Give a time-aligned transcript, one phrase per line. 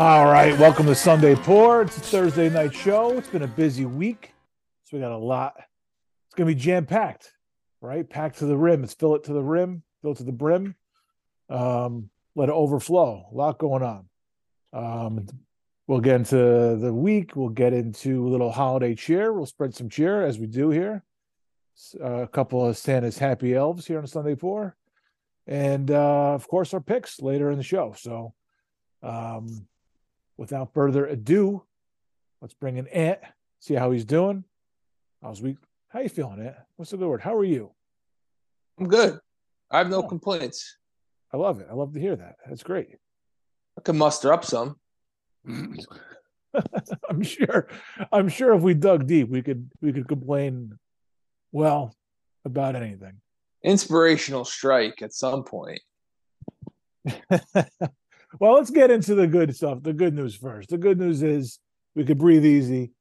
[0.00, 1.82] All right, welcome to Sunday Pour.
[1.82, 3.18] It's a Thursday night show.
[3.18, 4.32] It's been a busy week,
[4.84, 5.52] so we got a lot.
[5.58, 7.30] It's going to be jam packed,
[7.82, 8.08] right?
[8.08, 8.82] Packed to the rim.
[8.82, 10.74] It's fill it to the rim, fill it to the brim.
[11.50, 13.26] Um, let it overflow.
[13.30, 14.08] A lot going on.
[14.72, 15.26] Um,
[15.86, 17.36] we'll get into the week.
[17.36, 19.34] We'll get into a little holiday cheer.
[19.34, 21.04] We'll spread some cheer as we do here.
[22.02, 24.78] Uh, a couple of Santa's happy elves here on Sunday Pour,
[25.46, 27.94] and uh, of course our picks later in the show.
[27.98, 28.32] So.
[29.02, 29.66] Um,
[30.40, 31.62] without further ado,
[32.40, 33.18] let's bring in Ant,
[33.60, 34.42] see how he's doing.
[35.22, 35.58] How's we?
[35.90, 36.56] How you feeling, Ant?
[36.76, 37.20] What's the good word?
[37.20, 37.70] How are you?
[38.78, 39.20] I'm good.
[39.70, 40.08] I have no Oh.
[40.08, 40.78] complaints.
[41.32, 41.66] I love it.
[41.70, 42.36] I love to hear that.
[42.48, 42.96] That's great.
[43.78, 44.80] I can muster up some.
[45.46, 47.68] I'm sure.
[48.10, 50.78] I'm sure if we dug deep, we could we could complain
[51.52, 51.94] well
[52.46, 53.20] about anything.
[53.62, 55.80] Inspirational strike at some point.
[58.38, 59.82] well, let's get into the good stuff.
[59.82, 60.70] The good news first.
[60.70, 61.58] The good news is
[61.94, 62.92] we could breathe easy.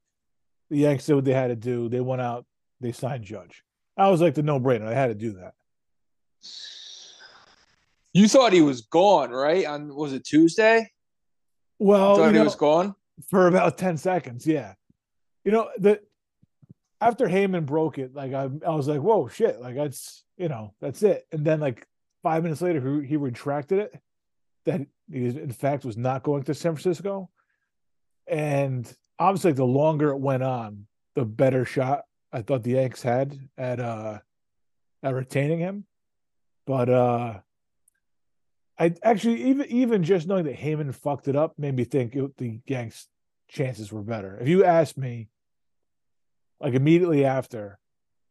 [0.69, 1.89] The Yanks did what they had to do.
[1.89, 2.45] They went out.
[2.80, 3.63] They signed Judge.
[3.97, 4.88] I was like the no brainer.
[4.88, 5.53] I had to do that.
[8.13, 9.66] You thought he was gone, right?
[9.66, 10.89] On was it Tuesday?
[11.77, 12.95] Well, thought you he was gone.
[13.30, 14.47] for about 10 seconds.
[14.47, 14.73] Yeah.
[15.43, 16.02] You know, the
[17.02, 19.61] after Heyman broke it, like I, I was like, whoa, shit.
[19.61, 21.25] Like that's, you know, that's it.
[21.31, 21.88] And then like
[22.23, 23.99] five minutes later, he, he retracted it
[24.66, 27.29] that in fact was not going to San Francisco.
[28.27, 33.37] And obviously, the longer it went on, the better shot I thought the Yanks had
[33.57, 34.19] at uh
[35.03, 35.85] at retaining him.
[36.65, 37.39] But uh
[38.77, 42.37] I actually even even just knowing that Heyman fucked it up made me think it,
[42.37, 43.07] the Yanks'
[43.47, 44.37] chances were better.
[44.39, 45.30] If you asked me,
[46.61, 47.80] like immediately after,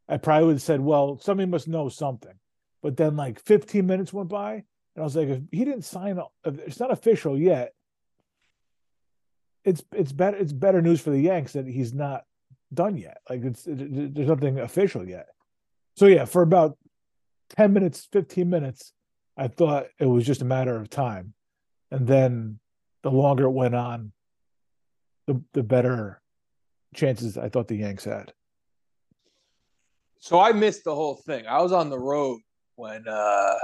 [0.09, 2.39] I probably would have said, "Well, somebody must know something."
[2.83, 4.65] But then, like 15 minutes went by,
[4.99, 7.73] and I was like, "If he didn't sign, it's not official yet.
[9.65, 12.25] It's it's better it's better news for the Yanks that he's not
[12.75, 13.19] done yet.
[13.31, 15.29] Like it's it, there's nothing official yet.
[15.95, 16.79] So yeah, for about
[17.51, 18.93] 10 minutes, 15 minutes,
[19.37, 21.33] I thought it was just a matter of time.
[21.93, 22.59] And then
[23.05, 24.11] the longer it went on,
[25.29, 26.21] the the better
[26.93, 28.33] chances I thought the Yanks had.
[30.19, 31.47] So I missed the whole thing.
[31.47, 32.41] I was on the road
[32.75, 33.55] when uh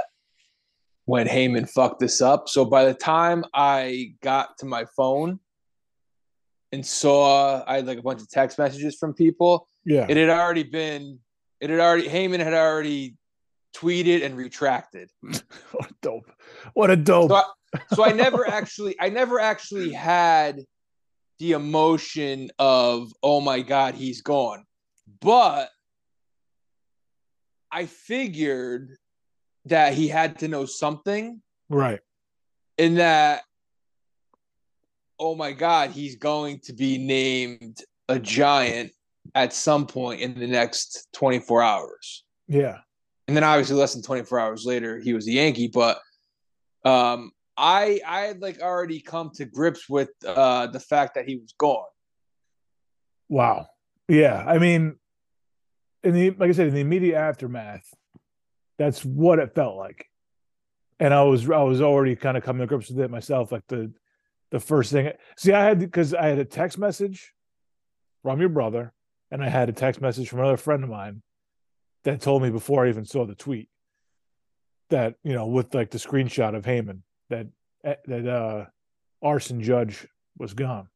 [1.06, 2.48] when Heyman fucked this up.
[2.48, 5.38] So by the time I got to my phone
[6.72, 10.06] and saw I had like a bunch of text messages from people, Yeah.
[10.08, 11.18] it had already been
[11.60, 13.16] it had already Heyman had already
[13.76, 15.10] tweeted and retracted.
[15.20, 16.30] what a dope.
[16.74, 17.30] What a dope.
[17.30, 17.44] So I,
[17.94, 20.60] so I never actually I never actually had
[21.38, 24.64] the emotion of oh my god he's gone.
[25.20, 25.68] But
[27.70, 28.96] I figured
[29.66, 32.00] that he had to know something right.
[32.78, 33.42] in that
[35.18, 38.90] oh my god he's going to be named a giant
[39.34, 42.78] at some point in the next 24 hours Yeah.
[43.28, 45.98] and then obviously less than 24 hours later he was a yankee but
[46.84, 51.36] um i i had like already come to grips with uh the fact that he
[51.36, 51.84] was gone
[53.30, 53.66] Wow.
[54.06, 54.44] Yeah.
[54.46, 54.96] I mean,
[56.04, 57.88] in the like I said, in the immediate aftermath,
[58.78, 60.06] that's what it felt like.
[61.00, 63.52] And I was I was already kind of coming to grips with it myself.
[63.52, 63.92] Like the
[64.50, 67.32] the first thing see, I had because I had a text message
[68.22, 68.92] from your brother,
[69.30, 71.22] and I had a text message from another friend of mine
[72.04, 73.68] that told me before I even saw the tweet
[74.90, 77.48] that, you know, with like the screenshot of Heyman that
[77.82, 78.66] that uh
[79.22, 80.06] Aaron Judge
[80.38, 80.88] was gone.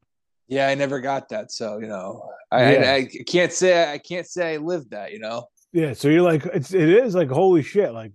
[0.49, 2.91] yeah i never got that so you know i Yeah.
[2.91, 6.23] I, I can't say i can't say i lived that you know Yeah, so you're
[6.23, 7.93] like, it's it is like holy shit.
[7.93, 8.13] Like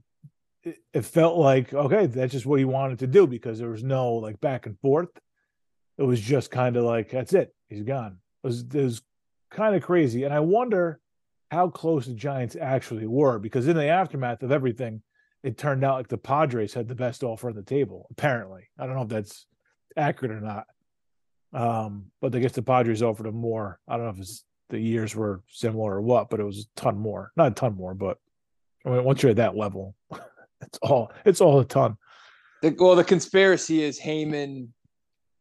[0.64, 3.84] it, it felt like okay, that's just what he wanted to do because there was
[3.84, 5.10] no like back and forth.
[5.98, 8.18] It was just kind of like that's it, he's gone.
[8.44, 9.02] It was it was
[9.52, 11.00] kind of crazy, and I wonder
[11.52, 15.04] how close the Giants actually were because in the aftermath of everything,
[15.44, 18.08] it turned out like the Padres had the best offer on the table.
[18.10, 19.46] Apparently, I don't know if that's
[19.96, 20.66] accurate or not.
[21.54, 23.80] Um, but I guess the Padres offered him more.
[23.88, 26.80] I don't know if it's the years were similar or what, but it was a
[26.80, 27.32] ton more.
[27.38, 28.18] Not a ton more, but
[28.86, 29.96] I mean, once you're at that level,
[30.62, 31.98] it's all it's all a ton.
[32.62, 34.70] the, well the conspiracy is Heyman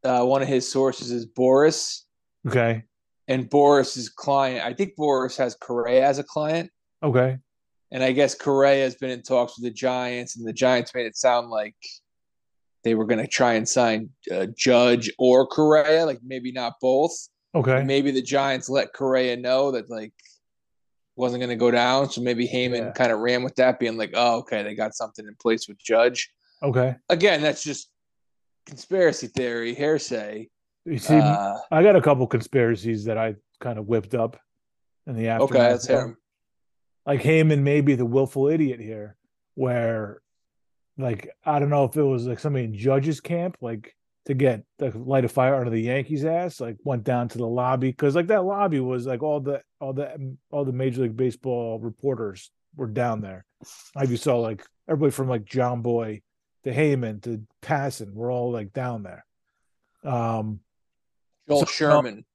[0.03, 2.01] uh one of his sources is Boras
[2.47, 2.83] Okay.
[3.29, 6.69] and Boras's client i think Boras has correa as a client
[7.01, 7.37] Okay.
[7.91, 11.05] And I guess Correa has been in talks with the Giants, and the Giants made
[11.05, 11.75] it sound like
[12.83, 17.11] they were going to try and sign uh, Judge or Correa, like maybe not both.
[17.55, 17.83] Okay.
[17.83, 20.13] Maybe the Giants let Correa know that like
[21.15, 22.91] wasn't going to go down, so maybe Heyman Yeah.
[22.91, 25.77] kind of ran with that, being like, "Oh, okay, they got something in place with
[25.77, 26.31] Judge."
[26.63, 26.95] Okay.
[27.09, 27.89] Again, that's just
[28.65, 30.49] conspiracy theory, hearsay.
[30.85, 34.39] You see, Uh, I got a couple conspiracies that I kind of whipped up
[35.05, 35.51] in the aftermath.
[35.51, 36.15] okay, let's hear of-
[37.05, 39.15] Like Heyman may be the willful idiot here,
[39.55, 40.21] where,
[40.97, 43.95] like, I don't know if it was like somebody in Judge's camp, like
[44.25, 47.47] to get the light of fire under the Yankees' ass, like went down to the
[47.47, 51.17] lobby because like that lobby was like all the all the all the Major League
[51.17, 53.45] Baseball reporters were down there.
[53.95, 56.21] Like you saw, like everybody from like John Boy
[56.63, 59.25] to Heyman to Passan, we're all like down there.
[60.03, 60.59] Um,
[61.49, 62.25] Joel So- Sherman.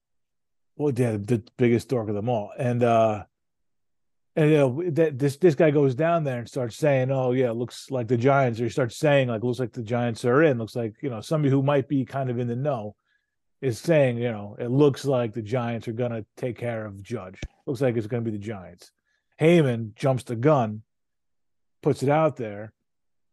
[0.76, 3.24] well, yeah, the biggest dork of them all, and uh,
[4.38, 7.50] and you know that this this guy goes down there and starts saying, "Oh yeah,
[7.50, 10.58] looks like the Giants," or he starts saying like, "Looks like the Giants are in."
[10.58, 12.94] Looks like you know somebody who might be kind of in the know
[13.60, 17.40] is saying, you know, it looks like the Giants are gonna take care of Judge.
[17.66, 18.92] Looks like it's gonna be the Giants.
[19.40, 20.82] Heyman jumps the gun,
[21.82, 22.72] puts it out there.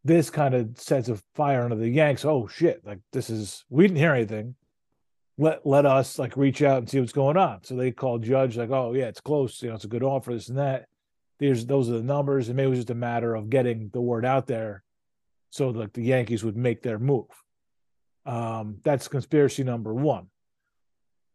[0.04, 2.26] This kind of sets a fire under the Yanks.
[2.26, 2.82] Oh shit!
[2.84, 4.56] Like this is we didn't hear anything
[5.38, 7.64] let let us like reach out and see what's going on.
[7.64, 9.62] So they call Judge like, oh yeah, it's close.
[9.62, 10.88] You know, it's a good offer, this and that.
[11.40, 14.02] There's those are the numbers, and maybe it was just a matter of getting the
[14.02, 14.84] word out there,
[15.50, 17.28] so like the Yankees would make their move.
[18.26, 20.28] Um, that's conspiracy number one.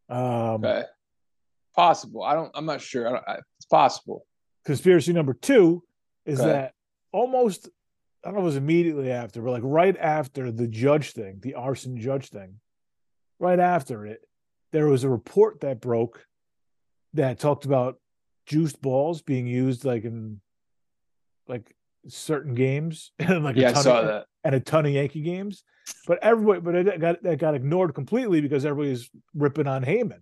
[0.09, 0.85] Um, Okay.
[1.77, 2.23] Possible.
[2.25, 2.51] I don't.
[2.55, 3.07] I'm not sure.
[3.07, 4.27] I don't, I, it's possible.
[4.65, 5.83] conspiracy number two
[6.27, 6.51] is Okay.
[6.51, 6.75] that
[7.13, 7.69] almost
[8.25, 11.39] I don't know if it was immediately after, but like right after the judge thing,
[11.43, 12.57] the Aaron Judge thing,
[13.39, 14.21] right after it,
[14.73, 16.27] there was a report that broke
[17.15, 18.00] that talked about
[18.51, 20.41] juiced balls being used like in
[21.47, 21.73] like
[22.09, 24.27] certain games and like a yeah, I ton saw of, that.
[24.43, 25.63] and a ton of Yankee games.
[26.07, 30.21] But everybody, but it got that got ignored completely because everybody's ripping on Heyman.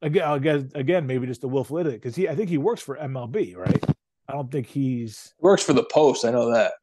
[0.00, 2.96] Again, again, again, maybe just a willful idiot because he, I think he works for
[2.96, 3.84] MLB, right?
[4.28, 6.24] I don't think he's Works for the Post.
[6.24, 6.74] I know that.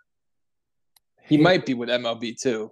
[1.23, 2.71] He he- might be with MLB too.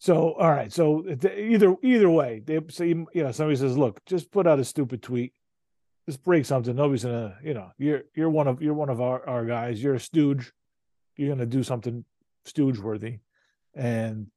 [0.00, 0.72] So, all right.
[0.72, 4.64] So either either way, they say you know somebody says, "Look, just put out a
[4.64, 5.32] stupid tweet,
[6.08, 6.74] just break something.
[6.74, 9.82] Nobody's gonna, you know, you're you're one of you're one of our our guys.
[9.82, 10.50] You're a stooge.
[11.16, 12.02] You're gonna do something
[12.46, 13.18] stooge worthy,"
[13.74, 14.28] and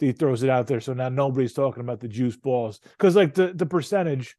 [0.00, 0.80] he throws it out there.
[0.80, 4.36] So now nobody's talking about the juice balls because like the the percentage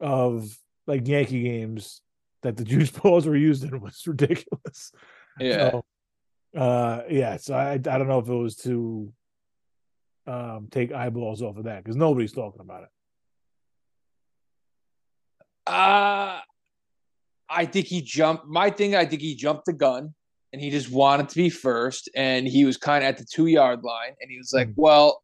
[0.00, 0.56] of
[0.86, 2.00] like Yankee games
[2.42, 4.92] that the juice balls were used in was ridiculous.
[5.38, 5.70] Yeah.
[5.70, 5.84] So,
[6.56, 7.36] uh, yeah.
[7.36, 9.12] So I I don't know if it was to
[10.26, 12.88] um take eyeballs off of that because nobody's talking about it.
[15.70, 16.40] Uh
[17.52, 18.46] I think he jumped.
[18.46, 20.14] My thing, I think he jumped the gun,
[20.52, 23.46] and he just wanted to be first, and he was kind of at the two
[23.46, 24.74] yard line, and he was like, Mhm.
[24.76, 25.22] "Well,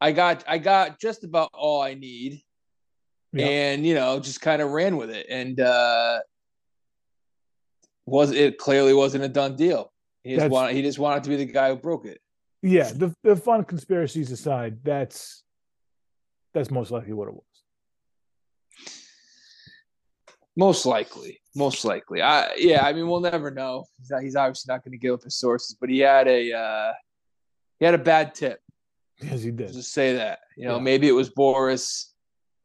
[0.00, 2.42] I got, I got just about all I need,"
[3.32, 3.46] Yeah.
[3.46, 6.20] and you know, just kind of ran with it, and uh
[8.06, 9.92] was it clearly wasn't a done deal.
[10.22, 12.20] He just wanted, he just wanted to be the guy who broke it.
[12.62, 15.42] Yeah, the the fun conspiracies aside, that's
[16.54, 17.51] that's most likely what it was.
[20.56, 22.20] Most likely, most likely.
[22.20, 22.84] I yeah.
[22.84, 23.84] I mean, we'll never know.
[23.98, 26.52] He's, not, he's obviously not going to give up his sources, but he had a
[26.52, 26.92] uh,
[27.78, 28.60] he had a bad tip.
[29.20, 29.72] Yes, he did.
[29.72, 30.40] Just say that.
[30.56, 30.82] You know, Yeah.
[30.82, 32.06] maybe it was Boras.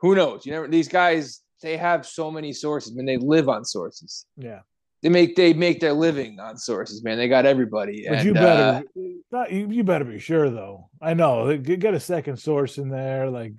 [0.02, 0.46] Who knows?
[0.46, 0.68] You never.
[0.68, 2.92] These guys, they have so many sources.
[2.92, 4.26] I mean, they live on sources.
[4.36, 4.60] Yeah,
[5.02, 7.04] They make they make their living on sources.
[7.04, 8.06] Man, they got everybody.
[8.08, 8.84] but and, you uh, better
[9.32, 9.52] not.
[9.52, 10.90] You, you better be sure though.
[11.02, 13.30] I know get a second source in there.
[13.30, 13.54] Like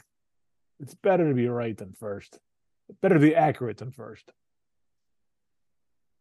[0.80, 2.38] it's better to be right than first.
[3.02, 4.30] Better to be accurate than first.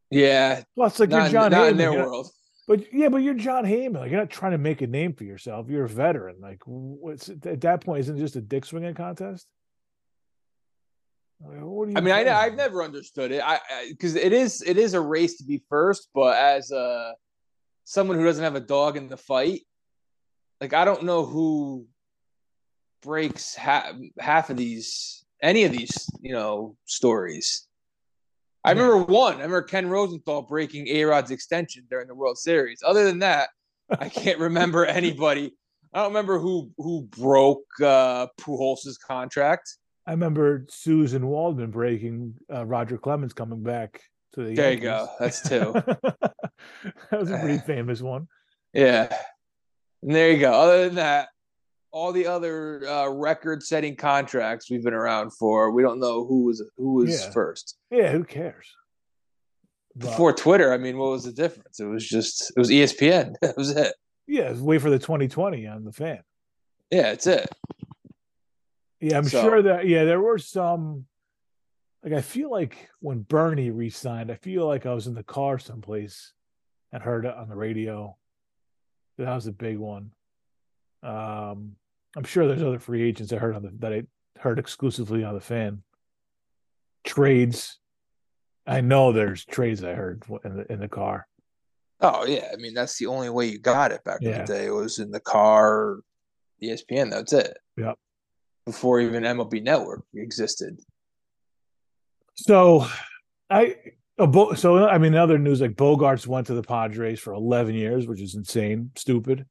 [0.09, 2.29] yeah, Plus, like not, you're Jon not Heyman, in their not- world.
[2.67, 3.93] But yeah, but you're Jon Heyman.
[3.95, 5.69] Like you're not trying to make a name for yourself.
[5.69, 6.36] You're a veteran.
[6.41, 8.01] Like what's at that point?
[8.01, 9.47] Isn't it just a dick swinging contest?
[11.39, 12.29] Like, what are you I mean, I?
[12.29, 13.41] I've never understood it.
[13.41, 13.59] I
[13.89, 17.13] because it is it is a race to be first, but as a
[17.86, 19.62] someone who doesn't have a dog in the fight,
[20.59, 21.86] like I don't know who
[23.01, 27.67] breaks half half of these any of these you know stories.
[28.63, 29.34] I remember one.
[29.34, 32.84] I remember Ken Rosenthal breaking A Rod's extension during the World Series.
[32.86, 33.50] Other than that,
[33.98, 35.53] I can't remember anybody.
[35.94, 39.77] I don't remember who who broke uh, Pujols' contract.
[40.06, 44.01] I remember Suzyn Waldman breaking uh, Roger Clemens coming back
[44.34, 44.53] to the.
[44.53, 45.08] There you go.
[45.20, 45.74] That's two.
[47.12, 48.27] that was a pretty famous one.
[48.74, 49.15] Yeah.
[50.01, 50.53] And there you go.
[50.53, 51.29] Other than that,
[51.91, 56.63] all the other uh, record-setting contracts we've been around for, we don't know who was
[56.77, 57.32] who was Yeah.
[57.32, 57.77] first.
[57.89, 58.67] Yeah, who cares?
[59.96, 61.79] But, Before Twitter, I mean, what was the difference?
[61.79, 63.34] It was just it was ESPN.
[63.41, 63.94] That was it.
[64.27, 66.20] yeah, wait for the 2020 on the fan.
[66.91, 67.50] Yeah, it's it.
[69.00, 71.06] Yeah, I'm So- sure that yeah, there were some
[72.03, 75.58] like I feel like when Bernie re-signed, I feel like I was in the car
[75.60, 76.34] someplace
[76.91, 78.15] and heard it on the radio.
[79.17, 80.12] That was a big one.
[81.04, 81.75] Um,
[82.16, 84.04] I'm sure there's other free agents I heard on the that I
[84.39, 85.84] heard exclusively on the fan.
[87.04, 87.80] Trades.
[88.66, 91.27] I know there's trades I heard in the in the car.
[92.01, 94.66] Oh yeah, I mean that's the only way you got it back in the day.
[94.66, 96.00] It was in the car,
[96.62, 97.12] ESPN.
[97.12, 97.58] That's it.
[97.77, 97.96] Yep.
[98.66, 100.80] Before even MLB Network existed.
[102.36, 102.88] So,
[103.50, 103.75] I
[104.56, 108.22] so I mean, other news like Bogaerts went to the Padres for 11 years, which
[108.22, 109.46] is insane, stupid.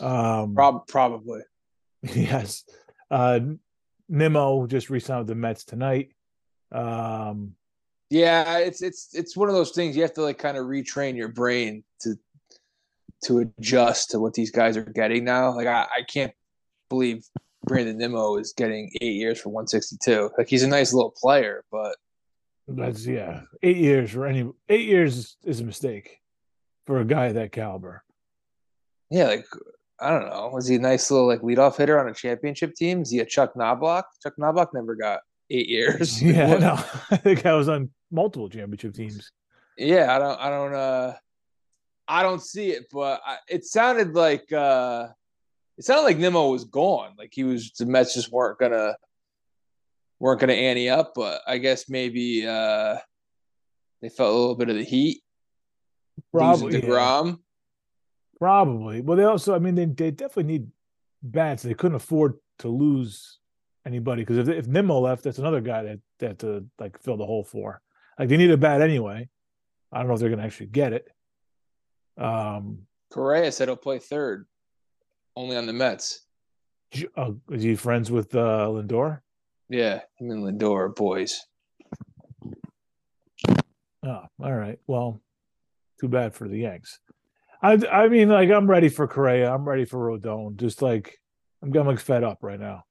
[0.00, 1.42] Um, Prob- probably.
[2.02, 2.64] yes.
[3.10, 3.40] Uh,
[4.08, 6.12] Nimmo just re-signed with the Mets tonight.
[6.72, 7.54] Um,
[8.10, 11.16] Yeah, it's it's it's one of those things you have to like kind of retrain
[11.16, 12.16] your brain to
[13.24, 15.54] to adjust to what these guys are getting now.
[15.54, 16.32] Like I, I can't
[16.88, 17.24] believe
[17.64, 20.30] Brandon Nimmo is getting eight years for 162.
[20.38, 21.96] Like he's a nice little player, but
[22.66, 26.20] that's yeah, eight years for any eight years is, is a mistake
[26.86, 28.02] for a guy of that caliber.
[29.10, 29.46] yeah, like
[30.00, 30.50] I don't know.
[30.52, 33.02] Was he a nice little like leadoff hitter on a championship team?
[33.02, 34.06] Is he a Chuck Knobloch?
[34.22, 36.22] Chuck Knobloch never got eight years.
[36.22, 36.72] Yeah, What- no,
[37.10, 39.30] I think I was on multiple championship teams.
[39.76, 41.14] yeah, I don't, I don't, uh,
[42.08, 45.08] I don't see it, but I, it sounded like, uh,
[45.78, 47.12] it sounded like Nimmo was gone.
[47.18, 48.96] Like he was, the Mets just weren't gonna,
[50.18, 51.12] weren't gonna ante up.
[51.14, 52.96] But I guess maybe uh,
[54.02, 55.22] they felt a little bit of the heat.
[56.32, 56.94] Probably, losing yeah.
[58.40, 59.02] Probably.
[59.02, 60.66] Well, they also, I mean, they, they definitely need
[61.22, 61.62] bats.
[61.62, 63.38] They couldn't afford to lose
[63.86, 67.26] anybody because if if Nimmo left, that's another guy that that to like fill the
[67.26, 67.82] hole for.
[68.18, 69.28] Like they need a bat anyway.
[69.92, 71.08] I don't know if they're going to actually get it.
[72.16, 74.46] Um, Correa said he'll play third,
[75.36, 76.20] only on the Mets.
[77.16, 79.20] Uh, is he friends with uh, Lindor?
[79.68, 81.40] Yeah, him and Lindor are boys.
[84.02, 84.78] Oh, all right.
[84.86, 85.20] Well,
[86.00, 87.00] too bad for the Yanks.
[87.62, 89.52] I I mean, like I'm ready for Correa.
[89.52, 90.56] I'm ready for Rodon.
[90.56, 91.18] Just like
[91.62, 92.84] I'm getting like fed up right now.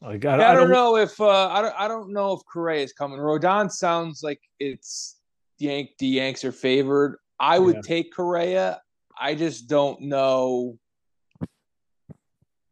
[0.00, 2.82] Like I, I, I don't know if uh, I don't I don't know if Correa
[2.82, 3.18] is coming.
[3.18, 5.16] Rodon sounds like it's
[5.58, 7.18] the Yank the Yanks are favored.
[7.38, 7.80] I would Yeah.
[7.82, 8.80] take Correa.
[9.18, 10.78] I just don't know.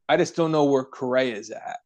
[0.09, 1.79] I just don't know where Correa is at.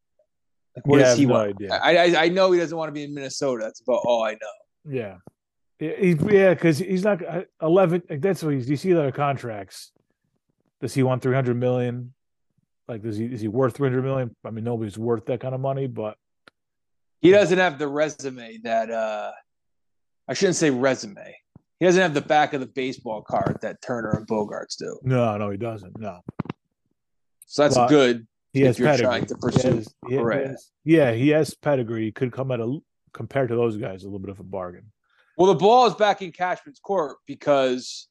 [0.74, 1.62] Like, what Yeah, I does he no want?
[1.70, 3.64] I, I I know he doesn't want to be in Minnesota.
[3.64, 4.90] That's about all I know.
[4.90, 5.16] Yeah,
[5.98, 8.02] he's yeah, because he's not uh, eleven.
[8.08, 8.68] Like that's what he's.
[8.68, 9.92] You see their contracts.
[10.80, 12.12] Does he want three hundred million?
[12.86, 14.34] Like, does he is he worth three hundred million?
[14.44, 16.16] I mean, nobody's worth that kind of money, but
[17.20, 19.32] He doesn't have the resume that uh
[20.28, 21.34] I shouldn't say resume.
[21.80, 24.98] He doesn't have the back of the baseball card that Turner and Bogaerts do.
[25.02, 25.98] no, no, he doesn't.
[25.98, 26.20] No,
[27.46, 28.26] So that's Well, good.
[28.52, 29.06] he If has you're pedigree.
[29.06, 32.04] trying to He pursue has- he has- yeah, he has pedigree.
[32.04, 32.78] He could come at a
[33.12, 34.90] compared to those guys a little bit of a bargain.
[35.36, 38.08] Well, the ball is back in Cashman's court because,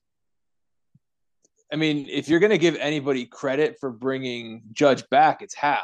[1.71, 5.83] I mean, if you're going to give anybody credit for bringing Judge back, it's Hal.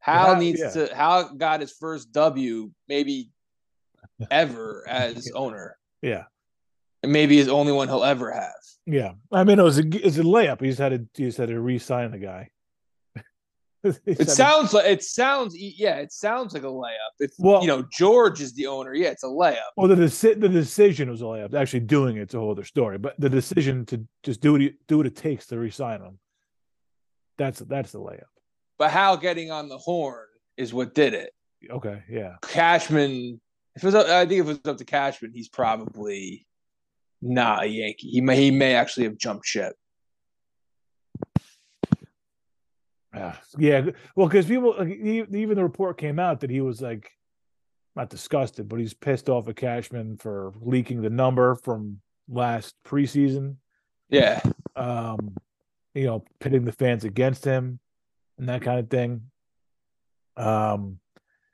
[0.00, 0.70] Hal Hal, needs yeah.
[0.86, 0.94] to.
[0.94, 3.30] Hal got his first W, maybe
[4.30, 6.24] ever as owner, Yeah,
[7.02, 8.52] and maybe his only one he'll ever have.
[8.86, 9.12] yeah.
[9.32, 10.60] I mean, it was a it's a layup.
[10.60, 12.50] He just had to he just had to re-sign the guy.
[14.06, 17.12] It sounds like it sounds yeah, it sounds like a layup.
[17.20, 19.58] If Well- you know George is the owner, yeah, it's a layup.
[19.76, 21.54] Well, the deci- the decision was a layup.
[21.54, 22.98] Actually, doing it's a whole other story.
[22.98, 26.18] But the decision to just do what do what it takes to re-sign him.
[27.36, 28.22] That's that's the layup.
[28.78, 30.26] But Hal getting on the horn
[30.56, 31.30] is what did it.
[31.70, 33.40] Okay, yeah, Cashman,
[33.74, 36.46] if it was, up- I think if it was up to Cashman, he's probably
[37.22, 38.08] not a Yankee.
[38.08, 39.74] He may, he may actually have jumped ship.
[43.14, 43.90] Yeah, yeah.
[44.16, 47.10] Well, because people like, even the report came out that he was like
[47.96, 53.56] not disgusted, but he's pissed off at Cashman for leaking the number from last preseason.
[54.10, 54.40] Yeah,
[54.76, 55.36] Um,
[55.94, 57.78] you know, pitting the fans against him
[58.38, 59.22] and that kind of thing.
[60.36, 60.98] Um,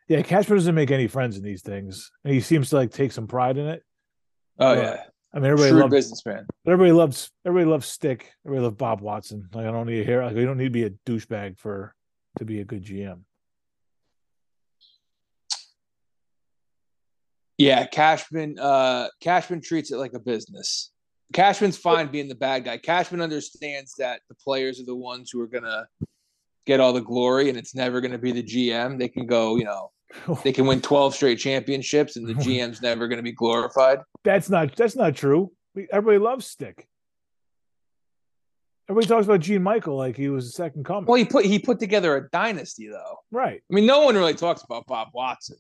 [0.09, 3.13] yeah, Cashman doesn't make any friends in these things, and he seems to like take
[3.13, 3.83] some pride in it.
[4.59, 4.83] oh Right.
[4.83, 6.47] yeah, I mean, everybody loves businessman.
[6.67, 8.33] everybody loves everybody loves Stick.
[8.45, 9.49] Everybody loves Bob Watson.
[9.55, 11.95] Like I don't need to hear like you don't need to be a douchebag for
[12.39, 13.21] to be a good GM.
[17.59, 18.59] Yeah, Cashman.
[18.59, 20.91] Uh, Cashman treats it like a business.
[21.33, 22.79] Cashman's fine being the bad guy.
[22.79, 25.87] Cashman understands that the players are the ones who are gonna
[26.67, 28.99] get all the glory, and it's never gonna be the GM.
[28.99, 29.93] They can go, you know,
[30.43, 34.01] they can win twelve straight championships, and the GM's never gonna be glorified.
[34.25, 35.53] That's not that's not true.
[35.93, 36.87] Everybody loves Stick.
[38.89, 41.05] Everybody talks about Gene Michael like he was the second coming.
[41.07, 43.19] Well, he put he put together a dynasty, though.
[43.31, 43.61] right.
[43.71, 45.59] I mean, no one really talks about Bob Watson.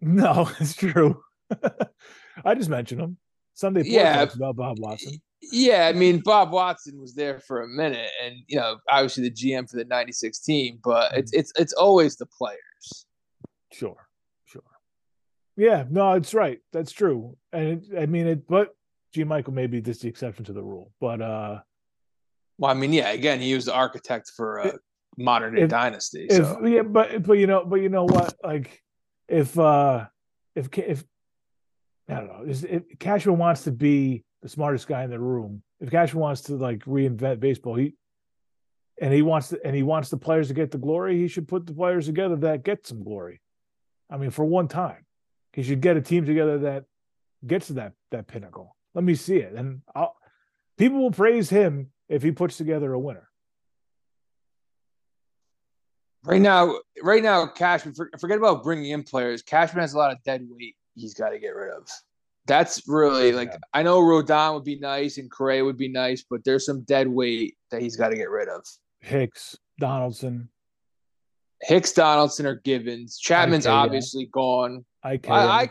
[0.00, 1.22] No, it's true.
[2.44, 3.18] I just mentioned him.
[3.54, 4.16] Sunday Yeah.
[4.16, 5.14] talks about Bob Watson.
[5.52, 9.30] Yeah, I mean Bob Watson was there for a minute, and you know, obviously the
[9.30, 11.40] GM for the '96 team, but it's Mm-hmm.
[11.40, 12.58] it's it's always the players.
[13.76, 14.08] Sure,
[14.46, 14.62] sure.
[15.56, 16.60] Yeah, no, it's right.
[16.72, 17.36] That's true.
[17.52, 18.74] And it, I mean it, but
[19.12, 19.24] G.
[19.24, 20.92] Michael may be just the exception to the rule.
[21.00, 21.60] But uh
[22.58, 24.72] Well, I mean, yeah, again, he was the architect for a
[25.18, 26.26] modern day If- dynasty.
[26.30, 28.34] if So yeah, but but you know, but you know what?
[28.42, 28.82] Like
[29.28, 30.06] if uh
[30.54, 31.04] if if
[32.08, 35.90] I don't know, if Cashman wants to be the smartest guy in the room, if
[35.90, 37.94] Cashman wants to like reinvent baseball, he
[39.00, 41.48] and he wants to and he wants the players to get the glory, he should
[41.48, 43.40] put the players together that get some glory.
[44.10, 45.04] I mean, for one time,
[45.52, 46.84] he should get a team together that
[47.46, 48.76] gets to that that pinnacle.
[48.94, 50.14] Let me see it, and I'll,
[50.78, 53.28] people will praise him if he puts together a winner.
[56.26, 59.42] right now, right now, Cashman, forget about bringing in players.
[59.42, 60.76] Cashman has a lot of dead weight.
[60.94, 61.88] He's got to get rid of.
[62.46, 63.58] That's really like Yeah.
[63.74, 67.08] I know Rodon would be nice and Correa would be nice, but there's some dead
[67.08, 68.64] weight that he's got to get rid of.
[69.00, 70.48] Hicks, Donaldson,
[71.62, 73.18] Hicks, Donaldson, or Givens.
[73.18, 73.70] Chapman's IKF.
[73.72, 74.84] obviously gone.
[75.04, 75.30] IK.
[75.30, 75.70] I,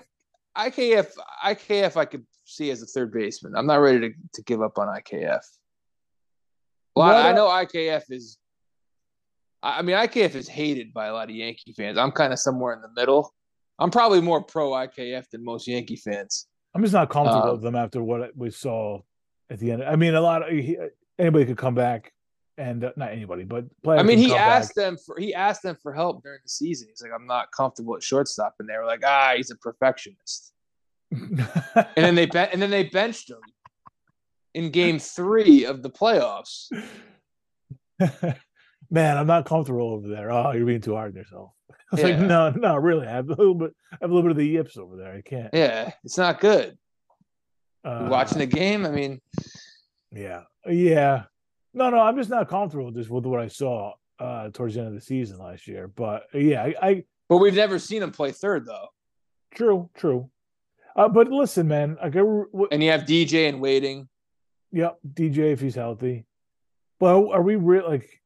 [0.55, 1.11] I IKF
[1.45, 3.53] IKF I could see as a third baseman.
[3.55, 5.41] I'm not ready to, to give up on IKF.
[6.95, 8.37] Well, I, I know IKF is.
[9.61, 11.97] I I mean, IKF is hated by a lot of Yankee fans.
[11.97, 13.33] I'm kind of somewhere in the middle.
[13.77, 16.47] I'm probably more pro IKF than most Yankee fans.
[16.73, 19.01] I'm just not comfortable Um, with them after what we saw
[19.49, 19.83] at the end.
[19.83, 20.59] I mean, a lot of
[21.19, 22.13] anybody could come back,
[22.57, 23.99] and uh, not anybody, but players.
[23.99, 26.87] I mean, he asked them for he asked them for help during the season.
[26.89, 30.53] He's like, I'm not comfortable at shortstop, and they were like, Ah, he's a perfectionist.
[31.11, 31.37] And
[31.95, 33.39] then they ben- and then they benched him
[34.53, 36.67] in Game Three of the playoffs.
[38.91, 40.31] Man, I'm not comfortable over there.
[40.31, 41.51] Oh, you're being too hard on yourself.
[41.91, 43.07] I was like, no, no, really.
[43.07, 45.13] I have a little bit, I have a little bit of the yips over there.
[45.13, 45.49] I can't.
[45.53, 46.77] Yeah, it's not good.
[47.83, 48.85] Uh, watching the game?
[48.85, 49.21] I mean,
[50.11, 51.23] Yeah, yeah.
[51.75, 54.87] No, no, I'm just not comfortable just with what I saw uh towards the end
[54.87, 55.89] of the season last year.
[55.89, 58.87] But yeah, I, I but we've never seen him play third though.
[59.53, 60.29] true, true.
[60.95, 64.07] Uh, but listen, man, like, I, w- And you have DJ and waiting.
[64.71, 66.25] Yep, DJ if he's healthy.
[67.01, 68.21] Well, are we really like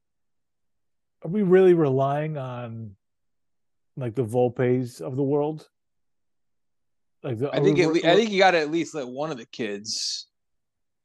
[1.23, 2.95] are we really relying on
[3.97, 5.67] like the Volpes of the world?
[7.23, 9.07] Like the, I think we, at le- I think you got to at least let
[9.07, 10.27] one of the kids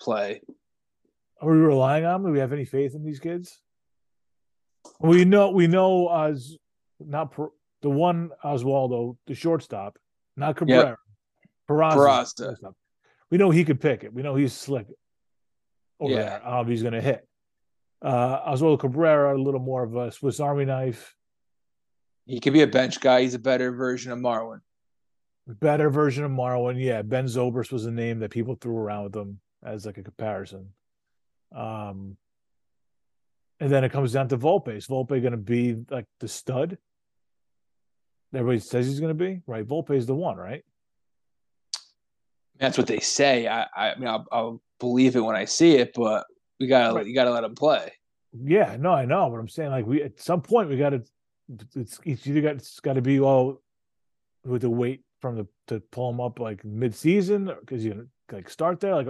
[0.01, 0.43] play.
[1.41, 2.31] Are we relying on them?
[2.31, 3.59] Do we have any faith in these kids?
[5.01, 6.57] We know we know as
[7.01, 7.49] not per,
[7.83, 9.99] the one Oswaldo, the shortstop,
[10.37, 10.97] not Cabrera.
[11.69, 11.95] Peraza,
[12.37, 12.75] Peraza.
[13.31, 14.13] We know he could pick it.
[14.13, 14.87] We know he's slick
[16.01, 16.23] over Yeah.
[16.39, 16.47] there.
[16.49, 17.27] Um, he's going to hit.
[18.03, 21.15] Uh, Oswaldo Cabrera, a little more of a Swiss Army knife,
[22.27, 23.23] He could be a bench guy.
[23.23, 24.61] He's a better version of Marwin.
[25.47, 26.83] better version of Marwin.
[26.83, 30.03] Yeah, Ben Zobrist was a name that people threw around with him as like a
[30.03, 30.71] comparison.
[31.55, 32.17] Um,
[33.61, 34.77] and then it comes down to Volpe.
[34.77, 36.77] Is Volpe going to be like the stud?
[38.35, 39.67] Everybody says he's going to be right.
[39.67, 40.65] Volpe is the one, right?
[42.59, 43.47] That's what they say.
[43.47, 46.27] I, I mean, I'll, I'll believe it when I see it, but
[46.61, 47.07] we gotta Right.
[47.07, 47.93] you gotta let him play.
[48.33, 51.03] Yeah, no, I know, but I'm saying like we at some point we got to.
[51.77, 53.61] It's it's either got it's got to be all
[54.45, 58.49] with the wait from the to pull him up like mid season because you like
[58.49, 59.09] start there like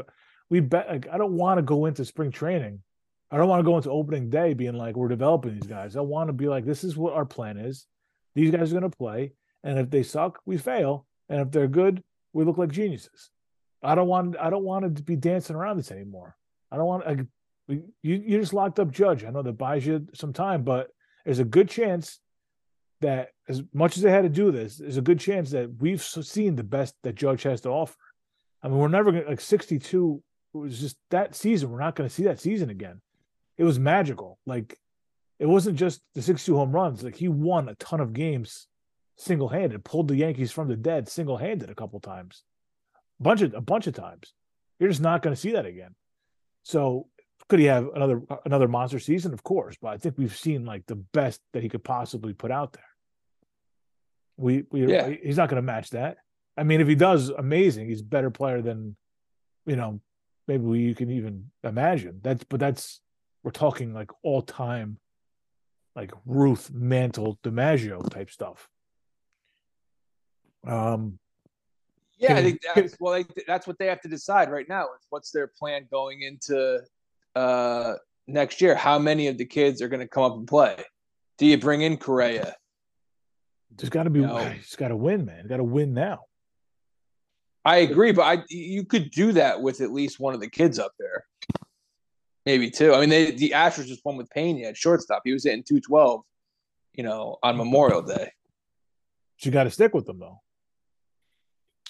[0.55, 2.81] we bet like I don't want to go into spring training.
[3.29, 5.97] I don't want to go into opening day being like we're developing these guys.
[5.97, 7.89] I want to be like this is what our plan is.
[8.37, 9.33] These guys are gonna play,
[9.65, 13.31] and if they suck, we fail, and if they're good, we look like geniuses.
[13.83, 16.37] I don't want I don't want to be dancing around this anymore.
[16.71, 17.29] I don't want
[17.67, 19.25] we, you you just locked up Judge.
[19.25, 20.91] I know that buys you some time, but
[21.25, 22.21] there's a good chance
[23.01, 26.01] that as much as they had to do this, there's a good chance that we've
[26.01, 27.99] seen the best that Judge has to offer.
[28.63, 30.23] I mean, we're never gonna like 62
[30.55, 31.71] it was just that season.
[31.71, 33.01] We're not gonna see that season again.
[33.59, 34.39] It was magical.
[34.47, 34.79] Like
[35.39, 37.03] it wasn't just the 62 home runs.
[37.03, 38.69] Like he won a ton of games
[39.17, 42.43] single handed, pulled the Yankees from the dead single handed a couple times,
[43.21, 44.33] bunch of a bunch of times.
[44.79, 45.95] You're just not going to see that again.
[46.65, 47.09] So
[47.49, 49.33] could he have another another monster season?
[49.33, 52.51] Of course, but I think we've seen like the best that he could possibly put
[52.51, 52.85] out there.
[54.37, 55.09] We we Yeah.
[55.23, 56.19] he's not going to match that.
[56.57, 57.89] I mean, if he does, amazing.
[57.89, 58.97] He's a better player than
[59.67, 60.01] you know
[60.49, 62.21] maybe we, you can even imagine.
[62.23, 63.01] That's but that's
[63.43, 64.99] we're talking like all time,
[65.95, 68.69] like Ruth Mantle DiMaggio type stuff.
[70.67, 71.19] Um,
[72.19, 74.85] Yeah, I think that's well, that's what they have to decide right now.
[74.85, 76.81] Is what's their plan going into
[77.35, 77.95] uh,
[78.27, 78.75] next year?
[78.75, 80.83] How many of the kids are going to come up and play?
[81.39, 82.55] Do you bring in Correa?
[83.77, 84.39] There's got to be, No.
[84.61, 85.49] just got to win, man.
[85.49, 86.21] Got to win now.
[87.65, 90.79] I agree, but I you could do that with at least one of the kids
[90.79, 91.25] up there.
[92.45, 92.93] Maybe two.
[92.93, 95.23] I mean, they, the Astros just won with Pena at shortstop.
[95.25, 96.23] He was hitting two twelve,
[96.93, 98.33] you know, on Memorial Day.
[99.41, 100.41] You got to stick with them though.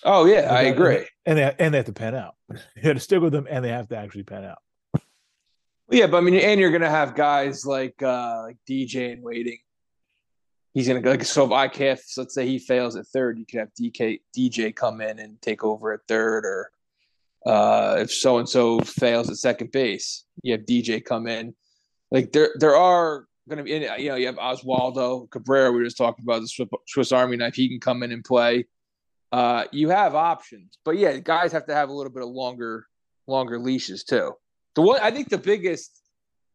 [0.05, 1.07] Oh yeah, I agree.
[1.27, 2.35] And they and they have to pan out.
[2.77, 4.59] You got to stick with them, and they have to actually pan out.
[5.91, 9.59] Yeah, but I mean, and you're gonna have guys like uh like DJ and waiting.
[10.75, 13.75] He's gonna like so if IKF, let's say he fails at third, you could have
[13.81, 16.71] DK DJ come in and take over at third, or
[17.47, 21.55] uh if so and so fails at second base, you have DJ come in.
[22.11, 25.71] Like there there are gonna be you know you have Oswaldo Cabrera.
[25.71, 27.55] We were just talking about the Swiss Army knife.
[27.55, 28.67] He can come in and play.
[29.31, 32.87] Uh, you have options, but yeah, guys have to have a little bit of longer
[33.29, 34.33] longer leashes too.
[34.75, 36.01] The one I think the biggest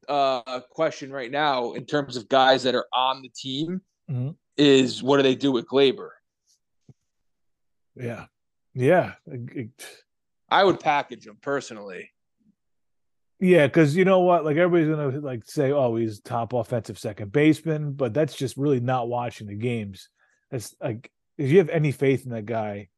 [0.10, 4.32] uh, question right now in terms of guys that are on the team mm-hmm.
[4.58, 6.10] is what do they do with Gleyber?
[7.96, 8.26] Yeah,
[8.74, 9.14] yeah.
[10.50, 12.12] I would package him personally.
[13.40, 14.44] Yeah, because you know what?
[14.44, 18.82] Like everybody's gonna like say, "Oh, he's top offensive second baseman," but that's just really
[18.82, 20.10] not watching the games.
[20.52, 22.90] It's like if you have any faith in that guy,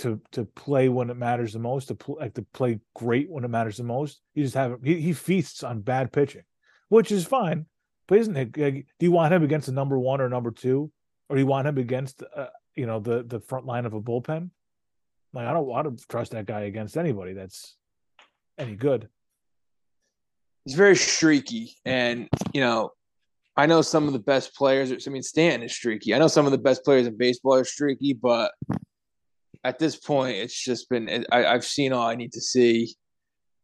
[0.00, 3.44] to to play when it matters the most, to pl- like to play great when
[3.44, 4.20] it matters the most.
[4.34, 6.42] You just have he, he feasts on bad pitching,
[6.88, 7.66] which is fine.
[8.06, 8.56] But isn't it?
[8.56, 10.90] Like, do you want him against the number one or number two,
[11.28, 14.00] or do you want him against uh, you know the the front line of a
[14.00, 14.50] bullpen?
[15.32, 17.76] Like I don't want to trust that guy against anybody that's
[18.58, 19.08] any good.
[20.64, 22.90] He's very streaky, and you know
[23.56, 24.92] I know some of the best players.
[25.06, 26.14] I mean, Stanton is streaky.
[26.14, 28.52] I know some of the best players in baseball are streaky, but
[29.62, 32.94] at this point, it's just been I, have seen all I need to see.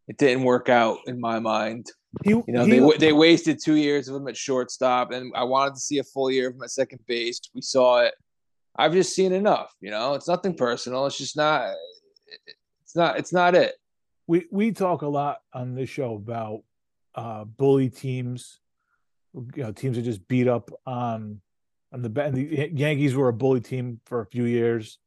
[0.09, 1.87] It didn't work out in my mind.
[2.25, 5.45] He, you know, he, they they wasted two years of him at shortstop, and I
[5.45, 7.41] wanted to see a full year of him at second base.
[7.55, 8.15] We saw it.
[8.77, 9.73] I've just seen enough.
[9.81, 11.07] You know, it's nothing personal.
[11.07, 11.73] It's just not.
[12.83, 13.19] It's not.
[13.19, 13.75] It's not it.
[14.27, 16.63] We we talk a lot on this show about
[17.15, 18.59] uh, bully teams.
[19.33, 21.41] You know, teams that just beat up on
[21.93, 24.99] on the and the Yankees were a bully team for a few years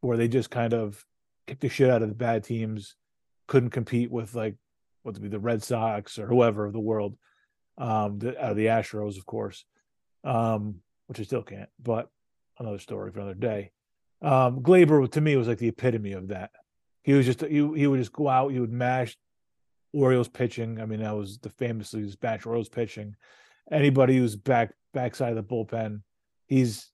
[0.00, 1.04] where they just kind of
[1.46, 2.96] kicked the shit out of the bad teams,
[3.46, 4.56] couldn't compete with like
[5.02, 7.16] what to be the Red Sox or whoever of the world,
[7.78, 9.64] um, the, of the Astros, of course,
[10.24, 11.68] um, which I still can't.
[11.82, 12.08] But
[12.58, 13.72] another story for another day.
[14.20, 16.50] Um, Gleyber to me was like the epitome of that.
[17.02, 19.16] He was just he he would just go out, he would mash
[19.92, 20.80] Orioles pitching.
[20.80, 23.16] I mean, that was the famously smash Orioles pitching.
[23.70, 26.02] Anybody who's back backside of the bullpen,
[26.46, 26.90] he's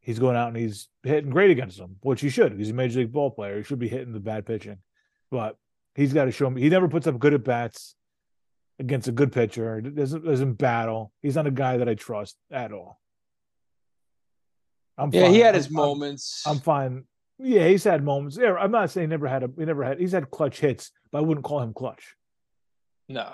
[0.00, 2.56] he's going out and he's hitting great against them, which he should.
[2.56, 3.56] He's a major league ball player.
[3.56, 4.78] He should be hitting the bad pitching,
[5.30, 5.56] but
[5.94, 6.60] he's got to show me.
[6.60, 7.94] He never puts up good at bats
[8.78, 9.80] against a good pitcher.
[9.80, 11.12] Doesn't doesn't battle.
[11.22, 13.00] He's not a guy that I trust at all.
[14.98, 15.32] I'm yeah, fine.
[15.32, 16.42] he had his I'm, moments.
[16.46, 17.04] I'm, I'm, fine.
[17.38, 18.36] Yeah, he's had moments.
[18.40, 19.50] Yeah, I'm not saying he never had a.
[19.56, 19.98] He never had.
[19.98, 22.16] He's had clutch hits, but I wouldn't call him clutch.
[23.08, 23.32] No,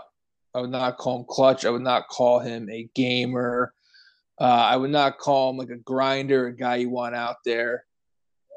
[0.54, 1.64] I would not call him clutch.
[1.64, 3.72] I would not call him a gamer.
[4.40, 7.84] Uh, I would not call him like a grinder, a guy you want out there.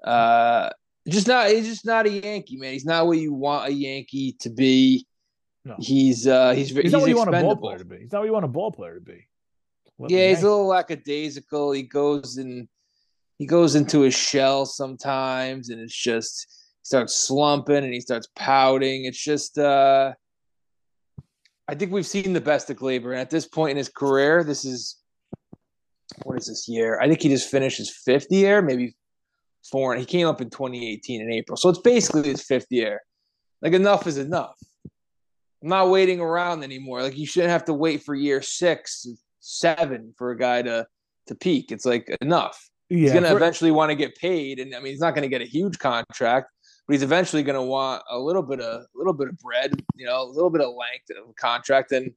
[0.03, 0.69] Uh,
[1.07, 1.49] just not.
[1.49, 2.73] He's just not a Yankee, man.
[2.73, 5.05] He's not what you want a Yankee to be.
[5.65, 5.75] No.
[5.79, 7.97] He's uh, he's he's, he's not what you want a ball player to be.
[7.97, 9.27] He's not what you want a ball player to be.
[9.97, 11.71] What yeah, he's a little lackadaisical.
[11.73, 12.67] He goes and
[13.37, 16.47] he goes into his shell sometimes, and it's just
[16.81, 19.05] he starts slumping and he starts pouting.
[19.05, 20.13] It's just uh,
[21.67, 24.43] I think we've seen the best of Gleyber, and at this point in his career,
[24.43, 24.97] this is
[26.23, 26.99] what is this year?
[26.99, 28.95] I think he just finished his fifth year, maybe
[29.63, 29.95] four.
[29.95, 33.01] He came up in 2018 in April, so it's basically his fifth year.
[33.61, 34.57] Like enough is enough.
[35.61, 37.01] I'm not waiting around anymore.
[37.03, 39.05] Like you shouldn't have to wait for year six,
[39.39, 40.87] seven for a guy to
[41.27, 41.71] to peak.
[41.71, 42.69] It's like enough.
[42.89, 45.41] Yeah, he's gonna eventually want to get paid, and I mean he's not gonna get
[45.41, 46.51] a huge contract,
[46.87, 50.05] but he's eventually gonna want a little bit of a little bit of bread, you
[50.05, 51.91] know, a little bit of length of contract.
[51.91, 52.11] And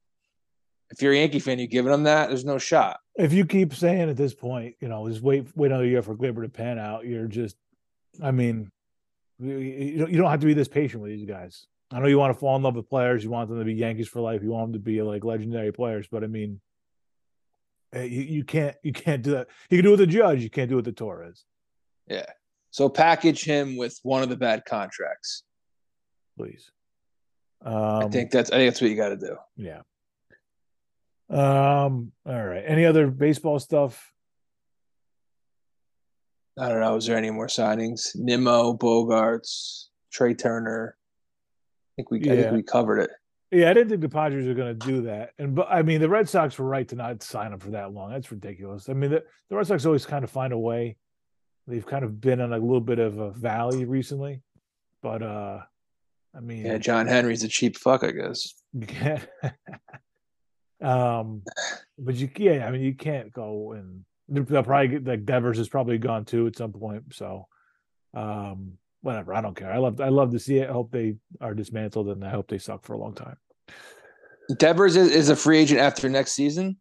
[0.93, 3.75] if you're a Yankee fan, you giving him that, there's no shot if you keep
[3.75, 6.79] saying at this point, you know, just wait wait another year for Gleyber to pan
[6.79, 7.57] out, you're just,
[8.23, 8.71] I mean,
[9.39, 11.67] you don't, you don't have to be this patient with these guys.
[11.91, 13.75] I know you want to fall in love with players, you want them to be
[13.75, 16.61] Yankees for life, you want them to be like legendary players, but I mean,
[17.93, 19.49] eh, you, you can't you can't do that.
[19.69, 21.45] You can do it with the Judge, you can't do it with the Torres.
[22.09, 22.27] Yeah.
[22.71, 25.43] So package him with one of the bad contracts,
[26.39, 26.71] please.
[27.63, 29.37] Um, I think that's I think that's what you got to do.
[29.57, 29.83] Yeah.
[31.33, 32.63] Um, all right.
[32.67, 34.13] Any other baseball stuff?
[36.59, 36.97] I don't know.
[36.97, 38.11] Is there any more signings?
[38.15, 40.97] Nimmo, Bogaerts, Trea Turner.
[40.99, 42.33] I think we yeah.
[42.33, 43.11] I think we covered it.
[43.51, 46.01] Yeah, I didn't think the Padres were going to do that, and but I mean
[46.01, 48.11] the Red Sox were right to not sign him for that long.
[48.11, 48.89] That's ridiculous.
[48.89, 50.97] I mean the, the Red Sox always kind of find a way
[51.67, 54.43] They've kind of been on a little bit of a valley recently,
[55.01, 55.61] but uh,
[56.35, 58.53] I mean, Yeah, John Henry's a cheap fuck, I guess.
[58.87, 59.27] can't.
[60.83, 61.43] um,
[61.99, 65.69] but you yeah, I mean, you can't go and they'll probably get like Devers is
[65.69, 67.05] probably gone too at some point.
[67.13, 67.47] So,
[68.15, 69.35] um, whatever.
[69.35, 69.73] I don't care.
[69.73, 70.69] I love I love to see it.
[70.69, 73.37] I hope they are dismantled and I hope they suck for a long time.
[74.59, 76.79] Devers is, is a free agent after next season.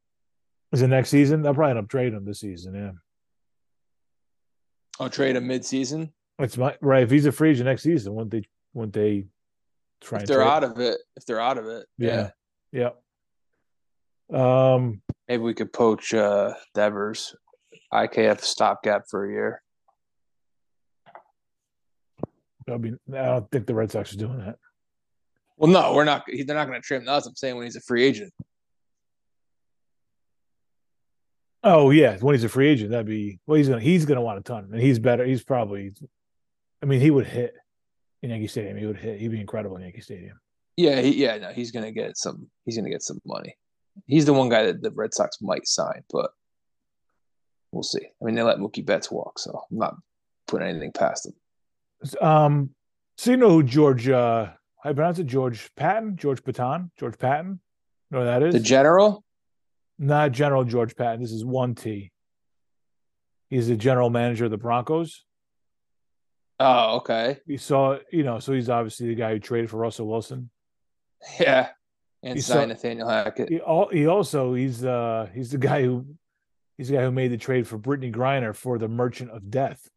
[0.72, 1.42] Is it next season?
[1.42, 2.76] They'll probably end up trading him this season.
[2.76, 2.92] Yeah,
[5.00, 6.12] I'll trade him mid-season.
[6.40, 7.04] it's my right.
[7.04, 8.44] If he's a free agent next season, wouldn't they?
[8.74, 9.26] Wouldn't they
[10.00, 10.18] try?
[10.18, 12.30] If and they're out of it, if they're out of it, Yeah.
[12.72, 12.92] Yeah.
[14.32, 15.02] Um.
[15.28, 17.34] Maybe we could poach uh, Devers,
[17.94, 19.62] IKF stopgap for a year.
[22.70, 24.58] I mean, I don't think the Red Sox are doing that.
[25.58, 26.26] Well, no, we're not.
[26.28, 27.26] They're not going to trade him us.
[27.26, 28.34] I'm saying when he's a free agent.
[31.64, 33.56] Oh yeah, when he's a free agent, that'd be well.
[33.56, 35.24] He's gonna he's gonna want a ton, and he's better.
[35.24, 35.94] He's probably,
[36.82, 37.54] I mean, he would hit
[38.24, 38.78] in Yankee Stadium.
[38.78, 39.20] He would hit.
[39.20, 40.40] He'd be incredible in Yankee Stadium.
[40.76, 42.50] Yeah, he, yeah, no, he's going to get some.
[42.66, 43.56] He's going to get some money.
[44.08, 46.32] He's the one guy that the Red Sox might sign, but
[47.72, 48.06] we'll see.
[48.22, 49.96] I mean, they let Mookie Betts walk, so I'm not
[50.48, 52.22] putting anything past them.
[52.22, 52.70] Um.
[53.18, 54.10] So you know who George?
[54.10, 54.48] uh
[54.84, 55.28] How you pronounce it?
[55.28, 56.16] George Patton?
[56.18, 56.92] George Patton?
[57.00, 57.60] George Patton?
[58.10, 58.54] You know who that is?
[58.54, 59.24] The general.
[60.00, 61.22] Not General George Patton.
[61.22, 62.12] This is one T.
[63.52, 65.24] He's the general manager of the Broncos.
[66.60, 67.38] Oh, okay.
[67.46, 70.50] You saw, you know, so he's obviously the guy who traded for Russell Wilson.
[71.40, 71.70] Yeah,
[72.24, 73.50] and You sign saw- Nathaniel Hackett.
[73.50, 76.06] He, al- he also he's uh he's the guy who
[76.78, 79.90] he's the guy who made the trade for Brittney Griner for the Merchant of Death.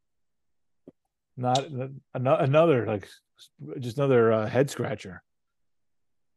[1.37, 3.09] Not an- another like
[3.81, 5.23] just another uh, head scratcher.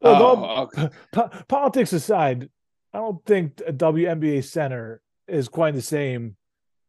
[0.01, 0.89] Oh, okay.
[1.11, 2.49] po- politics aside,
[2.93, 6.35] I don't think a WNBA center is quite the same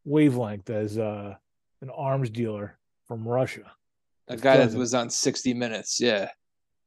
[0.05, 1.35] wavelength as uh,
[1.83, 3.73] an arms dealer from Russia.
[4.29, 6.01] a guy that was on 60 Minutes.
[6.01, 6.31] Yeah,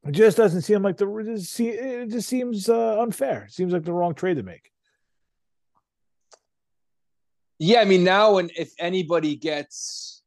[0.08, 3.44] It just doesn't seem like the it just se- it just seems uh, unfair.
[3.44, 4.72] It seems like the wrong trade to make.
[7.60, 7.82] yeah.
[7.82, 10.24] I mean, now when if anybody gets,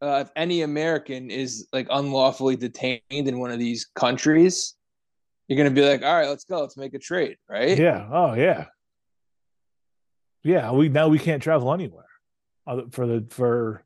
[0.00, 4.74] uh, if any American is like unlawfully detained in one of these countries,
[5.48, 7.76] you're gonna be like, all right, let's go, let's make a trade, right?
[7.76, 8.08] Yeah.
[8.12, 8.66] Oh yeah.
[10.44, 10.70] Yeah.
[10.70, 12.06] We now we can't travel anywhere
[12.92, 13.84] for the for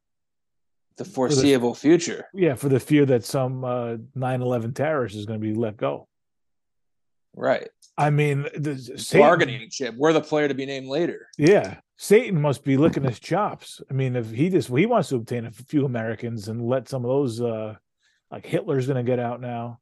[0.96, 2.26] The foreseeable future.
[2.34, 6.08] yeah for the fear that some uh 9/11 terrorist is going to be let go.
[7.36, 7.68] Right.
[7.96, 9.94] I mean, the Satan, Bargaining chip.
[9.96, 11.28] We're the player to be named later.
[11.36, 13.80] Yeah, Satan must be licking his chops.
[13.90, 17.04] I mean, if he just he wants to obtain a few Americans and let some
[17.04, 17.74] of those uh
[18.30, 19.78] like Hitler's going to get out now.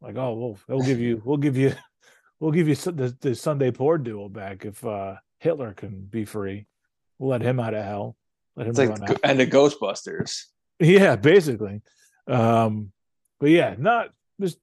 [0.00, 1.74] Like, oh, well, we'll give you, we'll give you,
[2.40, 6.66] we'll give you the, the Sunday Pour duo back if uh Hitler can be free.
[7.18, 8.16] We'll let him out of hell.
[8.60, 9.20] Let him It's like the out.
[9.24, 10.44] end of Ghostbusters.
[10.78, 11.80] Yeah, basically.
[12.26, 12.92] Um,
[13.38, 14.58] but yeah, not just.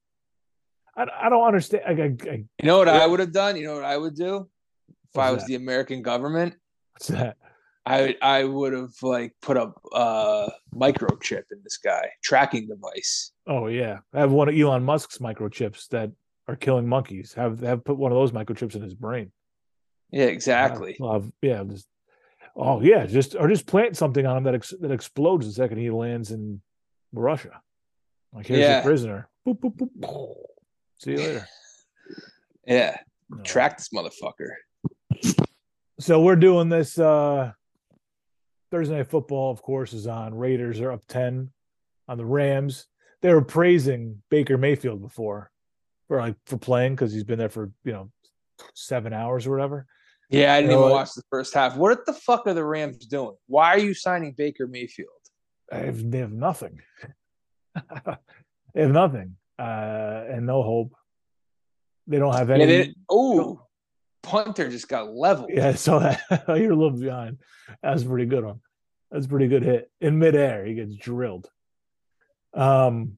[0.96, 1.84] I, I don't understand.
[1.88, 2.88] I, I, I, You know what.
[2.88, 3.58] I would have done?
[3.58, 4.48] You know what I would do
[5.12, 5.48] if I was that?
[5.48, 6.56] the American government?
[6.94, 7.38] what's that?
[7.88, 13.32] I I would have like put a uh, microchip in this guy, tracking device.
[13.48, 16.12] Oh yeah, I have one of Elon Musk's microchips that
[16.48, 17.34] are killing monkeys.
[17.34, 19.32] Have have put one of those microchips in his brain.
[20.12, 20.98] Yeah, exactly.
[21.42, 21.88] Yeah, just
[22.58, 25.78] oh yeah, just or just plant something on him that ex, that explodes the second
[25.78, 26.62] he lands in
[27.14, 27.62] Russia.
[28.34, 28.74] Like here's Yeah.
[28.76, 29.30] your prisoner.
[29.48, 30.36] Boop, boop, boop.
[31.00, 31.48] See you later.
[32.66, 32.98] Yeah,
[33.30, 33.42] No.
[33.44, 34.50] track this motherfucker.
[36.02, 37.00] So we're doing this.
[37.00, 37.54] uh
[38.72, 40.36] Thursday night football, of course, is on.
[40.36, 41.52] Raiders are up ten
[42.10, 42.88] on the Rams.
[43.22, 45.50] They were praising Baker Mayfield before
[46.10, 48.12] for like for playing because he's been there for you know
[48.74, 49.86] seven hours or whatever.
[50.30, 51.78] Yeah, I didn't You know even watch the first half.
[51.78, 53.36] What the fuck are the Rams doing?
[53.48, 55.10] Why are you signing Baker Mayfield?
[55.72, 56.82] Have, they have nothing.
[57.76, 60.94] they have nothing, uh, and no hope.
[62.08, 62.66] They don't have any.
[62.66, 63.62] Yeah, oh,
[64.24, 65.50] punter just got leveled.
[65.54, 66.22] Yeah, so that.
[66.48, 67.38] You're a little behind.
[67.82, 68.60] That was a pretty good one.
[69.12, 70.66] That's a pretty good hit in midair.
[70.66, 71.50] He gets drilled.
[72.54, 73.18] Um,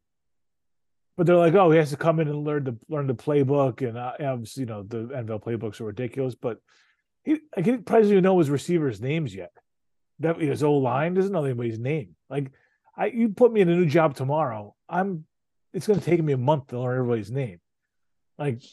[1.18, 3.88] but they're like, oh, he has to come in and learn the learn the playbook,
[3.88, 6.36] and uh, obviously, you know, the NFL playbooks are ridiculous.
[6.36, 6.60] But
[7.30, 9.52] he, like, he probably even know his receivers' names yet.
[10.20, 12.16] That his old line doesn't know anybody's name.
[12.30, 12.52] Like,
[12.98, 15.26] I you put me in a new job tomorrow, I'm.
[15.72, 17.60] It's going to take me a month to learn everybody's name.
[18.40, 18.64] Like,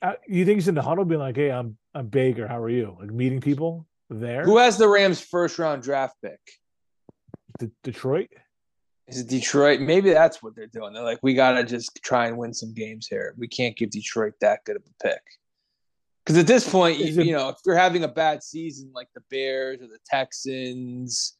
[0.00, 2.48] uh, you think he's in the huddle being like, "Hey, I'm I'm Baker.
[2.48, 4.44] How are you?" Like meeting people there.
[4.44, 6.40] Who has the Rams' first round draft pick?
[7.58, 8.30] D- Detroit.
[9.06, 9.80] Is it Detroit?
[9.80, 10.92] Maybe that's what they're doing.
[10.92, 13.34] They're like, we gotta just try and win some games here.
[13.36, 15.22] We can't give Detroit that good of a pick.
[16.30, 19.20] Because at this point, you, you know, if you're having a bad season like the
[19.32, 21.36] Bears or the Texans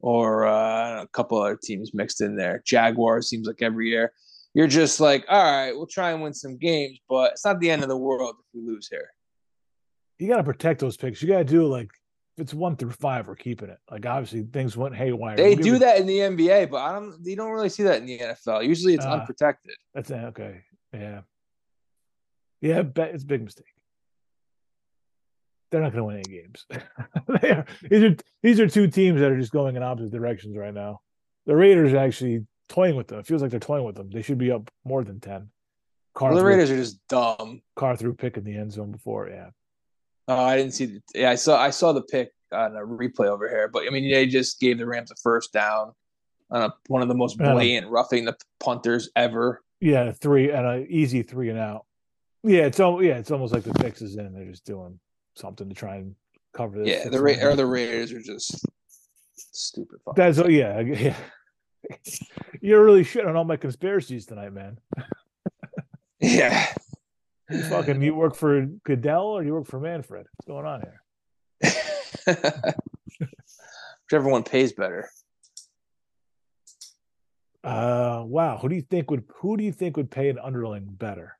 [0.00, 2.60] or uh, a couple other teams mixed in there.
[2.66, 4.12] Jaguars seems like every year.
[4.52, 7.70] You're just like, all right, we'll try and win some games, but it's not the
[7.70, 9.08] end of the world if we lose here.
[10.18, 11.22] You got to protect those picks.
[11.22, 11.90] You got to do like
[12.36, 13.78] if it's one through five, we're keeping it.
[13.88, 15.36] Like obviously things went haywire.
[15.36, 17.14] They do it- that in the NBA, but I don't.
[17.22, 18.66] You don't really see that in the NFL.
[18.66, 19.76] Usually, it's Uh, unprotected.
[19.94, 20.10] That's.
[20.10, 20.62] Okay.
[20.92, 21.20] Yeah.
[22.60, 23.66] Yeah, bet it's a big mistake.
[25.74, 26.66] They're not going to win any games.
[27.42, 30.56] they are, these are these are two teams that are just going in opposite directions
[30.56, 31.00] right now.
[31.46, 33.18] The Raiders are actually toying with them.
[33.18, 34.08] It feels like they're toying with them.
[34.08, 35.50] They should be up more than ten.
[36.14, 37.60] Carr, Well, the threw, Raiders are just dumb.
[37.74, 39.28] Carr threw pick in the end zone before.
[39.28, 39.50] Yeah.
[40.28, 40.86] Oh, I didn't see.
[40.86, 41.60] The, yeah, I saw.
[41.60, 44.78] I saw the pick on a replay over here, but I mean, they just gave
[44.78, 45.90] the Rams a first down
[46.52, 49.60] on a, one of the most blatant roughing the punters ever.
[49.80, 51.84] Yeah, three and an easy three and out.
[52.44, 54.32] Yeah, it's all yeah, it's almost like the fix is in.
[54.32, 55.00] They're just doing
[55.36, 56.14] something to try and
[56.54, 56.88] cover this.
[56.88, 58.64] Yeah, the Ra- or the Raiders are just
[59.36, 59.98] stupid.
[60.16, 61.16] That's oh, yeah, yeah.
[62.60, 64.78] You're really shitting on all my conspiracies tonight, man.
[66.20, 66.66] yeah.
[67.50, 70.26] You fucking you work for Goodell or you work for Manfred?
[70.36, 71.00] What's going on here?
[74.04, 75.10] Whichever one pays better.
[77.62, 78.58] Uh wow.
[78.58, 81.36] Who do you think would who do you think would pay an underling better?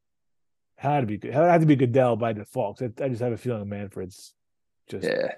[0.85, 1.33] Had to be good.
[1.33, 2.83] Had to be Goodell by default.
[2.83, 4.35] I, I just have a feeling Manfred's
[4.87, 5.29] just Yeah.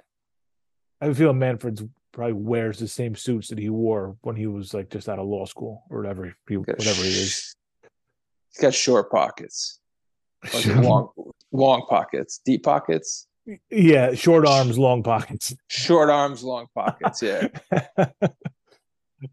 [1.01, 4.49] I have a feeling Manfred's probably wears the same suits that he wore when he
[4.49, 7.55] was like just out of law school or whatever he whatever he is.
[8.49, 9.79] He's got short pockets,
[10.67, 11.11] long,
[11.53, 13.29] long pockets, deep pockets,
[13.71, 15.55] yeah, short arms, long pockets.
[15.69, 17.23] short arms, long pockets.
[17.23, 17.47] Yeah.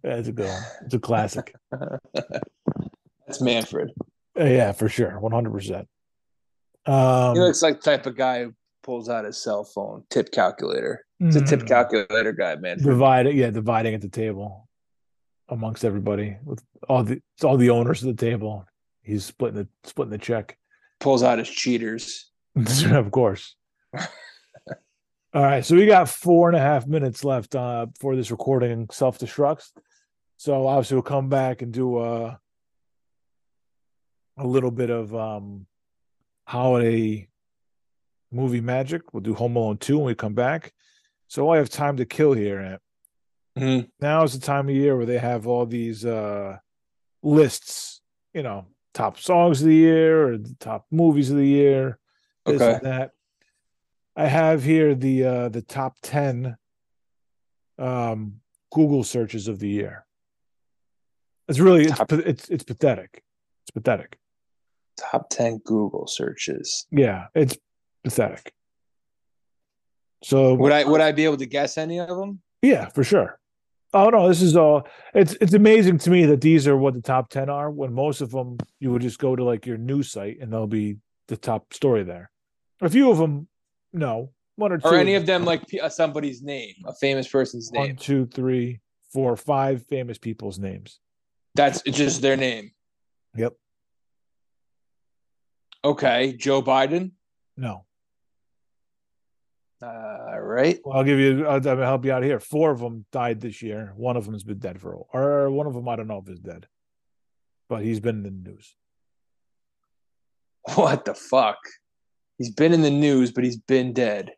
[0.03, 0.63] That's a good one.
[0.85, 1.55] It's a classic.
[2.13, 3.93] That's Manfred.
[4.39, 5.87] Uh, yeah, for sure, one hundred percent.
[6.85, 10.31] Um, He looks like the type of guy who pulls out his cell phone, tip
[10.31, 11.05] calculator.
[11.19, 12.79] It's a tip mm, calculator guy, man.
[12.79, 14.67] divided, yeah, dividing at the table
[15.47, 18.65] amongst everybody with all the it's all the owners of the table.
[19.01, 20.57] He's splitting the splitting the check.
[20.99, 22.29] Pulls out his cheaters.
[22.85, 23.55] of course.
[25.35, 28.87] All right, so we got four and a half minutes left uh, before this recording
[28.91, 29.71] self destructs.
[30.37, 32.39] So obviously we'll come back and do a
[34.37, 35.65] a little bit of um,
[36.53, 37.27] holiday
[38.31, 39.11] movie magic.
[39.11, 40.71] We'll do Home Alone two when we come back.
[41.27, 42.59] So I have time to kill here.
[42.59, 42.81] Ant.
[43.57, 43.89] Mhm.
[43.99, 46.57] Now is the time of year where they have all these uh,
[47.23, 48.01] lists.
[48.35, 51.97] You know, top songs of the year or the top movies of the year
[52.45, 52.73] this Okay.
[52.75, 53.11] and that.
[54.15, 56.55] I have here the uh the top 10
[57.79, 60.05] um Google searches of the year.
[61.47, 63.23] It's really it's it's it's pathetic.
[63.63, 64.17] It's pathetic.
[64.97, 66.85] Top 10 Google searches.
[66.91, 67.57] Yeah, it's
[68.03, 68.53] pathetic.
[70.23, 72.41] So Would I would I be able to guess any of them?
[72.61, 73.39] yeah, for sure.
[73.93, 77.01] Oh no, this is all it's it's amazing to me that these are what the
[77.01, 80.11] top 10 are when most of them you would just go to like your news
[80.11, 82.31] site and they'll be the top story there.
[82.81, 83.47] A few of them
[83.91, 84.87] no, one or two.
[84.87, 87.95] Or any of them like uh, somebody's name, a famous person's One, name?
[87.95, 88.79] two, three,
[89.11, 90.99] four, five famous people's names.
[91.55, 92.71] That's just their name.
[93.35, 93.53] Yep.
[95.85, 97.11] Okay, Joe Biden.
[97.57, 97.85] No.
[99.81, 100.79] All right.
[100.85, 101.45] Well, I'll give you.
[101.45, 102.39] I'll, I'll help you out here.
[102.39, 103.91] Four of them died this year.
[103.97, 106.23] One of them has been dead for, a- or one of them I don't know
[106.25, 106.67] if is dead,
[107.67, 108.73] but he's been in the news.
[110.75, 111.57] What the fuck?
[112.37, 114.31] He's been in the news, but he's been dead.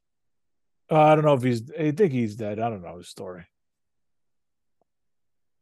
[0.92, 1.70] Uh, I don't know if he's.
[1.80, 2.60] I think he's dead.
[2.60, 3.46] I don't know his story.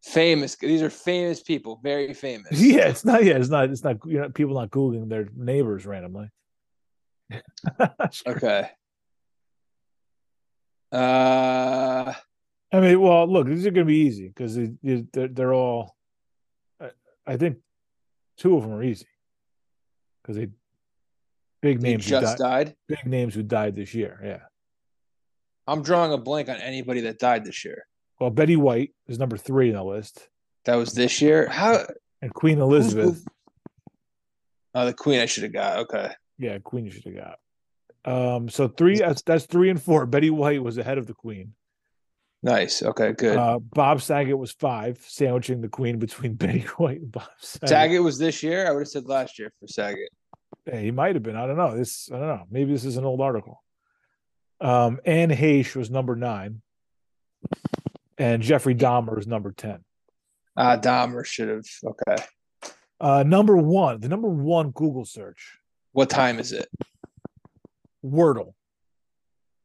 [0.04, 0.56] Famous.
[0.58, 2.52] These are famous people, very famous.
[2.60, 3.24] Yeah, it's not.
[3.24, 3.70] Yeah, it's not.
[3.70, 3.98] It's not.
[4.06, 6.30] You know, people not googling their neighbors randomly.
[8.28, 8.70] Okay.
[10.92, 12.13] Uh,
[12.72, 15.96] I mean, well, look, these are to be easy because they—they're they're all.
[16.80, 16.92] I-
[17.25, 17.58] I think
[18.38, 19.08] two of them are easy
[20.21, 20.50] because they
[21.62, 22.75] big he names just died, died.
[22.88, 24.19] big names who died this year.
[24.23, 24.42] Yeah.
[25.65, 27.88] I'm drawing a blank on anybody that died this year.
[28.24, 30.30] Well, Betty White is number three in the list,
[30.63, 31.46] That was this year.
[31.50, 31.86] How?
[32.21, 33.21] and Queen Elizabeth.
[34.74, 35.19] Oh, the Queen.
[35.19, 35.80] I should have got.
[35.80, 36.10] Okay.
[36.40, 37.36] Yeah, Queen you should have
[38.06, 38.36] got.
[38.36, 39.00] Um, so three.
[39.00, 40.06] That's, that's three and four.
[40.06, 41.54] Betty White was ahead of the Queen.
[42.42, 42.82] Nice.
[42.82, 43.12] Okay.
[43.12, 43.36] Good.
[43.36, 47.67] Uh, Bob Saget was five, sandwiching the Queen between Betty White and Bob Saget.
[47.67, 48.65] Saget was this year.
[48.65, 50.08] I would have said last year for Saget.
[50.65, 51.36] Yeah, he might have been.
[51.36, 51.76] I don't know.
[51.76, 52.46] This I don't know.
[52.50, 53.62] Maybe this is an old article.
[54.62, 56.62] Um, Anne Heche was number nine,
[58.18, 59.84] and Jeffrey Dahmer is number ten.
[60.56, 61.66] Ah, Dahmer should have.
[61.84, 62.24] Okay.
[63.00, 65.58] Uh, number one, the number one Google search,
[65.92, 66.70] What time is it?
[68.06, 68.54] Wordle.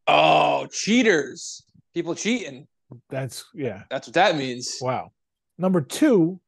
[0.06, 1.62] Oh, cheaters!
[1.94, 2.66] People cheating.
[3.10, 3.82] That's yeah.
[3.90, 4.78] That's what that means.
[4.80, 5.12] Wow.
[5.58, 6.40] Number two,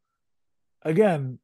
[0.83, 1.39] again,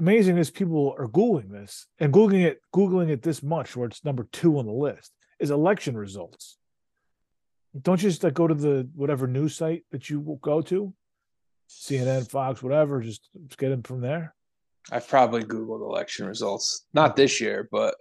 [0.00, 4.04] amazing is people are googling this and googling it, googling it this much, where it's
[4.04, 6.58] number two on the list is election results.
[7.80, 10.92] Don't you just like go to the whatever news site that you will go to,
[11.70, 14.34] CNN, Fox, whatever, just, just get them from there.
[14.90, 16.84] I've probably Googled election results.
[16.92, 17.94] Not this year, but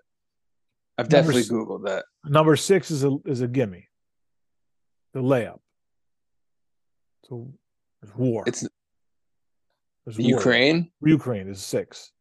[0.97, 2.05] I've Number definitely Googled that.
[2.25, 3.87] Number six is a is a gimme.
[5.13, 5.59] The layup.
[7.29, 7.53] So
[8.01, 8.43] there's war.
[8.47, 8.67] It's
[10.05, 10.27] There's war.
[10.27, 10.91] Ukraine.
[11.01, 12.11] Ukraine is six.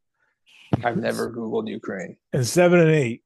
[0.84, 2.16] I've never Googled Ukraine.
[2.32, 3.22] and seven and eight.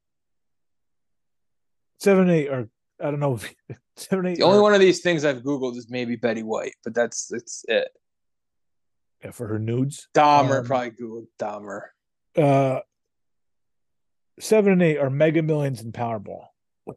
[1.99, 2.69] Seven and eight are
[3.03, 3.55] I don't know if
[3.97, 7.27] eight The only one of these things I've Googled is maybe Betty White, but that's
[7.29, 7.89] that's it.
[9.25, 10.09] yeah, for her nudes.
[10.15, 11.81] Dahmer Um, probably Googled Dahmer.
[12.37, 12.81] Uh
[14.41, 16.47] seven and eight are mega millions and Powerball.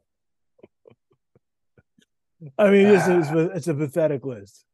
[2.58, 4.64] I mean, this is it's a pathetic list.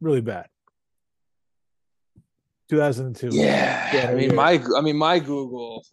[0.00, 0.48] Really bad.
[2.70, 3.30] 2002.
[3.36, 4.34] Yeah, Yeah, I mean yeah.
[4.36, 5.84] my I mean my Google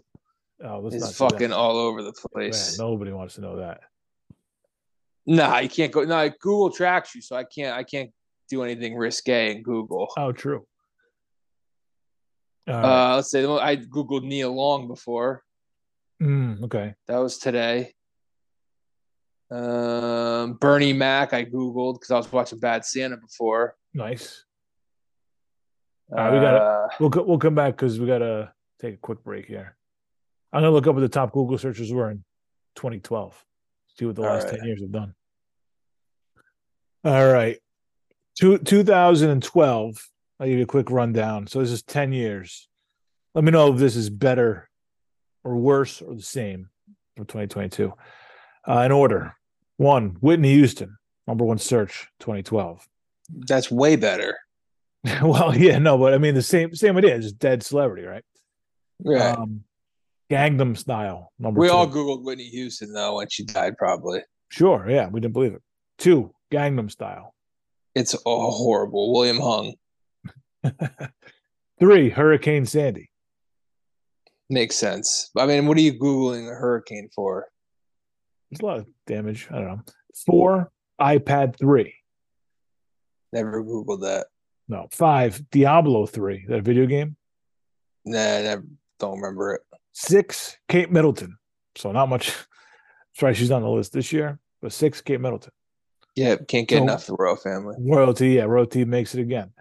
[0.61, 2.77] Oh, is fucking all over the Man, place.
[2.77, 3.79] nobody wants to know that.
[5.29, 6.03] Nah, you can't go.
[6.03, 7.77] No, Google tracks you, so I can't.
[7.77, 8.09] I can't
[8.49, 10.11] do anything risque in Google.
[10.17, 10.65] Oh, true.
[12.67, 13.11] Right.
[13.11, 15.43] Uh, let's say I googled Nia Long before.
[16.19, 16.95] Mm, okay.
[17.07, 17.93] That was today.
[19.51, 23.75] Um, Bernie Mac, I googled because I was watching Bad Santa before.
[23.93, 24.43] Nice.
[26.09, 26.55] Right, we got.
[26.55, 28.51] Uh, We'll we'll come back because we gotta
[28.81, 29.77] take a quick break here.
[30.51, 32.23] I'm gonna look up what the top Google searches were in
[32.77, 33.45] 2012.
[33.95, 34.57] See what the last right.
[34.57, 35.13] 10 years have done.
[37.03, 37.57] All right.
[38.37, 40.09] Two, 2012.
[40.39, 41.47] I'll give you a quick rundown.
[41.47, 42.67] So this is 10 years.
[43.35, 44.69] Let me know if this is better
[45.43, 46.69] or worse or the same
[47.15, 47.93] for 2022.
[48.67, 49.35] Uh, in order.
[49.77, 52.85] One, Whitney Houston, number one search, 2012.
[53.47, 54.37] that's way better.
[55.23, 58.25] well, yeah, no, but I mean the same same idea, just dead celebrity, right?
[58.99, 59.35] Yeah.
[59.37, 59.63] Um,
[60.29, 61.73] Gangnam Style, number we two.
[61.73, 63.77] all googled Whitney Houston though when she died.
[63.77, 64.19] Probably
[64.49, 65.61] sure, yeah, we didn't believe it.
[65.97, 67.33] Two, Gangnam Style.
[67.95, 69.13] it's oh, horrible.
[69.13, 69.73] William Hung
[71.79, 73.09] Three, Hurricane Sandy.
[74.49, 75.29] makes sense.
[75.37, 77.47] I mean, what are you googling a hurricane for?
[78.49, 79.47] There's a lot of damage.
[79.49, 79.81] I don't know.
[80.25, 81.93] Four, iPad 3.
[83.31, 84.27] Never googled that.
[84.67, 84.87] No.
[84.91, 87.15] Five, Diablo 3, that video game.
[88.05, 88.65] Nah, never.
[88.99, 89.61] Don't remember it.
[89.93, 91.37] Six, Kate Middleton.
[91.75, 92.27] So not much.
[93.13, 94.39] That's right, she's on the list this year.
[94.61, 95.51] But six, Kate Middleton.
[96.15, 97.75] Yeah, can't get So- enough the royal family.
[97.79, 99.51] Royalty, yeah, royalty makes it again.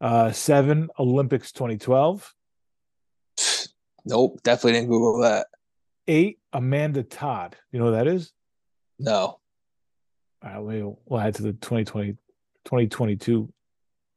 [0.00, 2.34] Uh, seven, Olympics 2012.
[4.04, 5.46] Nope, definitely didn't Google that.
[6.08, 7.54] Eight, Amanda Todd.
[7.70, 8.32] You know who that is?
[8.98, 9.38] No.
[10.44, 12.14] All right, we'll, we'll add to the 2020,
[12.64, 13.52] 2022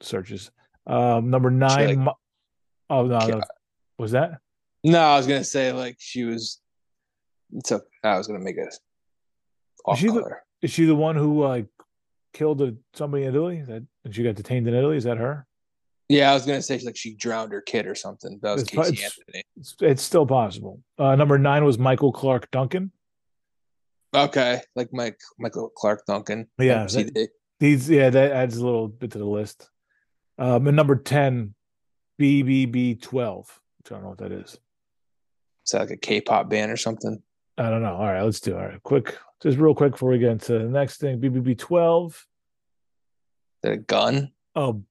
[0.01, 0.49] searches.
[0.87, 1.87] Um, number nine.
[1.87, 2.17] like- Mo-
[2.89, 3.41] oh, no, no.
[3.99, 4.39] Was that?
[4.83, 6.59] No, I was gonna say like she was.
[7.53, 8.67] It's a, I was gonna make a
[9.85, 11.67] off she the- Is she the one who like
[12.35, 13.63] killed a, somebody in Italy?
[13.65, 14.97] That and she got detained in Italy?
[14.97, 15.47] Is that her?
[16.09, 18.37] Yeah, I was gonna say like she drowned her kid or something.
[18.43, 19.43] That was It's Casey it's- Anthony.
[19.57, 20.81] It's, it's still possible.
[20.99, 22.91] Uh, number nine was Michael Clarke Duncan.
[24.13, 26.47] Okay, like Mike Michael Clarke Duncan.
[26.59, 27.27] Yeah, MCD.
[27.59, 29.69] These, yeah, that adds a little bit to the list.
[30.37, 31.55] Um, and number ten,
[32.21, 33.59] BBB twelve.
[33.85, 34.51] I don't know what that is.
[35.65, 37.21] Is that like a K-pop band or something?
[37.57, 37.95] I don't know.
[37.95, 38.57] All right, let's do it.
[38.57, 41.19] All right, quick, just real quick before we get into the next thing.
[41.19, 42.25] BBB twelve.
[43.63, 44.31] Is that gun?
[44.55, 44.83] Oh,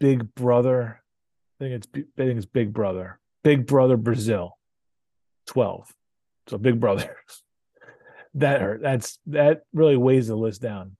[0.00, 1.00] Big Brother.
[1.60, 3.18] I think it's I think it's Big Brother.
[3.42, 4.58] Big Brother Brazil.
[5.46, 5.92] Twelve.
[6.48, 7.16] So Big Brother.
[8.34, 8.82] that hurt.
[8.82, 10.96] That's that really weighs the list down.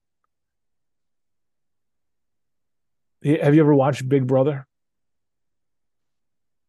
[3.25, 4.67] Have you ever watched Big Brother?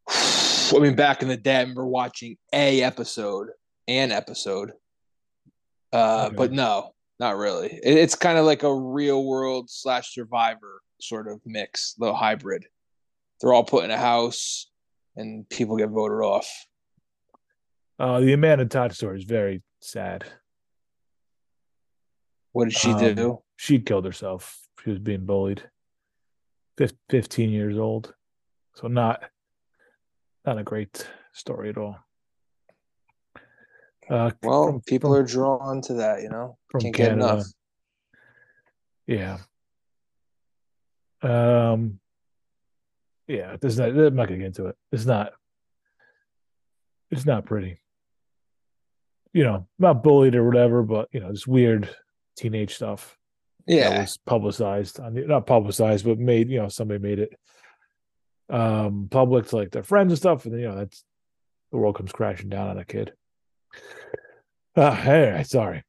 [0.09, 3.49] I mean, back in the day, I remember watching a episode,
[3.87, 4.73] an episode.
[5.93, 6.35] Uh, Okay.
[6.35, 7.67] but no, not really.
[7.83, 12.65] It- it's kind of like a real world slash survivor sort of mix, the hybrid.
[13.39, 14.69] They're all put in a house,
[15.15, 16.49] and people get voted off.
[17.99, 20.25] Uh, the Amanda Todd story is very sad.
[22.51, 23.43] What did she Um, do?
[23.57, 24.67] She killed herself.
[24.83, 25.69] She was being bullied.
[26.77, 28.13] Fif- 15 years old.
[28.75, 29.29] So not
[30.45, 31.97] not a great story at all.
[34.09, 36.57] Uh, Well, from- people are drawn to that, you know.
[36.79, 37.43] Can't get enough.
[39.07, 39.37] Yeah.
[41.21, 41.99] Um.
[43.27, 43.89] Yeah, there's not.
[43.89, 44.75] I'm not gonna get into it.
[44.91, 45.33] It's not.
[47.11, 47.79] It's not pretty.
[49.33, 51.89] You know, not bullied or whatever, but you know, it's weird
[52.37, 53.17] teenage stuff.
[53.67, 54.01] Yeah.
[54.01, 57.33] was publicized on the not publicized, but made you know somebody made it
[58.49, 61.03] um public to like their friends and stuff, and then you know that's
[61.71, 63.13] the world comes crashing down on a kid.
[64.77, 65.83] Uh, anyway, sorry.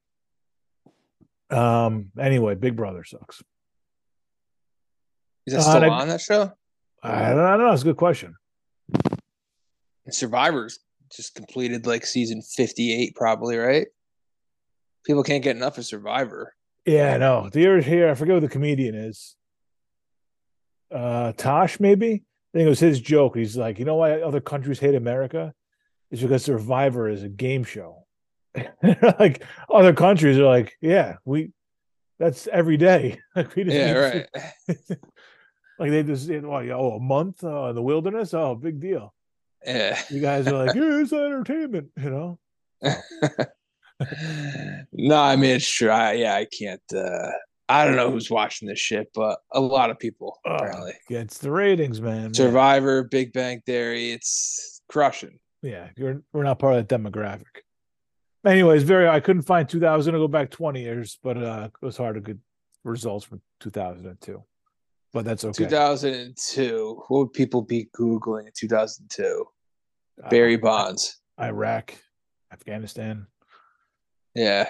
[1.51, 2.13] Um.
[2.21, 3.43] Anyway, Big Brother sucks.
[5.47, 6.53] Is that Uh, still I- on that show?
[7.03, 7.73] I don't, I don't know.
[7.73, 8.37] It's a good question.
[10.11, 10.79] Survivors
[11.15, 13.87] just completed like season 58, probably, right?
[15.05, 16.55] People can't get enough of Survivor.
[16.85, 17.49] Yeah, I know.
[17.53, 19.35] The year here, I forget what the comedian is.
[20.93, 22.13] Uh Tosh, maybe?
[22.13, 23.37] I think it was his joke.
[23.37, 25.53] He's like, you know why other countries hate America?
[26.11, 28.07] It's because Survivor is a game show.
[29.19, 31.51] like other countries are like, yeah, we
[32.19, 33.19] that's every day.
[33.37, 34.27] like we just Yeah, right.
[35.79, 38.35] like they just oh, yeah, oh a month uh, in the wilderness.
[38.35, 39.15] Oh, big deal.
[39.65, 40.01] Yeah.
[40.11, 42.39] You guys are like, yeah, it's entertainment, you know.
[44.93, 45.91] no, I mean it's true.
[45.91, 46.83] I, yeah, I can't.
[46.95, 47.31] uh
[47.69, 50.95] I don't know who's watching this shit, but a lot of people apparently.
[51.11, 52.33] It's the ratings, man.
[52.33, 55.41] Survivor, Big Bang Theory, it's crushing.
[55.63, 57.63] Yeah, you're we're not part of that demographic.
[58.45, 61.97] Anyways, very I couldn't find 2000 to go back 20 years, but uh it was
[61.97, 62.39] hard to get
[62.85, 64.43] results from 2002.
[65.13, 65.65] But that's okay.
[65.65, 67.03] 2002.
[67.09, 69.45] What would people be googling in 2002?
[70.23, 71.21] Uh, Barry Bonds.
[71.41, 71.95] Iraq,
[72.53, 73.27] Afghanistan.
[74.35, 74.69] Yeah.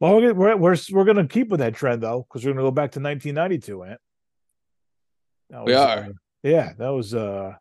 [0.00, 2.64] Well, we're we're we're, we're going to keep with that trend though, because we're going
[2.64, 4.00] to go back to 1992, Ant.
[5.50, 5.98] That We are.
[5.98, 6.08] uh,
[6.42, 7.54] yeah, that was uh,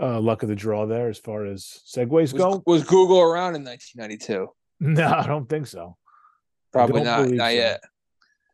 [0.00, 2.62] uh, luck of the draw there as far as segues Was, go.
[2.66, 4.48] was Google around in 1992?
[4.84, 5.96] No, I don't think so.
[6.72, 7.46] Probably don't not.
[7.46, 7.54] so.
[7.54, 7.80] yet.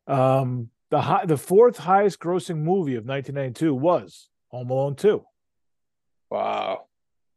[0.07, 5.25] Um, the high, the fourth highest grossing movie of 1992 was Home Alone 2.
[6.31, 6.87] Wow.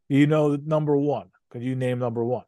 [0.09, 1.29] You know number one.
[1.51, 2.43] Could you name number one?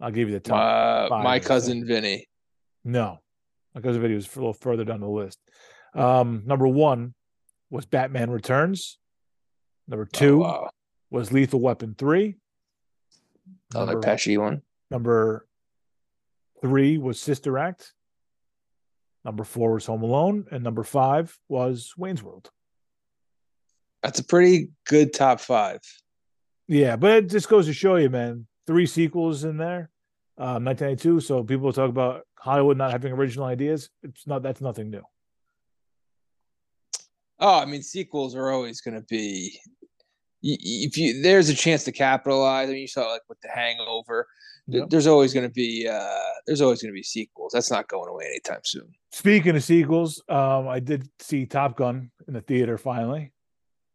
[0.00, 1.10] I'll give you the top.
[1.10, 2.28] Uh, my cousin Vinny.
[2.84, 3.20] No,
[3.74, 5.38] because the video was a little further down the list.
[5.94, 7.14] Um, number one
[7.70, 8.98] was Batman Returns.
[9.88, 10.70] Number Oh, two wow.
[11.10, 12.36] was Lethal Weapon 3.
[13.74, 14.62] Another Number, Pesci one.
[14.90, 15.46] number
[16.60, 17.92] three was Sister Act.
[19.24, 20.46] Number four was Home Alone.
[20.50, 22.50] And number five was Wayne's World.
[24.02, 25.80] That's a pretty good top five.
[26.68, 28.46] Yeah, but it just goes to show you, man.
[28.66, 29.90] Three sequels in there,
[30.38, 31.20] um, 1992.
[31.20, 33.90] So people talk about Hollywood not having original ideas.
[34.02, 34.42] It's not.
[34.42, 35.02] That's nothing new.
[37.46, 39.60] Oh, I mean, sequels are always going to be.
[40.42, 44.26] If you there's a chance to capitalize, I mean, you saw like with the Hangover.
[44.66, 44.88] Yep.
[44.88, 45.86] There's always going to be.
[45.86, 46.08] uh
[46.46, 47.52] There's always going to be sequels.
[47.52, 48.90] That's not going away anytime soon.
[49.12, 53.34] Speaking of sequels, um, I did see Top Gun in the theater finally.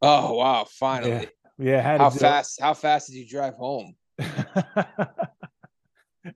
[0.03, 0.67] Oh wow!
[0.69, 1.27] Finally,
[1.57, 2.13] Yeah, had how it.
[2.13, 2.61] fast?
[2.61, 3.95] How fast did you drive home?
[4.19, 4.43] yeah,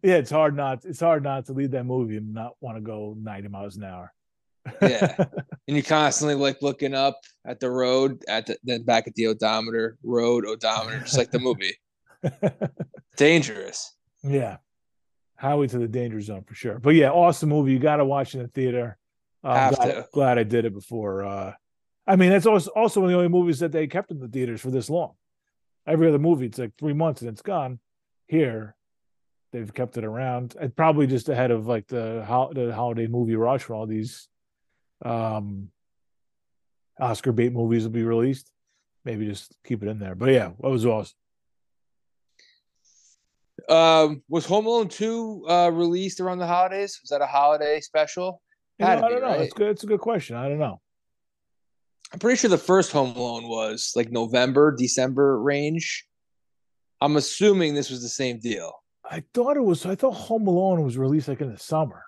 [0.01, 0.84] it's hard not.
[0.84, 3.84] It's hard not to leave that movie and not want to go 90 miles an
[3.84, 4.11] hour.
[4.82, 5.26] Yeah.
[5.66, 9.28] And you're constantly like looking up at the road, at the then back at the
[9.28, 11.78] odometer, road odometer, just like the movie.
[13.16, 13.95] Dangerous.
[14.24, 14.57] Yeah.
[15.38, 16.80] Highway to the danger zone for sure.
[16.80, 17.72] But yeah, awesome movie.
[17.72, 18.97] You got to watch in the theater.
[19.41, 21.24] Uh, I'm glad, glad I did it before.
[21.24, 21.53] Uh,
[22.05, 24.28] I mean, that's also, also one of the only movies that they kept in the
[24.28, 25.14] theaters for this long.
[25.88, 27.80] Every other movie, it's like three months and it's gone.
[28.28, 28.76] Here,
[29.53, 30.57] they've kept it around.
[30.59, 34.28] And probably just ahead of like the, hol- the holiday movie rush for all these
[35.04, 35.70] um,
[36.99, 38.51] Oscar bait movies will be released.
[39.06, 40.16] Maybe just keep it in there.
[40.16, 41.16] But yeah, that was awesome.
[43.70, 46.99] Um, was Home Alone 2 uh released around the holidays?
[47.01, 48.41] Was that a holiday special?
[48.80, 49.28] You know, I don't know.
[49.28, 49.41] right?
[49.41, 49.70] It's good.
[49.70, 50.36] It's a good question.
[50.36, 50.82] I don't know.
[52.12, 56.06] I'm pretty sure the first Home Alone was like November, December range.
[57.01, 58.72] I'm assuming this was the same deal.
[59.10, 59.86] I thought it was.
[59.86, 62.04] I thought Home Alone was released like in the summer.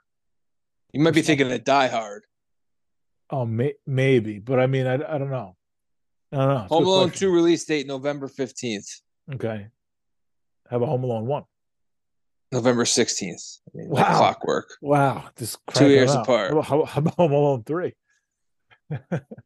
[0.93, 2.23] You might be thinking of Die Hard.
[3.29, 5.55] Oh, may, maybe, but I mean, I, I don't know.
[6.31, 6.59] I don't know.
[6.61, 7.27] It's Home Alone question.
[7.29, 9.01] 2 release date November 15th,
[9.33, 9.67] Okay.
[10.69, 11.43] Have a Home Alone one?
[12.51, 13.59] November 16th.
[13.67, 14.17] I mean, like Wow.
[14.17, 14.77] clockwork.
[14.81, 16.23] Wow, just Two years out.
[16.23, 16.51] apart.
[16.51, 17.93] How about, how, how about Home Alone three?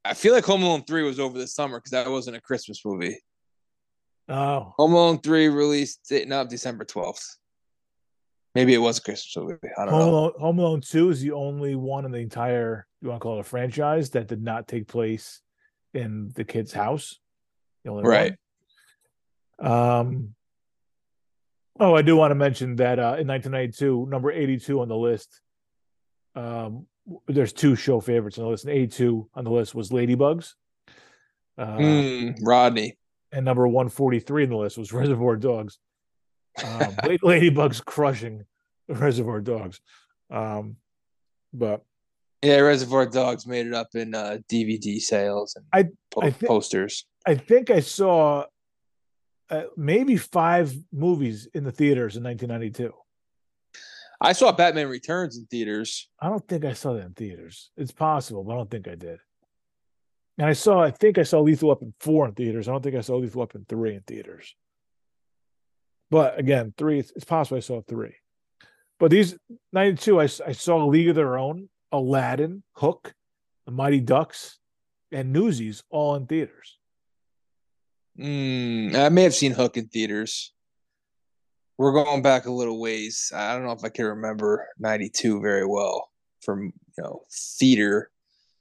[0.06, 2.82] I feel like Home Alone 3 was over the summer because that wasn't a Christmas
[2.84, 3.18] movie.
[4.28, 7.24] Oh, Home Alone 3 released date no, December 12th.
[8.54, 9.58] Maybe it was a Christmas movie.
[9.78, 10.10] I don't Home know.
[10.10, 13.38] Alone, Home Alone two is the only one in the entire you want to call
[13.38, 15.42] it a franchise that did not take place
[15.94, 17.20] in the kid's house.
[17.86, 18.34] The Right.
[19.58, 19.72] one.
[19.72, 20.36] Um.
[21.80, 25.40] Oh, I do want to mention that uh, in 1992, number 82 on the list.
[26.36, 26.88] Um,
[27.28, 28.66] there's two show favorites on the list.
[28.66, 30.54] And 82 on the list was Ladybugs.
[31.58, 32.98] Uh, Mm, Rodney.
[33.32, 35.80] and number 143 on the list was Reservoir Dogs.
[36.62, 38.44] Um, Ladybugs crushing
[38.90, 39.80] Reservoir Dogs.
[40.30, 40.76] Um,
[41.54, 41.84] but
[42.42, 46.48] Yeah, Reservoir Dogs made it up in uh, DVD sales and I- po- I thi-
[46.48, 47.06] posters.
[47.26, 48.46] I think I saw
[49.50, 52.94] uh, maybe five movies in the theaters in 1992.
[54.22, 56.10] I saw Batman Returns in theaters.
[56.20, 57.72] I don't think I saw that in theaters.
[57.78, 59.20] It's possible, but I don't think I did.
[60.38, 62.68] And I saw, I think I saw Lethal Weapon 4 in theaters.
[62.68, 64.56] I don't think I saw Lethal Weapon 3 in theaters.
[66.12, 68.16] But again, three, it's, it's possible I saw three.
[69.00, 69.38] But these
[69.74, 73.14] 92, I, I saw League of Their Own, Aladdin, Hook,
[73.66, 74.60] The Mighty Ducks,
[75.12, 76.78] and Newsies all in theaters.
[78.18, 80.54] Mm, I may have seen Hook in theaters.
[81.78, 83.32] We're going back a little ways.
[83.34, 86.10] I don't know if I can remember '92 very well
[86.42, 88.12] from you know theater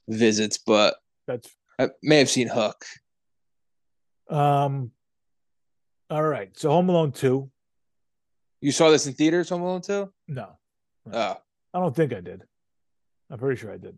[0.06, 1.48] visits, but That's
[1.80, 2.84] I may have seen Hook.
[4.30, 4.92] um
[6.10, 6.56] all right.
[6.56, 7.50] So Home Alone 2.
[8.60, 10.10] You saw this in theaters, Home Alone 2?
[10.28, 10.56] No.
[11.12, 11.36] Oh,
[11.74, 12.44] I don't think I did.
[13.30, 13.96] I'm pretty sure I did.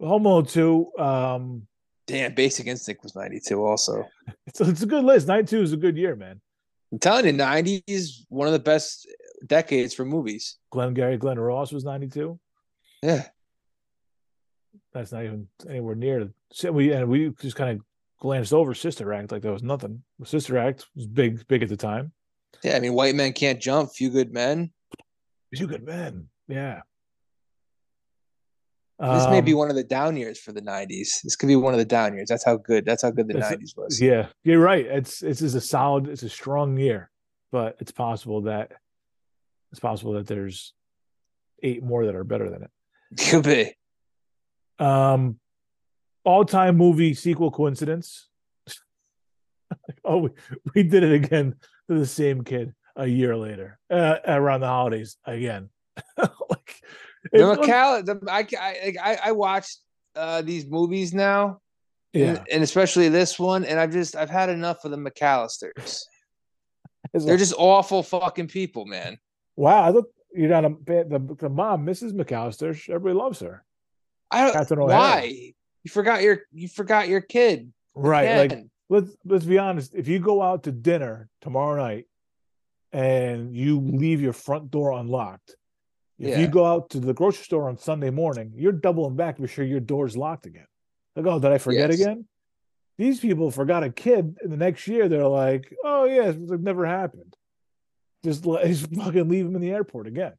[0.00, 1.66] Home Alone 2, um,
[2.06, 2.34] damn!
[2.34, 4.06] Basic Instinct was '92 also.
[4.46, 5.26] it's, it's a good list.
[5.26, 6.40] 92 is a good year, man.
[6.92, 9.08] I'm telling you, '90s one of the best
[9.46, 10.56] decades for movies.
[10.70, 12.38] Glenn Gary, Glen Ross was 92.
[13.02, 13.24] Yeah,
[14.92, 16.30] That's not even anywhere near
[16.70, 17.84] we and we just kind of
[18.20, 20.02] glanced over Sister Act like there was nothing.
[20.24, 22.12] Sister Act was big, big at the time.
[22.62, 22.76] yeah.
[22.76, 24.70] I mean, White Men Can't Jump, Few Good Men.
[25.54, 26.82] Few good Men, Yeah.
[28.98, 31.22] This may be Um, one of the down years for the '90s.
[31.22, 32.28] This could be one of the down years.
[32.28, 32.86] That's how good.
[32.86, 34.00] That's how good the '90s was.
[34.00, 34.86] Yeah, you're right.
[34.86, 37.10] It's it's is a solid, it's a strong year,
[37.52, 38.72] but it's possible that
[39.70, 40.72] it's possible that there's
[41.62, 42.70] eight more that are better than it.
[43.30, 43.74] Could be.
[44.78, 45.38] Um,
[46.24, 48.28] all-time movie sequel coincidence.
[50.04, 50.30] oh, we,
[50.74, 51.54] we did it again
[51.88, 55.68] to the same kid a year later, uh, around the holidays again.
[56.18, 56.82] like,
[57.32, 59.78] The it- the, I, I, I, I watched
[60.14, 61.60] uh, these movies now,
[62.12, 66.02] yeah, and, and especially this one, and I've just I've had enough of the McAllisters.
[67.12, 69.18] They're like, just awful fucking people, man.
[69.54, 69.82] wow.
[69.82, 72.12] I look, you're not a the the mom, Mrs.
[72.12, 72.70] McAllister.
[72.88, 73.64] Everybody loves her,
[74.30, 74.78] I don't.
[74.78, 75.52] Why
[75.84, 77.72] you forgot your you forgot your kid?
[77.94, 78.50] right?
[78.50, 79.94] Like let's let's be honest.
[79.94, 82.06] If you go out to dinner tomorrow night
[82.92, 85.56] and you leave your front door unlocked,
[86.18, 86.38] if Yeah.
[86.40, 89.48] you go out to the grocery store on Sunday morning, you're doubling back to be
[89.48, 90.66] sure your door's locked again.
[91.14, 92.00] Like, oh, did I forget Yes.
[92.00, 92.26] again?
[92.98, 96.86] These people forgot a kid, and the next year they're like, oh yeah, it never
[96.86, 97.36] happened.
[98.24, 100.32] Just, let- just fucking leave him in the airport again.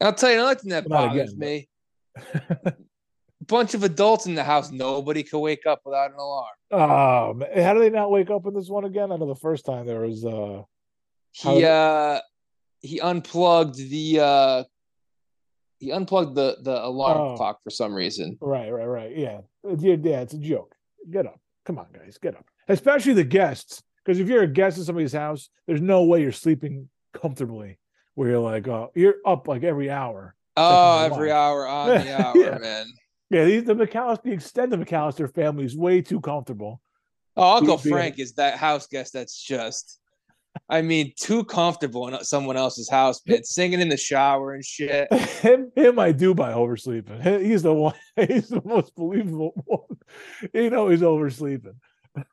[0.00, 1.68] I'll tell you another thing that Not bothers again, me.
[3.46, 4.70] Bunch of adults in the house.
[4.70, 6.46] Nobody could wake up without an alarm.
[6.72, 7.62] Oh, man.
[7.62, 9.10] how do they not wake up in this one again?
[9.10, 10.62] I know the first time there was uh
[11.32, 12.20] He uh
[12.80, 14.64] he unplugged the uh
[15.80, 17.36] he unplugged the the alarm Oh.
[17.36, 18.38] clock for some reason.
[18.40, 19.16] Right, right, right.
[19.16, 19.40] Yeah.
[19.78, 20.74] Yeah, yeah, it's a joke.
[21.10, 21.40] Get up.
[21.66, 22.46] Come on, guys, get up.
[22.68, 23.82] Especially the guests.
[24.04, 27.78] Because if you're a guest in somebody's house, there's no way you're sleeping comfortably
[28.14, 30.34] where you're like, oh, you're up like every hour.
[30.56, 32.58] Oh, every hour on the hour, Yeah.
[32.58, 32.86] man.
[33.30, 36.80] Yeah, these, the McAllister, the extended McAllister family is way too comfortable.
[37.36, 39.99] Oh, Uncle Frank is that house guest that's just,
[40.68, 43.44] I mean, too comfortable in someone else's house, man.
[43.44, 45.12] Singing in the shower and shit.
[45.40, 47.20] him, him, I do by oversleeping.
[47.44, 47.94] He's the one.
[48.16, 49.98] He's the most believable one.
[50.52, 51.74] You know, he's oversleeping.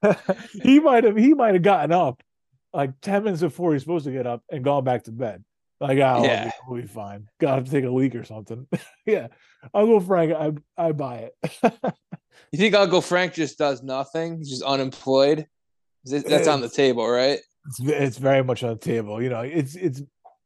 [0.61, 1.15] he might have.
[1.15, 2.21] He might have gotten up
[2.73, 5.43] like ten minutes before he's supposed to get up and gone back to bed.
[5.79, 6.51] Like, oh, Yeah.
[6.67, 7.27] we'll be fine.
[7.39, 8.67] Got to take a leak or something.
[9.05, 9.27] yeah,
[9.73, 11.93] Uncle Frank, I I buy it.
[12.51, 14.37] You think Uncle Frank just does nothing?
[14.37, 15.47] He's just unemployed?
[16.05, 17.39] That's on the table, right?
[17.67, 19.21] It's, it's very much on the table.
[19.21, 20.01] You know, it's it's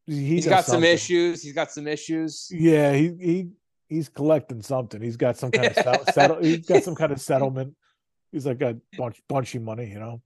[0.06, 1.44] he He's got some issues.
[1.44, 2.48] He's got some issues.
[2.52, 3.48] Yeah, he he
[3.92, 5.02] he's collecting something.
[5.02, 7.76] He's got some kind of settle, settle he's got some kind of settlement.
[8.32, 10.22] He's like a bunch bunchy money, you know.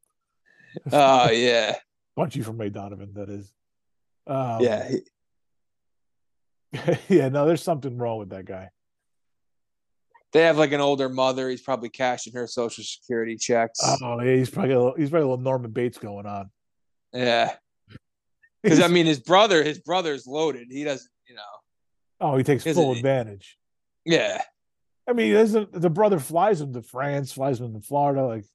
[0.92, 1.76] Oh, yeah.
[2.16, 3.52] bunchy from Ray Donovan, that is.
[4.28, 4.92] Um, Yeah.
[7.10, 8.70] yeah, no, there's something wrong with that guy.
[10.32, 11.50] They have like an older mother.
[11.50, 13.80] He's probably cashing her social security checks.
[13.82, 16.52] Oh, yeah, he's probably a little, he's probably a little Norman Bates going on.
[17.16, 17.56] Yeah.
[18.64, 20.70] Because I mean, his brother, his brother's loaded.
[20.72, 21.42] He doesn't, you know.
[22.20, 23.60] oh, he takes full it- advantage.
[24.06, 24.42] Yeah.
[25.08, 28.26] I mean, doesn't the brother flies him to France, flies him to Florida.
[28.26, 28.46] Like,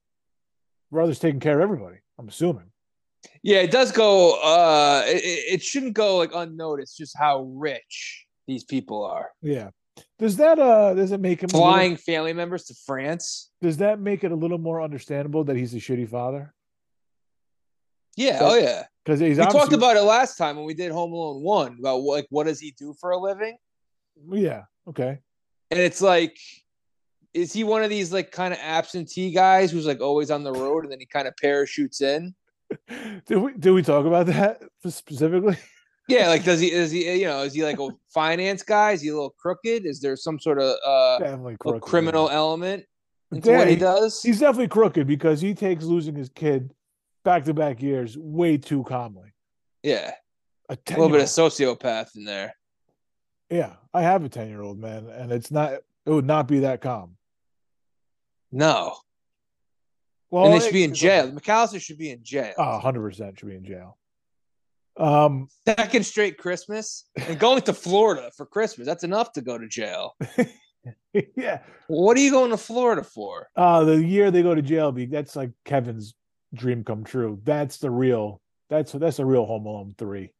[0.90, 1.98] brother's taking care of everybody.
[2.18, 2.72] I'm assuming.
[3.44, 4.32] Yeah, it does go.
[4.42, 5.22] Uh, it,
[5.54, 6.98] it shouldn't go like unnoticed.
[6.98, 9.28] Just how rich these people are.
[9.42, 9.70] Yeah.
[10.18, 13.50] Does that uh does it make him a little- Flying family members to France.
[13.62, 16.52] does that make it a little more understandable that he's a shitty father?
[18.20, 18.38] Yeah.
[18.38, 18.84] So- oh yeah.
[19.04, 22.02] because he's We talked about it last time when we did Home Alone one about
[22.02, 23.56] like what does he do for a living,
[24.30, 24.62] Yeah.
[24.88, 25.18] Okay.
[25.70, 26.36] and it's like,
[27.32, 30.52] is he one of these like kind of absentee guys who's like always on the
[30.52, 32.34] road and then he kind of parachutes in?
[33.26, 35.56] Did we did we talk about that specifically?
[36.08, 38.92] Yeah, like does he is he you know is he like a finance guy?
[38.92, 39.86] Is he a little crooked?
[39.86, 41.82] Is there some sort of uh crooked.
[41.82, 42.34] criminal yeah.
[42.36, 42.84] element
[43.32, 44.22] into Yeah, what he he- does?
[44.22, 46.72] He's definitely crooked because he takes losing his kid
[47.24, 49.32] back to back years way too calmly.
[49.82, 50.12] Yeah,
[50.68, 52.54] A a little bit of sociopath in there.
[53.48, 53.74] yeah.
[53.92, 55.72] I have a ten year old man, and it's not.
[55.72, 57.16] It would not be that calm.
[58.52, 58.96] No,
[60.30, 61.26] Well, and they it- should be in jail.
[61.26, 61.34] okay.
[61.36, 62.52] McAllister should be in jail.
[62.58, 63.96] Oh, 100 percent should be in jail.
[64.96, 68.86] Um, Second straight Christmas and going to Florida for Christmas.
[68.86, 70.16] That's enough to go to jail.
[71.36, 71.60] yeah.
[71.86, 73.48] What are you going to Florida for?
[73.56, 76.14] Uh, the year they go to jail, that's like Kevin's
[76.54, 77.40] dream come true.
[77.44, 78.40] That's the real.
[78.68, 80.32] That's that's a real Home Alone three.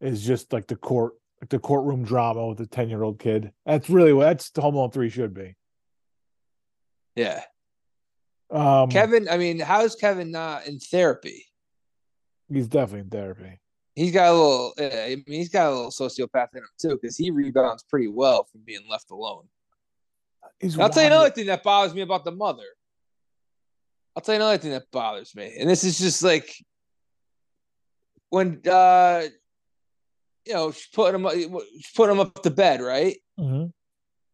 [0.00, 3.52] Is just like the court, like the courtroom drama with the ten year old kid.
[3.64, 5.54] That's really what that's the Home Alone three should be.
[7.14, 7.42] Yeah,
[8.50, 9.26] Um, Kevin.
[9.28, 11.46] I mean, how is Kevin not in therapy?
[12.52, 13.58] he's definitely in therapy.
[13.94, 14.74] He's got a little.
[14.78, 18.08] uh, I mean, he's got a little sociopath in him too, because he rebounds pretty
[18.08, 19.44] well from being left alone.
[20.60, 22.62] He's I'll tell you another thing that bothers me about the mother.
[24.16, 26.50] I'll tell you another thing that bothers me, and this is just like
[28.30, 29.24] when uh
[30.46, 31.30] you know she's putting him
[31.76, 33.18] she's putting him up to bed, right?
[33.38, 33.72] Mhm.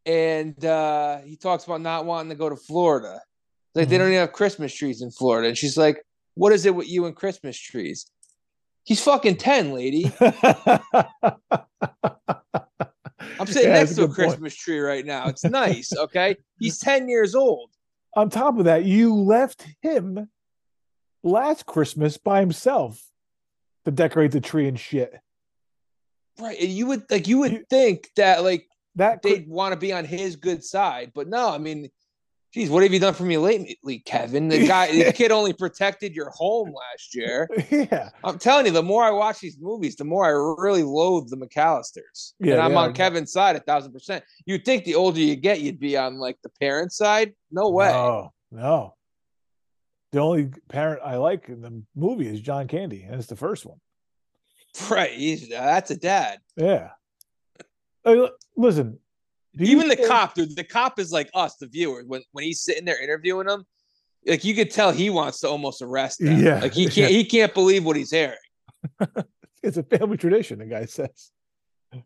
[0.06, 3.20] And uh he talks about not wanting to go to Florida.
[3.74, 3.98] Like they Mhm.
[3.98, 6.00] don't even have Christmas trees in Florida, and she's like,
[6.34, 8.06] "What is it with you and Christmas trees?"
[8.84, 10.12] He's fucking ten, lady.
[13.40, 14.14] I'm sitting Yeah, next to a point.
[14.14, 15.26] Christmas tree right now.
[15.28, 16.36] It's nice, okay?
[16.60, 17.71] He's ten years old.
[18.14, 20.28] On top of that, you left him
[21.22, 23.02] last Christmas by himself
[23.84, 25.14] to decorate the tree and shit.
[26.38, 26.58] Right.
[26.60, 29.92] And you would like you would You- think that like That they'd want to be
[29.92, 31.90] on his good side, but no, I mean,
[32.52, 34.48] geez, what have you done for me lately, Kevin?
[34.48, 37.48] The guy the kid only protected your home last year.
[37.70, 38.10] yeah.
[38.22, 41.36] I'm telling you, the more I watch these movies, the more I really loathe the
[41.36, 42.32] McAllisters.
[42.38, 42.92] Yeah, and I'm on.
[42.92, 44.22] Kevin's side a thousand percent.
[44.44, 47.34] You'd think the older you get, you'd be on like the parent side.
[47.50, 47.88] No way.
[47.88, 48.94] No, no.
[50.12, 53.64] The only parent I like in the movie is John Candy, and it's the first
[53.64, 53.78] one.
[54.90, 55.12] Right.
[55.12, 56.38] He's, uh, that's a dad.
[56.56, 56.90] Yeah.
[58.06, 58.98] Li- listen,
[59.58, 62.02] Even the think- cop, dude, the cop is like us, the viewer.
[62.06, 63.64] When when he's sitting there interviewing him,
[64.26, 66.42] like you could tell he wants to almost arrest them.
[66.44, 68.36] Yeah, Like he can't he can't believe what he's hearing.
[69.64, 70.58] It's a family tradition.
[70.58, 71.30] The guy says,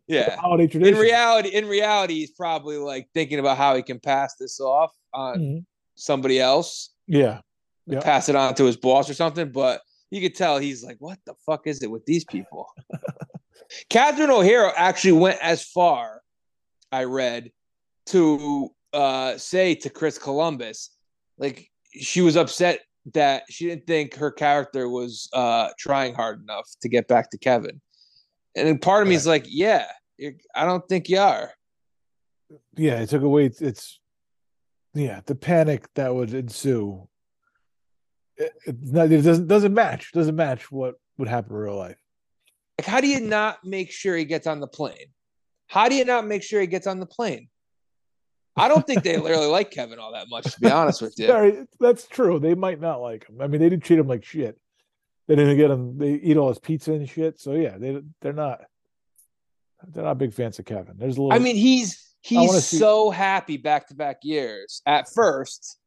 [0.07, 0.37] Yeah.
[0.37, 0.95] holiday tradition.
[0.95, 4.93] In reality, in reality, he's probably like thinking about how he can pass this off
[5.15, 5.65] on Mhm.
[5.95, 7.41] somebody else, Yeah,
[7.87, 8.01] Yeah.
[8.01, 9.53] pass it on to his boss or something.
[9.53, 9.81] But
[10.11, 12.69] you could tell he's like, what the fuck is it with these people?
[13.89, 16.21] Catherine O'Hara actually went as far,
[16.93, 17.53] I read,
[18.07, 20.91] to uh, say to Chris Columbus,
[21.39, 22.81] like she was upset
[23.15, 27.39] that she didn't think her character was uh, trying hard enough to get back to
[27.39, 27.81] Kevin.
[28.57, 29.87] And then part of me is like, yeah,
[30.55, 31.51] I don't think you are.
[32.77, 33.01] yeah.
[33.01, 33.47] It took away.
[33.47, 34.01] It's,
[34.95, 35.21] yeah.
[35.27, 37.07] The panic that would ensue.
[38.39, 40.13] It, not, it doesn't doesn't match.
[40.13, 41.99] Doesn't match what would happen in real life.
[42.79, 45.09] Like, how do you not make sure he gets on the plane?
[45.67, 47.49] How do you not make sure he gets on the plane?
[48.57, 51.27] I don't think they really like Kevin all that much, to be honest with you.
[51.27, 52.39] Sorry, that's true.
[52.39, 53.41] They might not like him.
[53.41, 54.59] I mean, they did treat him like shit.
[55.29, 55.99] They didn't get him.
[55.99, 57.39] They eat all his pizza and shit.
[57.41, 58.61] So yeah, they they're not.
[59.89, 60.95] They're not big fans of Kevin.
[60.97, 61.35] There's a little.
[61.35, 65.79] I mean, he's he's see- so happy back to back years at first,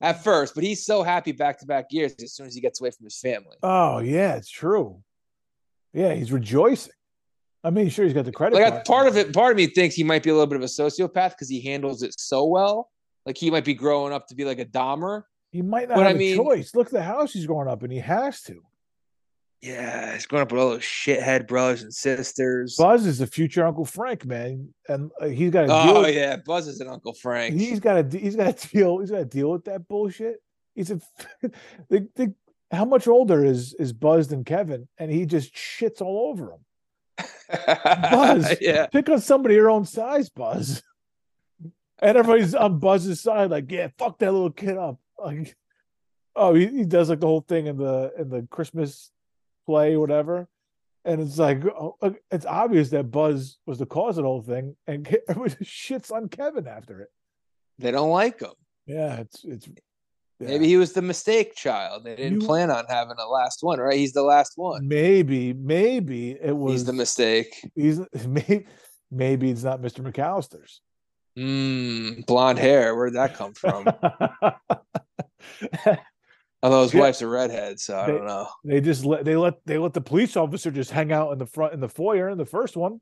[0.00, 2.80] at first, but he's so happy back to back years as soon as he gets
[2.80, 3.56] away from his family.
[3.62, 5.02] oh yeah, it's true.
[5.92, 6.92] Yeah, he's rejoicing.
[7.64, 8.56] I mean, sure, he's got the credit.
[8.56, 8.84] Like card.
[8.84, 10.66] Part of it, part of me thinks he might be a little bit of a
[10.66, 12.90] sociopath because he handles it so well.
[13.24, 15.22] Like he might be growing up to be like a Dahmer.
[15.52, 16.74] He might not but I have a mean- choice.
[16.74, 17.90] Look at the house he's growing up in.
[17.90, 18.62] He has to.
[19.60, 22.74] Yeah, he's growing up with all those shithead brothers and sisters.
[22.76, 25.72] Buzz is the future Uncle Frank, man, and uh, he's got to.
[25.72, 27.54] Oh with- yeah, Buzz is an Uncle Frank.
[27.54, 28.18] He's got to.
[28.18, 28.98] He's got to deal.
[28.98, 30.42] He's got to deal with that bullshit.
[30.74, 31.00] He's a.
[31.88, 32.34] the, the,
[32.72, 34.88] how much older is is Buzz than Kevin?
[34.98, 36.60] And he just shits all over him.
[37.66, 38.56] Buzz.
[38.60, 40.82] yeah, Pick on somebody your own size, Buzz.
[42.00, 44.98] And everybody's on Buzz's side, like, yeah, fuck that little kid up.
[45.18, 45.54] Like,
[46.34, 49.10] oh, he, he does like the whole thing in the in the Christmas
[49.66, 50.48] play, whatever.
[51.04, 51.96] And it's like, oh,
[52.30, 56.12] it's obvious that Buzz was the cause of the whole thing, and everybody just shits
[56.12, 57.08] on Kevin after it.
[57.78, 58.52] they don't like him.
[58.86, 59.68] Yeah, it's it's
[60.48, 62.04] Maybe he was the mistake child.
[62.04, 63.96] They didn't You- plan on having a last one, right?
[63.96, 64.86] He's the last one.
[64.88, 67.68] maybe, maybe it was He's the mistake.
[67.74, 68.66] he's maybe
[69.10, 70.00] maybe it's not Mr.
[70.10, 70.80] McAllister's.
[71.38, 72.94] Mm, blonde hair.
[72.94, 73.86] Where did that come from?
[76.64, 77.00] Although his Yeah.
[77.00, 78.48] wife's a redhead, so I They- don't know.
[78.64, 81.46] they just let they let they let the police officer just hang out in the
[81.46, 83.00] front in the foyer in the first one.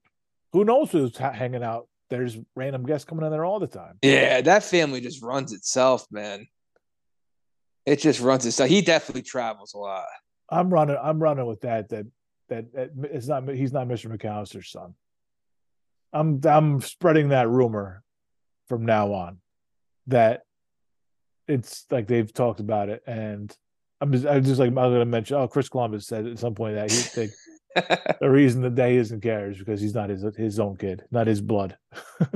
[0.52, 1.86] Who knows who's ha- hanging out?
[2.08, 3.98] There's random guests coming in there all the time.
[4.02, 6.46] Yeah, that family just runs itself, man.
[7.86, 8.68] It just runs itself.
[8.68, 10.04] He definitely travels a lot.
[10.48, 10.96] I'm running.
[11.00, 11.88] I'm running with that.
[11.90, 12.06] That
[12.48, 13.48] that, that it's not.
[13.48, 14.14] He's not Mr.
[14.14, 14.94] McAllister's son.
[16.12, 18.02] I'm I'm spreading that rumor
[18.68, 19.38] from now on
[20.08, 20.42] that
[21.48, 23.54] it's like they've talked about it, and
[24.00, 25.36] I'm just I'm just like I'm going to mention.
[25.36, 27.32] Oh, Chris Columbus said at some point that he think
[28.20, 31.26] the reason that he isn't care is because he's not his his own kid, not
[31.26, 31.76] his blood.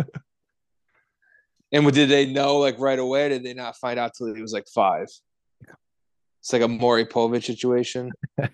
[1.72, 3.28] and did they know like right away?
[3.28, 5.08] Did they not find out till he was like five?
[6.44, 8.12] It's like a Maury Povich situation.
[8.38, 8.50] I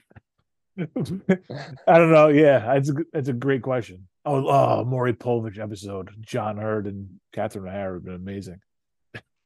[0.79, 2.29] don't know.
[2.29, 2.95] Yeah, it's a
[3.31, 4.07] a great question.
[4.25, 6.11] Oh, oh, Maury Povich episode.
[6.21, 8.61] John Heard and Catherine O'Hara have been amazing.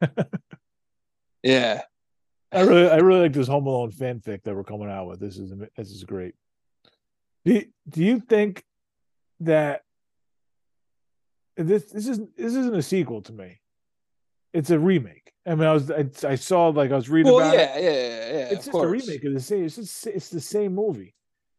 [1.44, 1.82] Yeah.
[2.50, 5.20] I really, I really like this Home Alone fanfic that we're coming out with.
[5.20, 6.34] This is this is great.
[7.44, 8.64] Do you, do you think
[9.40, 9.82] that
[11.56, 13.60] this this is this isn't a sequel to me?
[14.54, 15.32] It's a remake.
[15.46, 17.82] I mean, I was I, I saw like I was reading Well, about yeah, it.
[17.84, 18.46] yeah, yeah, yeah.
[18.52, 18.84] It's just course.
[18.84, 19.64] a remake of the same.
[19.64, 21.14] It's just it's the same movie.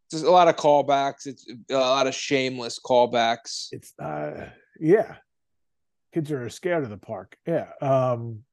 [0.09, 1.27] There's a lot of callbacks.
[1.27, 3.67] It's a lot of shameless callbacks.
[3.71, 5.17] It's uh yeah.
[6.13, 7.37] Kids are scared of the park.
[7.45, 7.67] Yeah.
[7.81, 8.43] Um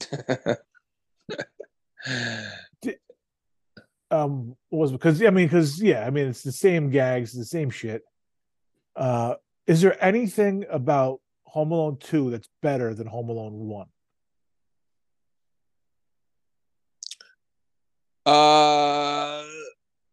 [4.10, 7.70] um was because I mean because yeah I mean it's the same gags the same
[7.70, 8.02] shit.
[8.96, 9.34] Uh,
[9.66, 13.86] is there anything about Home Alone two that's better than Home Alone one?
[18.26, 19.42] Uh,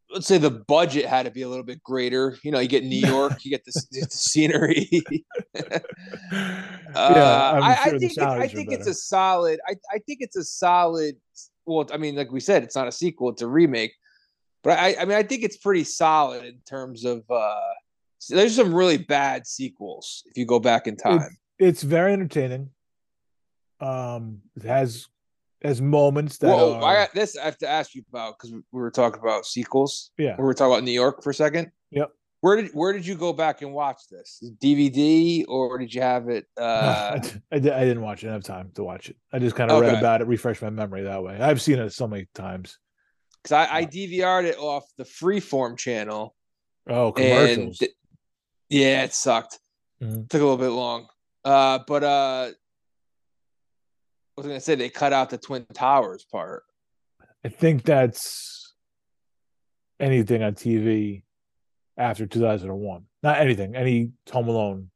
[0.09, 2.37] let's say the budget had to be a little bit greater.
[2.41, 4.89] You know, you get New York, you get the, the scenery.
[6.95, 9.59] Uh, I'm I, I sure the think it, I think it's a solid.
[9.67, 11.17] I, I think it's a solid.
[11.65, 13.91] Well, I mean, like we said, it's not a sequel; it's a remake.
[14.63, 17.29] But I, I mean, I think it's pretty solid in terms of.
[17.29, 17.59] uh
[18.27, 21.21] There's some really bad sequels if you go back in time.
[21.59, 22.69] it's very entertaining.
[23.79, 25.07] Um, it has
[25.63, 27.37] has moments that Well, are, I got this.
[27.37, 30.11] I have to ask you about because we were talking about sequels.
[30.17, 31.71] yeah We were talking about New York for a second.
[31.91, 32.11] Yep.
[32.41, 34.43] Where did Where did you go back and watch this?
[34.63, 36.45] DVD or did you have it?
[36.57, 37.19] I, Uh,
[37.51, 38.27] I di- I didn't watch it.
[38.27, 39.15] I didn't have time to watch it.
[39.33, 41.37] I just kind of read about it, refresh my memory that way.
[41.39, 42.77] I've seen it so many times.
[43.41, 46.35] Because I, I DVR'd it off the Freeform channel.
[46.87, 47.79] Oh, commercials.
[47.79, 47.91] th-
[48.69, 49.59] yeah, it sucked.
[50.01, 50.29] Mhm.
[50.29, 51.07] Took a little bit long.
[51.43, 52.53] Uh, but uh, I
[54.37, 56.63] was gonna say they cut out the Twin Towers part.
[57.43, 58.73] I think that's
[59.99, 61.23] anything on TV
[61.97, 63.05] after 2001.
[63.23, 64.89] Not anything, any Home Alone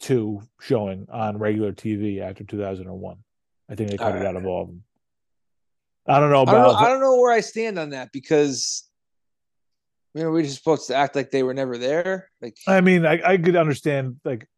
[0.00, 3.18] 2 showing on regular TV after 2001.
[3.68, 4.26] I think they cut it Alright.
[4.26, 4.84] out of all of them.
[6.08, 8.85] I don't know I don't, know, I don't know where I stand on that because
[10.16, 12.30] you know we're just supposed to act like they were never there.
[12.40, 14.48] Like I mean, I, I could understand like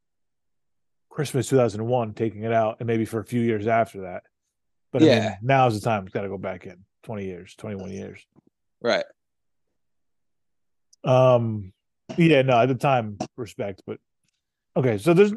[1.11, 4.23] Christmas 2001 taking it out and maybe for a few years after that.
[4.93, 5.21] But I Yeah.
[5.21, 8.25] mean, now's the time it's got to go back in 20 years, 21 years.
[8.81, 9.05] right.
[11.03, 11.73] Um,
[12.17, 13.99] yeah, no, at the time, respect, but
[14.77, 14.99] okay.
[14.99, 15.33] So there's,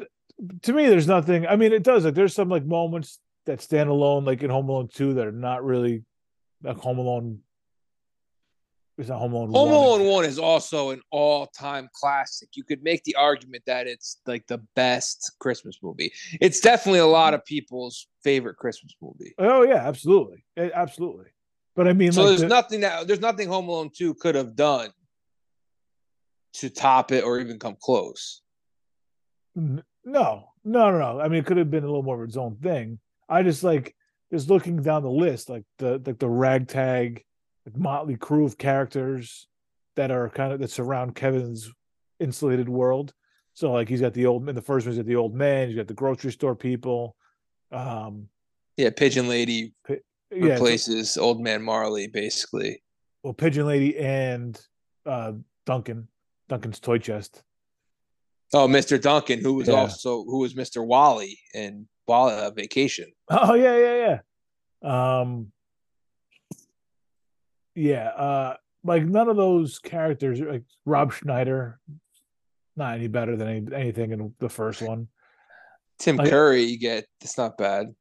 [0.62, 1.46] to me, there's nothing.
[1.48, 4.68] I mean, it does like there's some like moments that stand alone, like in Home
[4.68, 6.04] Alone two, that are not really
[6.62, 7.40] like Home Alone.
[9.02, 9.50] It's not Home Alone.
[9.52, 9.74] Home 1.
[9.76, 12.50] Alone One is also an all-time classic.
[12.54, 16.12] You could make the argument that it's like the best Christmas movie.
[16.40, 19.34] It's definitely a lot of people's favorite Christmas movie.
[19.38, 21.26] Oh yeah, absolutely, Eh, absolutely.
[21.74, 24.34] But I mean, So like there's the- nothing that there's nothing Home Alone Two could
[24.36, 24.90] have done
[26.54, 28.42] to top it or even come close.
[29.54, 31.20] No, no, no, no.
[31.20, 32.98] I mean, it could have been a little more of its own thing.
[33.28, 33.94] I just like
[34.32, 37.24] just looking down the list, like the like the ragtag,
[37.66, 39.46] like motley crew of characters
[39.96, 41.70] that are kind of that surround Kevin's
[42.20, 43.12] insulated world.
[43.54, 45.68] So like he's got the old in the first one, he's got the old man,
[45.68, 47.16] he's got the grocery store people.
[47.70, 48.28] Um
[48.76, 49.96] Yeah, Pigeon Lady yeah,
[50.30, 52.82] so- replaces Old Man Marley basically.
[53.22, 54.58] well, Pigeon Lady and
[55.06, 55.32] uh
[55.66, 56.08] Duncan,
[56.48, 57.42] Duncan's toy chest.
[58.54, 59.00] Oh, Mr.
[59.00, 59.74] Duncan, who was Yeah.
[59.74, 60.84] also who was Mr.
[60.86, 63.12] Wally in Wally uh, Vacation.
[63.28, 64.18] Oh yeah, yeah,
[64.82, 65.20] yeah.
[65.20, 65.52] Um
[67.74, 71.78] yeah, uh like none of those characters like Rob Schneider
[72.74, 75.08] not any better than any, anything in the first one.
[75.98, 77.94] Tim Like- Curry, you get it's not bad.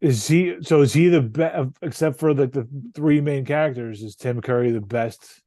[0.00, 0.80] Is he so?
[0.80, 1.70] Is he the best?
[1.82, 5.42] Except for like the three main characters, is Tim Curry the best?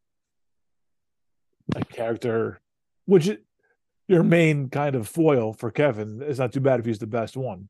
[1.73, 2.59] Like character,
[3.05, 3.37] which is
[4.07, 6.21] your main kind of foil for Kevin.
[6.21, 7.67] It's not too bad if he's the best one.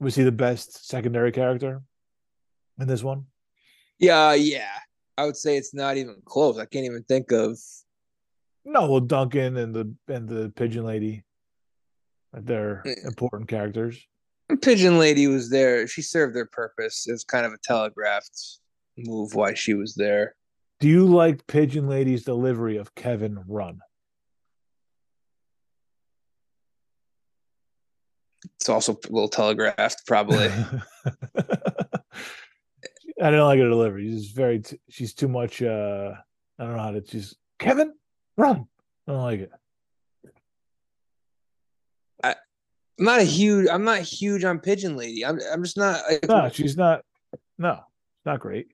[0.00, 1.82] Was he the best secondary character
[2.80, 3.26] in this one?
[3.98, 4.70] Yeah, yeah.
[5.16, 6.58] I would say it's not even close.
[6.58, 7.58] I can't even think of.
[8.64, 11.24] No, well, Duncan and the and the pigeon lady,
[12.32, 14.06] they're important characters.
[14.62, 15.86] Pigeon Lady was there.
[15.86, 17.06] She served their purpose.
[17.06, 18.60] It's kind of a telegraphed
[18.96, 20.34] move why she was there.
[20.80, 23.80] Do you like Pigeon Lady's delivery of Kevin Run?
[28.56, 30.50] It's also a little telegraphed, probably.
[33.20, 34.08] I don't like her delivery.
[34.08, 34.60] She's very.
[34.60, 35.62] T- she's too much.
[35.62, 36.12] uh
[36.58, 37.04] I don't know how to.
[37.06, 37.92] She's Kevin
[38.36, 38.66] Run.
[39.06, 39.50] I don't like it.
[42.24, 43.68] I'm not a huge.
[43.68, 45.24] I'm not huge on Pigeon Lady.
[45.24, 45.38] I'm.
[45.52, 46.02] I'm just not.
[46.10, 47.04] Like, No, she's not.
[47.58, 47.80] No,
[48.24, 48.68] not great.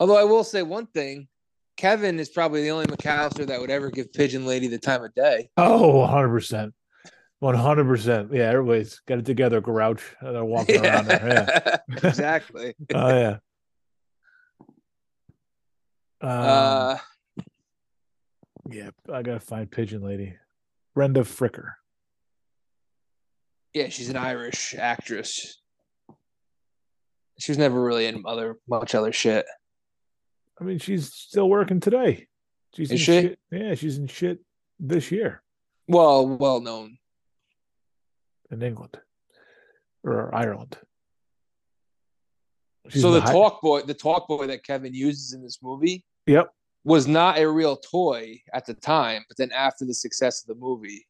[0.00, 1.28] Although I will say one thing,
[1.76, 5.14] Kevin is probably the only McAllister that would ever give Pigeon Lady the time of
[5.14, 5.48] day.
[5.56, 6.74] Oh, 100 percent.
[7.40, 8.30] One hundred percent.
[8.32, 9.60] Yeah, everybody's got it together.
[9.60, 10.02] Grouch.
[10.22, 11.26] They're walking around there.
[11.28, 11.76] Yeah.
[12.08, 12.74] exactly.
[12.94, 13.36] Oh yeah.
[16.20, 16.96] Um, uh,
[18.70, 20.34] yeah, I gotta find Pigeon Lady.
[20.94, 21.72] Brenda Fricker.
[23.74, 25.60] yeah, she's an Irish actress.
[27.38, 29.44] She was never really in other much other shit.
[30.58, 32.28] I mean, she's still working today.
[32.76, 33.04] She's Is in she?
[33.22, 33.38] shit.
[33.50, 34.38] Yeah, she's in shit
[34.80, 35.42] this year
[35.88, 36.96] Well, well known.
[38.50, 38.98] In England
[40.02, 40.76] or Ireland.
[42.88, 46.04] She's so the hi- talk boy, the talk boy that Kevin uses in this movie
[46.26, 46.52] Yep.
[46.84, 50.60] was not a real toy at the time, but then after the success of the
[50.60, 51.06] movie,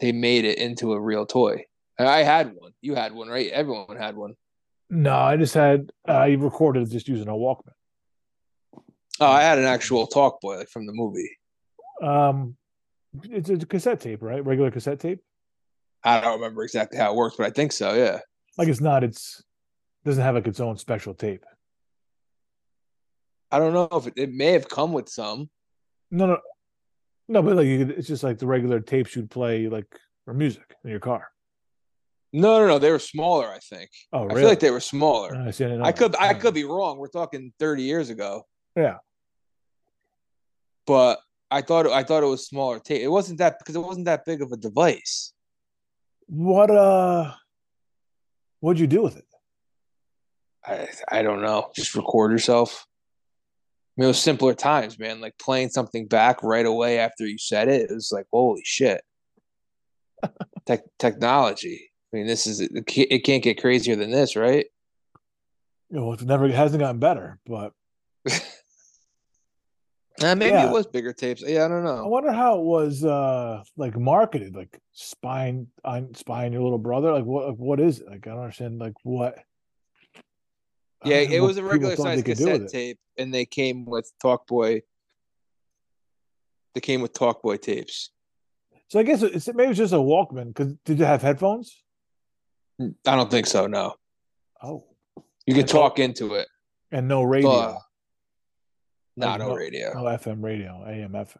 [0.00, 1.64] they made it into a real toy.
[1.98, 2.72] I had one.
[2.80, 3.50] You had one, right?
[3.52, 4.34] Everyone had one.
[4.90, 7.72] No, I just had I recorded just using a Walkman.
[9.20, 11.30] Oh, I had an actual talk boy like from the movie.
[12.02, 12.56] Um,
[13.22, 14.44] it's a cassette tape, right?
[14.44, 15.20] Regular cassette tape.
[16.04, 17.94] I don't remember exactly how it works, but I think so.
[17.94, 18.20] Yeah.
[18.58, 19.02] Like it's not.
[19.02, 19.42] It's
[20.04, 21.44] doesn't have like its own special tape.
[23.50, 25.48] I don't know if it, it may have come with some.
[26.10, 26.38] No, no,
[27.28, 27.42] no.
[27.42, 29.86] But like it's just like the regular tapes you'd play like
[30.24, 31.28] for music in your car.
[32.32, 32.78] No, no, no.
[32.78, 33.48] They were smaller.
[33.48, 33.90] I think.
[34.12, 34.32] Oh, really?
[34.32, 35.36] I feel like they were smaller.
[35.36, 36.98] I, see, I, I could, I could be wrong.
[36.98, 38.46] We're talking thirty years ago.
[38.76, 38.98] Yeah.
[40.86, 43.02] But I thought, I thought it was smaller tape.
[43.02, 45.32] It wasn't that because it wasn't that big of a device.
[46.26, 47.32] What uh,
[48.60, 49.26] what'd you do with it?
[50.64, 51.70] I, I don't know.
[51.74, 52.86] Just record yourself.
[53.96, 55.20] I mean, it was simpler times, man.
[55.20, 57.90] Like playing something back right away after you said it.
[57.90, 59.02] It was like, holy shit.
[60.66, 61.90] Tech technology.
[62.12, 64.66] I mean, this is it can't get crazier than this, right?
[65.90, 67.72] Well, it's never it hasn't gotten better, but
[70.22, 70.68] Uh, maybe Yeah.
[70.68, 71.42] it was bigger tapes.
[71.44, 72.04] Yeah, I don't know.
[72.04, 77.12] I wonder how it was uh like marketed, like spying on spying your little brother.
[77.12, 78.06] Like what like, what is it?
[78.08, 79.38] Like I don't understand like what
[81.04, 84.82] Yeah, it what was a regular size cassette tape, and they came with Talkboy.
[86.74, 88.10] They came with Talkboy tapes.
[88.88, 91.82] So I guess it's maybe it's just a Walkman because did you have headphones?
[92.80, 93.66] I don't think so.
[93.66, 93.94] No,
[94.62, 94.84] Oh.
[95.46, 96.46] you could talk into it.
[96.92, 97.78] And no radio.
[99.16, 99.92] Not no no- radio.
[99.94, 101.36] no FM radio, AM FM.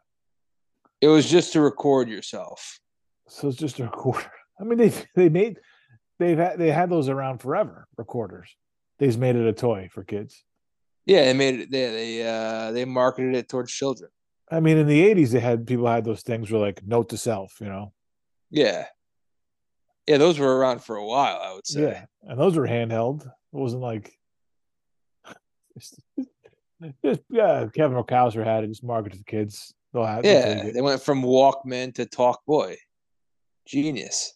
[1.00, 2.80] It was just to record yourself.
[3.28, 4.30] So it's just a recorder.
[4.60, 5.58] I mean, they they made
[6.18, 7.86] they've had they had those around forever.
[7.96, 8.54] Recorders.
[8.98, 10.44] They just made it a toy for kids.
[11.04, 11.70] Yeah, they made it.
[11.70, 14.10] They they uh they marketed it towards children.
[14.50, 17.16] I mean, in the '80s, they had people had those things were like note to
[17.18, 17.92] self, you know.
[18.50, 18.86] Yeah,
[20.06, 21.40] yeah, those were around for a while.
[21.42, 21.82] I would say.
[21.82, 23.26] Yeah, and those were handheld.
[23.26, 24.12] It wasn't like
[27.04, 27.66] just, yeah.
[27.74, 28.68] Kevin McAllister had it.
[28.68, 29.74] Just marketed to kids.
[29.92, 30.24] They'll have.
[30.24, 32.76] Yeah, they went from Walkman to Talkboy.
[33.66, 34.34] Genius.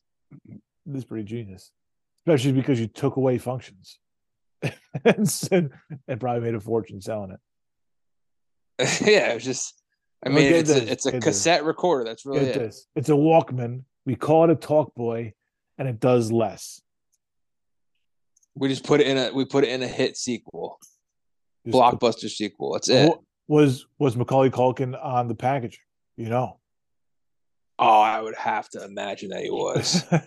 [0.87, 1.71] This is pretty genius,
[2.23, 3.99] especially because you took away functions,
[5.05, 5.71] and said,
[6.07, 7.41] and probably made a fortune selling it.
[9.03, 9.75] yeah, it was just.
[10.25, 11.37] I mean, it's this, a it's a get this.
[11.37, 12.05] cassette recorder.
[12.05, 12.59] That's really Get it.
[12.59, 12.87] this.
[12.97, 13.85] It's a Walkman.
[14.05, 15.35] We call it a Talk Boy,
[15.77, 16.81] and it does less.
[18.55, 20.79] We just put it in a we put it in a hit sequel,
[21.71, 22.73] Just blockbuster sequel.
[22.73, 23.13] That's it.
[23.47, 25.81] Was was Macaulay Culkin on the packaging?
[26.17, 26.59] You know.
[27.79, 30.05] Oh, I would have to imagine that he was.
[30.13, 30.21] I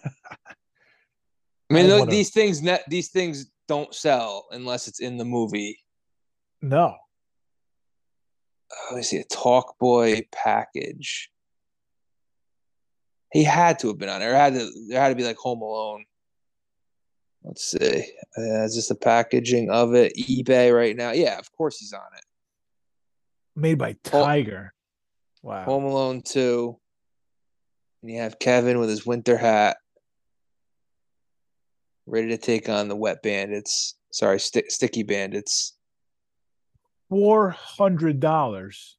[1.69, 5.77] mean, I these things these things don't sell unless it's in the movie.
[6.61, 6.95] no.
[8.89, 11.31] let me see a talk boy package
[13.31, 15.61] he had to have been on there had to there had to be like home
[15.61, 16.03] alone
[17.43, 18.05] Let's see.
[18.37, 20.13] Uh, is this the packaging of it?
[20.17, 21.11] eBay right now?
[21.11, 22.23] Yeah, of course he's on it.
[23.55, 24.73] Made by Tiger.
[25.41, 25.63] Wow.
[25.65, 26.77] Home Alone 2.
[28.03, 29.77] And you have Kevin with his winter hat,
[32.05, 33.95] ready to take on the wet bandits.
[34.11, 35.73] Sorry, st- sticky bandits.
[37.09, 38.97] Four hundred dollars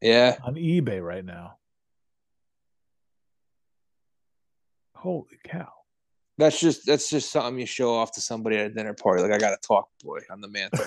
[0.00, 0.36] Yeah.
[0.44, 1.58] on eBay right now.
[4.94, 5.72] Holy cow!
[6.36, 9.22] That's just that's just something you show off to somebody at a dinner party.
[9.22, 10.84] Like I got a talk boy on the mantle.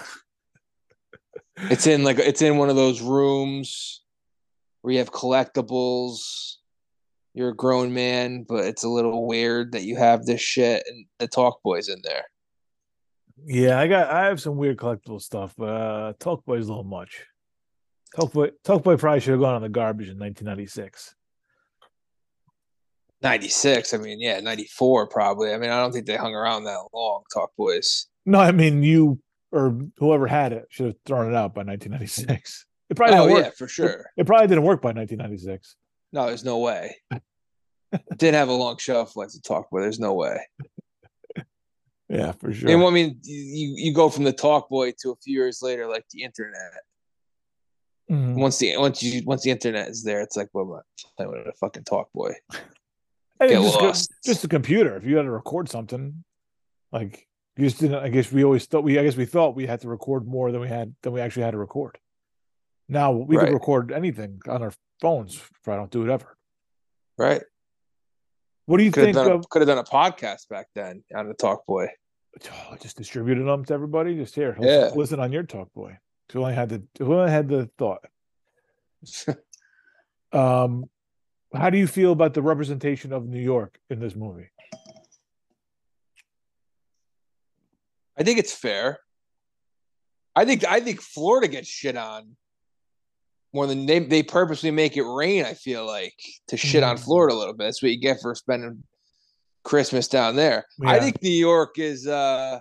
[1.58, 4.02] it's in like it's in one of those rooms
[4.82, 6.56] where you have collectibles.
[7.34, 11.06] You're a grown man, but it's a little weird that you have this shit and
[11.20, 12.26] the talk boy's in there.
[13.46, 16.84] Yeah, I got I have some weird collectible stuff, but uh Talk Boy's a little
[16.84, 17.26] much.
[18.16, 21.16] Talk Boy Talk Boy probably should have gone on the garbage in 1996.
[23.22, 23.94] 96.
[23.94, 25.52] I mean, yeah, 94 probably.
[25.54, 28.08] I mean, I don't think they hung around that long, Talk Boys.
[28.26, 29.20] No, I mean you
[29.52, 32.66] or whoever had it should have thrown it out by 1996.
[32.90, 33.44] It probably Oh, didn't work.
[33.46, 34.06] yeah, for sure.
[34.18, 35.76] It probably didn't work by 1996.
[36.14, 36.96] No, there's no way.
[38.18, 39.80] Didn't have a long shelf life to Talk Boy.
[39.82, 40.40] There's no way.
[42.10, 42.70] Yeah, for sure.
[42.70, 45.88] And I mean, you you go from the Talk Boy to a few years later,
[45.88, 46.56] like the internet.
[48.10, 48.36] Mhm.
[48.36, 50.84] Once the once you once the internet is there, it's like, well, I'm
[51.18, 52.34] playing with a fucking Talk Boy.
[53.40, 54.14] Get just, lost.
[54.26, 54.96] just a computer.
[54.98, 56.24] If you had to record something,
[56.92, 58.04] like you just didn't.
[58.04, 58.98] I guess we always thought we.
[58.98, 61.44] I guess we thought we had to record more than we had than we actually
[61.44, 61.98] had to record.
[62.90, 63.46] Now we Right.
[63.46, 65.36] can record anything on our phones.
[65.36, 66.36] If I don't do it ever.
[67.18, 67.44] Right?
[68.66, 69.50] What do you Could have think a, of?
[69.50, 71.88] could have done a podcast back then on the Talk Boy.
[72.52, 74.16] Oh, just distributed them to everybody.
[74.16, 74.92] Just here, Yeah.
[74.96, 75.98] listen, on your talk, boy.
[76.32, 78.06] Who only had the who only had the thought.
[80.34, 80.90] Um,
[81.54, 84.50] how do you feel about the representation of New York in this movie?
[88.18, 89.00] I think it's fair.
[90.36, 92.36] I think I think Florida gets shit on
[93.54, 95.46] more than they they purposely make it rain.
[95.46, 96.14] I feel like
[96.48, 97.04] to shit on Mhm.
[97.04, 97.66] Florida a little bit.
[97.66, 98.84] That's what you get for spending
[99.64, 100.66] Christmas down there.
[100.86, 102.60] I think New York is uh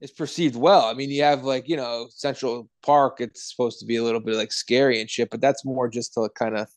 [0.00, 0.84] is perceived well.
[0.86, 3.20] I mean, you have like you know Central Park.
[3.20, 6.14] It's supposed to be a little bit like scary and shit, but that's more just
[6.14, 6.68] to kind of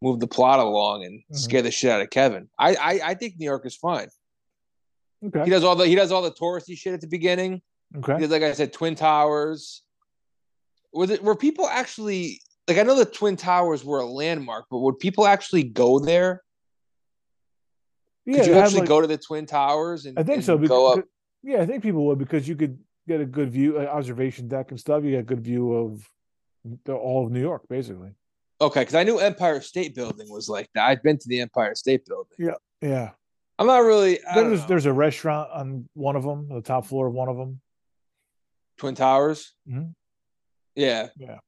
[0.00, 1.36] move the plot along and Mhm.
[1.38, 2.48] scare the shit out of Kevin.
[2.58, 4.08] I, I I think New York is fine.
[5.26, 5.44] Okay.
[5.44, 7.60] He does all the he does all the touristy shit at the beginning.
[7.96, 8.14] okay.
[8.14, 9.82] Because, like I said, Twin Towers.
[10.92, 14.78] Was it were people actually like I know the Twin Towers were a landmark, but
[14.78, 16.42] would people actually go there?
[18.24, 20.56] Yeah, Could you actually like- go to the Twin Towers and I think and so.
[20.56, 21.04] Go Because, up.
[21.42, 24.70] yeah, I think people would because you could get a good view, like observation deck
[24.70, 25.02] and stuff.
[25.02, 26.06] You get a good view of
[26.84, 28.10] the, all of New York, basically.
[28.60, 30.86] Okay, because I knew Empire State Building was like that.
[30.86, 32.36] I've been to the Empire State Building.
[32.38, 32.54] Yeah.
[32.80, 33.10] Yeah.
[33.58, 34.20] I'm not really.
[34.24, 37.12] I Then don't there's there's a restaurant on one of them, the top floor of
[37.14, 37.60] one of them.
[38.78, 39.52] Twin Towers.
[39.68, 39.94] Mhm.
[40.76, 41.38] Yeah, yeah.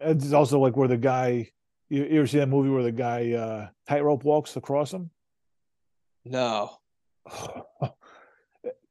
[0.00, 1.50] It's also like where the guy.
[1.88, 5.10] You, you ever see that movie where the guy uh, tightrope walks across them?
[6.24, 6.70] no.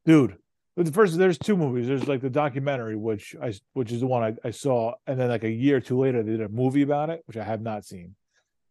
[0.05, 0.37] Dude,
[0.75, 1.87] but the first there's two movies.
[1.87, 5.29] There's like the documentary, which I which is the one I, I saw, and then
[5.29, 7.61] like a year or two later they did a movie about it, which I have
[7.61, 8.15] not seen.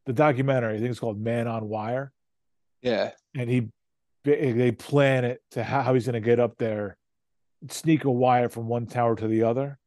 [0.06, 2.12] The documentary, I think it's called Man on Wire.
[2.82, 3.68] Yeah, and he
[4.24, 6.96] they plan it to how, he's going to get up there
[7.70, 9.78] sneak a wire from one tower to the other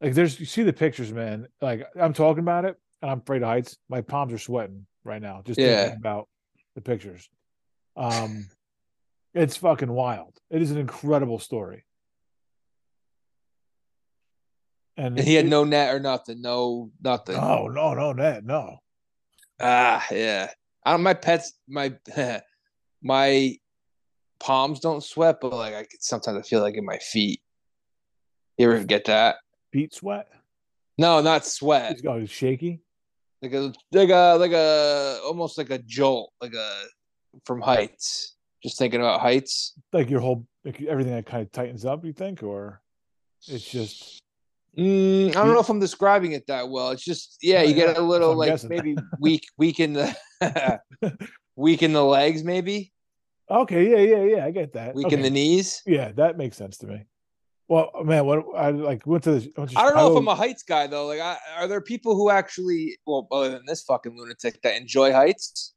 [0.00, 3.42] like there's you see the pictures man like i'm talking about it and i'm afraid
[3.42, 5.82] of heights my palms are sweating right now just Yeah.
[5.82, 6.28] thinking about
[6.74, 7.28] the pictures
[7.96, 8.46] um
[9.34, 11.84] it's fucking wild it is an incredible story
[14.96, 16.42] and and he had no net or nothing.
[16.42, 17.36] No, nothing.
[17.36, 18.78] no no no that no
[19.60, 20.50] Ah, yeah.
[20.84, 21.02] I don't.
[21.02, 21.94] My pets, my
[23.02, 23.56] my
[24.40, 27.40] palms don't sweat, but like I could sometimes I feel like in my feet.
[28.56, 29.36] You ever get that?
[29.72, 30.28] feet sweat
[30.96, 31.92] No, not sweat.
[31.92, 32.80] it's it's shaky
[33.42, 36.82] Like a like a like a almost like a jolt, like a
[37.44, 38.34] from heights.
[38.62, 39.74] Just thinking about heights.
[39.92, 42.80] like your whole like everything that kind of tightens up you think or
[43.46, 44.20] it's just
[44.76, 46.90] Mm, I don't know if I'm describing it that well.
[46.90, 48.68] It's just yeah, you get a little like guessing.
[48.68, 50.14] maybe weak, weak in the
[51.56, 52.92] weak in the legs, maybe
[53.50, 55.16] okay yeah yeah yeah i get that weak okay.
[55.16, 55.82] in the knees.
[55.86, 57.04] yeah that makes sense to me
[57.68, 60.28] well man what i like went to the, went to I don't know if I'm
[60.28, 61.06] a heights guy though.
[61.06, 65.12] Like, I, are there people who actually, well, other than this fucking lunatic, that enjoy
[65.12, 65.74] heights?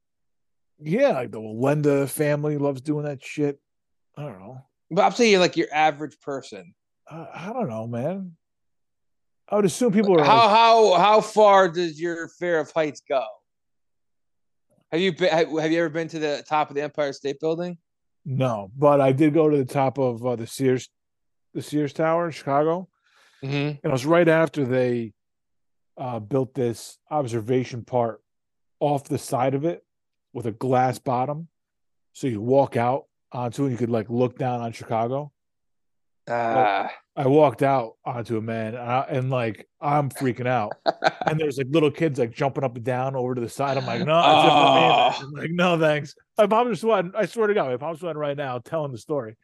[0.83, 3.59] Yeah like the Wallenda family loves doing that shit
[4.17, 4.57] i don't know
[4.89, 6.73] But I'm saying like your average person.
[7.09, 8.35] i, I don't know man
[9.49, 13.01] i would assume people are How like, how how far does your fear of heights
[13.07, 13.23] go?
[14.91, 15.29] Have you been?
[15.29, 17.77] Have, have you ever been to the top of the Empire State Building?
[18.25, 20.89] No, but I did go to the top of uh, the Sears,
[21.53, 22.89] the Sears Tower in Chicago,
[23.43, 23.55] Mm-hmm.
[23.55, 25.13] and it was right after they
[25.97, 28.21] uh, built this observation part
[28.81, 29.81] off the side of it
[30.33, 31.47] with a glass bottom,
[32.13, 33.65] so you walk out onto it.
[33.65, 35.31] and You could like look down on Chicago.
[36.29, 40.73] Ah, I walked out onto it, man, and, I, and like I'm freaking out.
[41.25, 43.77] and there's like little kids like jumping up and down over to the side.
[43.77, 45.23] I'm like, no, it's just for.
[45.23, 45.27] Oh.
[45.27, 46.15] I'm like, no, thanks.
[46.37, 47.11] My mom's sweating.
[47.15, 49.35] I swear to God, my mom's sweating right now telling the story.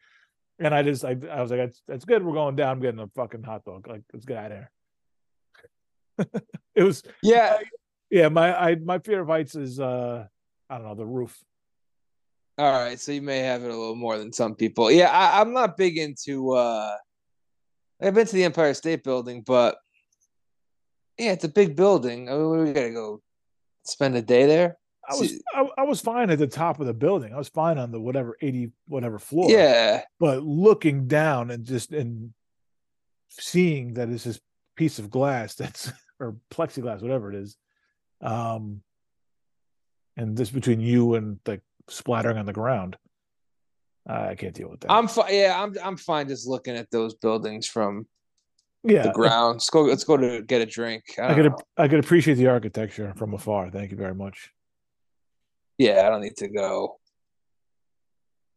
[0.60, 2.24] And I just, I, I was like, that's, that's good.
[2.24, 2.72] We're going down.
[2.72, 3.86] I'm getting a fucking hot dog.
[3.86, 6.42] Like, let's get out of here.
[6.74, 7.58] it was, yeah.
[8.10, 8.28] yeah.
[8.28, 10.26] My, I, my fear of heights is, uh,
[10.70, 11.38] I don't know, the roof.
[12.58, 14.90] All right, so you may have it a little more than some people.
[14.90, 16.52] Yeah, I, I'm not big into.
[16.52, 16.96] uh
[18.00, 19.76] I've been to the Empire State Building, but
[21.18, 22.28] yeah, it's a big building.
[22.28, 23.22] I mean, we gotta go
[23.84, 24.76] spend a day there.
[25.08, 27.32] I was, I, I was fine at the top of the building.
[27.32, 29.50] I was fine on the whatever 80, whatever floor.
[29.50, 32.34] Yeah, but looking down and just and
[33.30, 34.40] seeing that it's this
[34.76, 37.56] piece of glass that's or plexiglass whatever it is
[38.20, 38.82] um
[40.18, 42.98] and this between you and like splattering on the ground
[44.06, 45.32] i can't deal with that I'm fine.
[45.34, 48.06] Yeah, I'm I'm fine just looking at those buildings from
[48.84, 49.54] yeah the ground.
[49.56, 49.82] Let's go.
[49.82, 51.02] Let's go to get a drink.
[51.18, 51.58] I, i could know.
[51.76, 54.50] i could appreciate the architecture from afar thank you very much
[55.78, 56.98] Yeah, I don't need to go.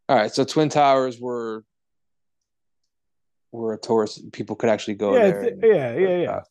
[0.09, 1.63] All right, so Twin Towers were
[3.51, 4.31] were a tourist.
[4.31, 5.41] People could actually go yeah there.
[5.41, 6.43] th- and- yeah yeah yeah uh,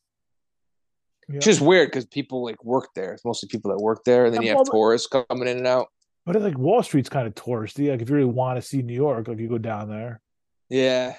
[1.30, 1.36] Yeah.
[1.36, 3.12] It's just weird because people like work there.
[3.12, 5.58] It's mostly people that work there, and then Yeah, you have well, tourists coming in
[5.58, 5.88] and out.
[6.26, 8.82] but it's like wall street's kind of touristy like if you really want to see
[8.82, 10.20] new york like you go down there
[10.68, 11.14] Yeah.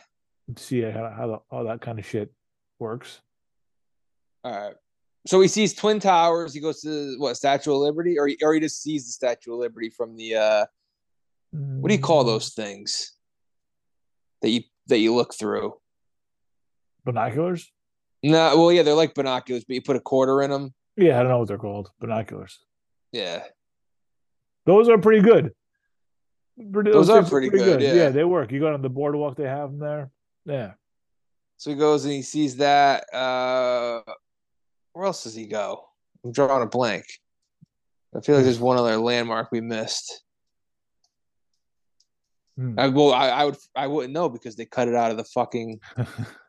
[0.48, 2.32] and see how, how, the, how that kind of shit
[2.80, 3.22] works
[4.44, 4.76] All right.
[5.28, 6.52] So he sees Twin Towers.
[6.54, 9.54] He goes to what Statue of Liberty, or he, or he just sees the Statue
[9.54, 10.66] of Liberty from the uh,
[11.52, 13.14] what do you call Mm, those things
[14.42, 15.76] that you that you look through?
[17.06, 17.72] binoculars
[18.23, 20.73] No, well, yeah, they're like binoculars, but you put a quarter in them.
[20.95, 21.89] Yeah, I don't know what they're called.
[21.99, 22.60] Binoculars.
[23.11, 23.43] Yeah.
[24.65, 25.52] Those are pretty good.
[26.72, 28.10] Pretty- Those are things pretty good, yeah.
[28.10, 28.52] they work.
[28.52, 30.11] You go on the boardwalk, they have them there.
[30.45, 30.73] Yeah.
[31.57, 33.11] So he goes and he sees that.
[33.14, 34.02] Uh,
[34.93, 35.84] where else does he go?
[36.23, 37.06] I'm drawing a blank.
[38.15, 40.23] I feel like there's one other landmark we missed.
[42.57, 42.77] Hmm.
[42.77, 45.23] I well, I, I would I wouldn't know because they cut it out of the
[45.23, 45.80] fucking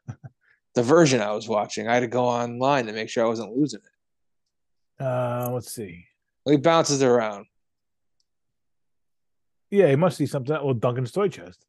[0.75, 1.89] the version I was watching.
[1.89, 5.05] I had to go online to make sure I wasn't losing it.
[5.05, 6.05] uh, let's see.
[6.49, 7.47] He bounces around.
[9.71, 10.55] Yeah, he must see something.
[10.55, 11.65] Well, Duncan's toy chest.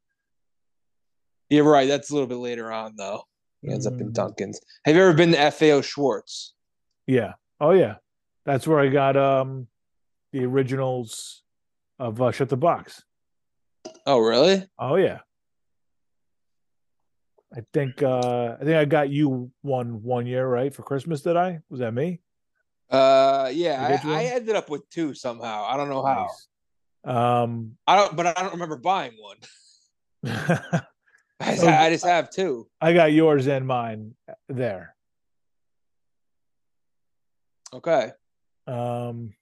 [1.49, 1.87] You're right.
[1.87, 3.23] That's a little bit later on though.
[3.61, 4.13] He ends up in Mm.
[4.13, 4.59] Duncan's.
[4.85, 6.53] Have you ever been to FAO Schwarz?
[7.07, 7.33] Yeah.
[7.61, 7.95] Oh yeah.
[8.45, 9.67] That's where I got um
[10.33, 11.43] the originals
[11.99, 13.03] of uh, Shut the Box.
[14.05, 14.67] Oh, really?
[14.79, 15.19] Oh yeah.
[17.55, 20.73] I think uh I think I got you one one year, right?
[20.73, 21.59] For Christmas, did I?
[21.69, 22.19] Was that me?
[22.89, 23.99] Uh, yeah.
[24.03, 25.65] I, I ended up with two somehow.
[25.67, 26.29] I don't know how.
[27.05, 29.37] Um I don't, but I don't remember buying one.
[30.25, 30.81] I,
[31.45, 32.67] Oh, I just have two.
[32.79, 34.15] I got yours and mine
[34.47, 34.95] there.
[37.73, 38.11] Okay.
[38.65, 39.33] Um,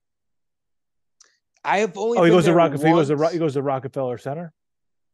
[1.64, 2.18] I have only.
[2.18, 2.88] oh, he goes to Rockefeller.
[2.88, 4.52] He goes to he goes to Rockefeller Center.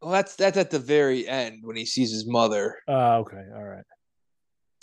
[0.02, 2.78] Well, that's that's at the very end when he sees his mother.
[2.88, 3.84] Uh, okay, all right.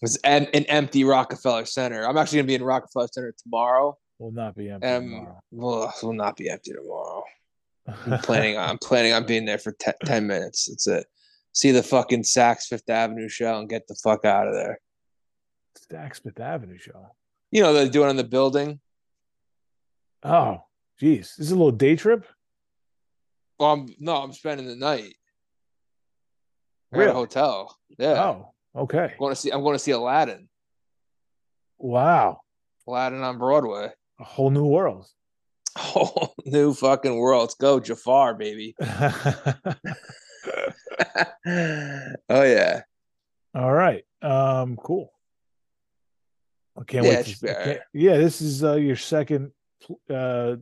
[0.02, 2.06] It's an, an empty Rockefeller Center.
[2.06, 3.96] I'm actually gonna be in Rockefeller Center tomorrow.
[4.18, 5.40] Will not be empty Um, tomorrow.
[5.52, 7.22] well, will not be empty tomorrow.
[7.86, 8.58] I'm planning.
[8.58, 10.66] I'm planning on being there for te- ten minutes.
[10.68, 11.06] That's it.
[11.52, 14.80] See the fucking Saks Fifth Avenue show and get the fuck out of there.
[15.92, 17.06] Saks Fifth Avenue show.
[17.52, 18.80] You know they're doing on the building.
[20.24, 20.64] Oh,
[20.98, 22.26] geez, this is a little day trip.
[23.64, 25.14] Well, I'm no, I'm spending the night.
[26.92, 27.74] I got a hotel.
[27.98, 28.22] Yeah.
[28.22, 29.04] Oh, okay.
[29.12, 29.50] I'm going to see.
[29.50, 30.50] I'm going to see Aladdin.
[31.78, 32.40] Wow,
[32.86, 33.88] Aladdin on Broadway.
[34.20, 35.06] a whole new world.
[35.78, 37.40] Whole new fucking world.
[37.44, 38.76] Let's go, Jafar, baby.
[38.80, 39.62] oh
[42.28, 42.82] yeah.
[43.54, 44.04] all right.
[44.22, 45.10] Um, cool.
[46.78, 47.26] I can't Yeah, wait.
[47.26, 49.50] to- can't- yeah, this is uh, your second
[50.10, 50.56] uh,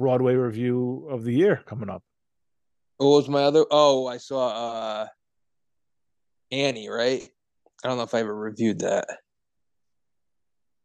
[0.00, 2.02] Broadway review of the year coming up.
[2.96, 3.66] What was my other?
[3.70, 5.06] Oh, I saw uh
[6.50, 6.88] Annie.
[6.88, 7.28] Right.
[7.84, 9.06] I don't know if I ever reviewed that.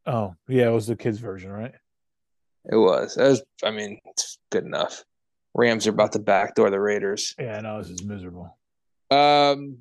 [0.05, 1.73] Oh, yeah, it was the kids version, right?
[2.65, 3.17] It was.
[3.17, 3.43] It was.
[3.63, 5.03] I mean, it's good enough.
[5.53, 7.35] Rams are about to backdoor the Raiders.
[7.39, 8.57] Yeah, I know this is miserable.
[9.09, 9.77] Um.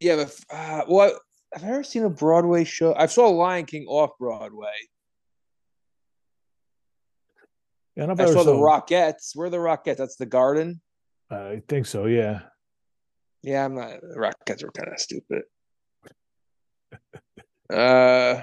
[0.00, 1.14] Yeah, but uh, what
[1.52, 2.92] have I ever seen a Broadway show?
[2.94, 4.74] I saw Lion King off Broadway.
[7.96, 8.52] Yeah, I saw the.
[8.52, 9.30] Rockettes.
[9.34, 9.96] Where are the Rockettes?
[9.98, 10.80] That's the Garden.
[11.30, 12.06] I think so.
[12.06, 12.40] Yeah.
[13.42, 14.00] Yeah, I'm not.
[14.00, 15.42] The Rockettes were kind of stupid.
[17.72, 18.42] uh,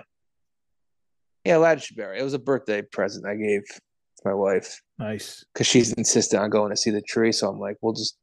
[1.44, 2.20] yeah, Latchberry.
[2.20, 3.82] It was a birthday present I gave to
[4.26, 5.44] my wife Nice.
[5.54, 7.32] because she's insistent on going to see the tree.
[7.32, 8.18] So I'm like, we'll just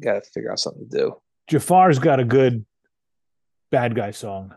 [0.00, 1.14] got to figure out something to do.
[1.48, 2.64] Jafar's got a good
[3.70, 4.54] bad guy song.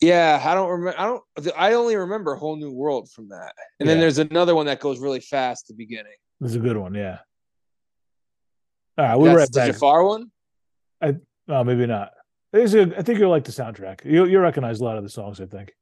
[0.00, 0.98] Yeah, I don't remember.
[0.98, 1.22] I don't.
[1.56, 3.52] I only remember a whole new world from that.
[3.78, 6.14] And then there's another one that goes really fast at the beginning.
[6.40, 6.94] This is a good one.
[6.94, 7.18] Yeah.
[8.98, 9.74] All right, we'll That's right the back.
[9.74, 10.30] Jafar one.
[11.48, 12.12] No, maybe not.
[12.54, 14.04] I think you'll like the soundtrack.
[14.04, 15.40] You you recognize a lot of the songs.
[15.40, 15.72] I think.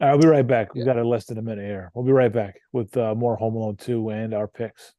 [0.00, 0.72] All right, I'll be right back.
[0.74, 0.94] We've Yeah.
[0.94, 1.90] got a less than a minute here.
[1.94, 4.94] We'll be right back with uh, more Home Alone 2 and our picks.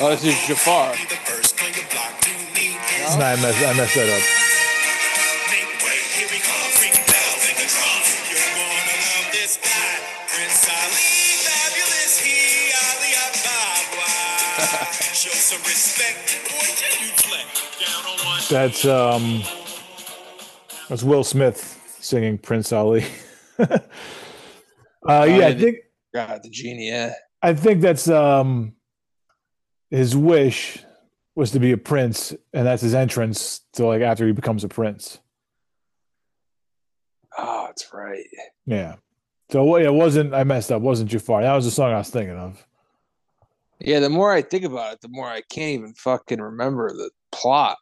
[0.00, 0.92] Oh, this is Jafar.
[0.92, 2.80] Be the first on your block to meet.
[3.12, 3.18] No?
[3.18, 4.24] No, I messed, I messed that up.
[5.52, 6.72] Make way, here we come.
[6.80, 8.08] Ring bells and the drums.
[8.24, 9.92] You're gonna love this guy.
[10.32, 11.12] Prince Ali,
[11.44, 14.08] fabulous he, Ali Ababwa.
[15.12, 16.40] Show some respect.
[16.48, 17.44] Boy, can you play?
[17.84, 18.40] Down on one.
[18.48, 19.42] That's um,
[20.88, 21.60] that's Will Smith
[22.00, 23.04] singing Prince Ali.
[23.58, 23.68] uh,
[25.04, 25.76] yeah, I think
[26.14, 26.88] God, the genie.
[26.88, 27.12] Yeah.
[27.42, 28.74] I think that's um,
[29.92, 30.78] his wish
[31.34, 34.68] was to be a prince, and that's his entrance to like after he becomes a
[34.68, 35.20] prince.
[37.36, 38.24] Oh, that's right.
[38.66, 38.96] Yeah.
[39.50, 40.80] So it wasn't I messed up.
[40.80, 41.42] Wasn't Jafar.
[41.42, 42.66] That was the song I was thinking of.
[43.80, 47.10] Yeah, the more I think about it, the more I can't even fucking remember the
[47.30, 47.76] plot.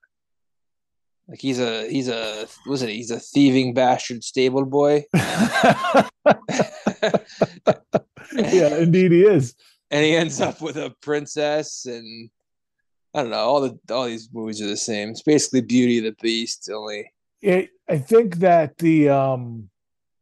[1.28, 6.08] Like he's a he's a was it he's a thieving bastard stable boy, yeah,
[8.78, 9.54] indeed he is.
[9.90, 12.30] And he ends up with a princess, and
[13.14, 13.38] I don't know.
[13.38, 15.10] All the all these movies are the same.
[15.10, 17.12] It's basically Beauty and the Beast, only
[17.42, 19.70] It, I think that the um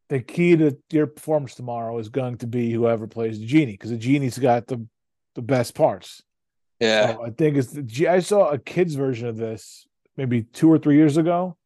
[0.08, 3.90] the key to your performance tomorrow is going to be whoever plays the genie because
[3.90, 4.86] the genie's got the
[5.34, 6.22] the best parts.
[6.80, 7.14] yeah.
[7.14, 9.86] So I think it's the G- I saw a kids version of this
[10.16, 11.56] maybe two or three years ago,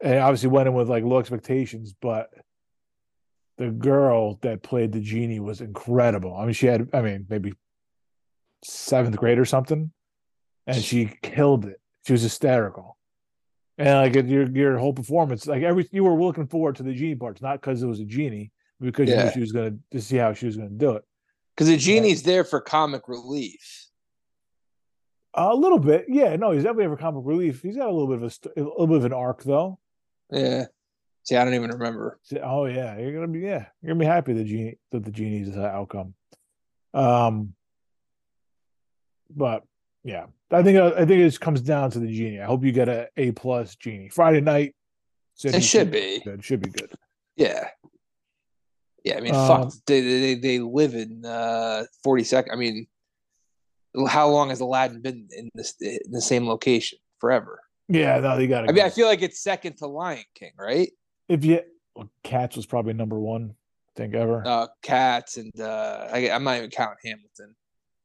[0.00, 2.30] and obviously went in with like low expectations, but
[3.60, 6.34] the girl that played the genie was incredible.
[6.34, 7.52] I mean, she had I mean maybe
[8.64, 9.92] seventh grade or something,
[10.66, 11.78] and she killed it.
[12.06, 12.96] She was hysterical,
[13.76, 17.16] and like your your whole performance, like every you were looking forward to the genie
[17.16, 18.50] parts, not because it was a genie,
[18.80, 21.04] but because you knew she was gonna to see how she was gonna do it.
[21.54, 23.88] Because the genie's there for comic relief.
[25.34, 26.34] A little bit, yeah.
[26.36, 27.60] No, he's definitely for comic relief.
[27.60, 29.78] He's got a little bit of a, a little bit of an arc, though.
[30.30, 30.64] Yeah.
[31.24, 32.18] See, I don't even remember.
[32.42, 35.56] Oh yeah, you're gonna be yeah, you're gonna be happy the genie that the genie's
[35.56, 36.14] uh, outcome.
[36.94, 37.54] Um,
[39.34, 39.62] but
[40.02, 42.40] yeah, I think uh, I think it just comes down to the genie.
[42.40, 44.74] I hope you get a A plus genie Friday night.
[45.42, 46.20] It should be.
[46.24, 46.44] good.
[46.44, 46.92] Should be good.
[47.36, 47.68] Yeah.
[49.04, 49.72] Yeah, I mean, Um, fuck.
[49.86, 52.52] They, they they live in uh forty second.
[52.52, 52.86] I mean,
[54.08, 56.98] how long has Aladdin been in this in the same location?
[57.18, 57.60] Forever.
[57.88, 58.68] Yeah, no, they got.
[58.68, 60.90] I mean, I feel like it's second to Lion King, right?
[61.30, 61.60] If you
[61.94, 63.54] well, Cats was probably number one,
[63.88, 64.42] I think ever.
[64.46, 67.54] Uh, Cats and uh, I, I'm not even counting Hamilton.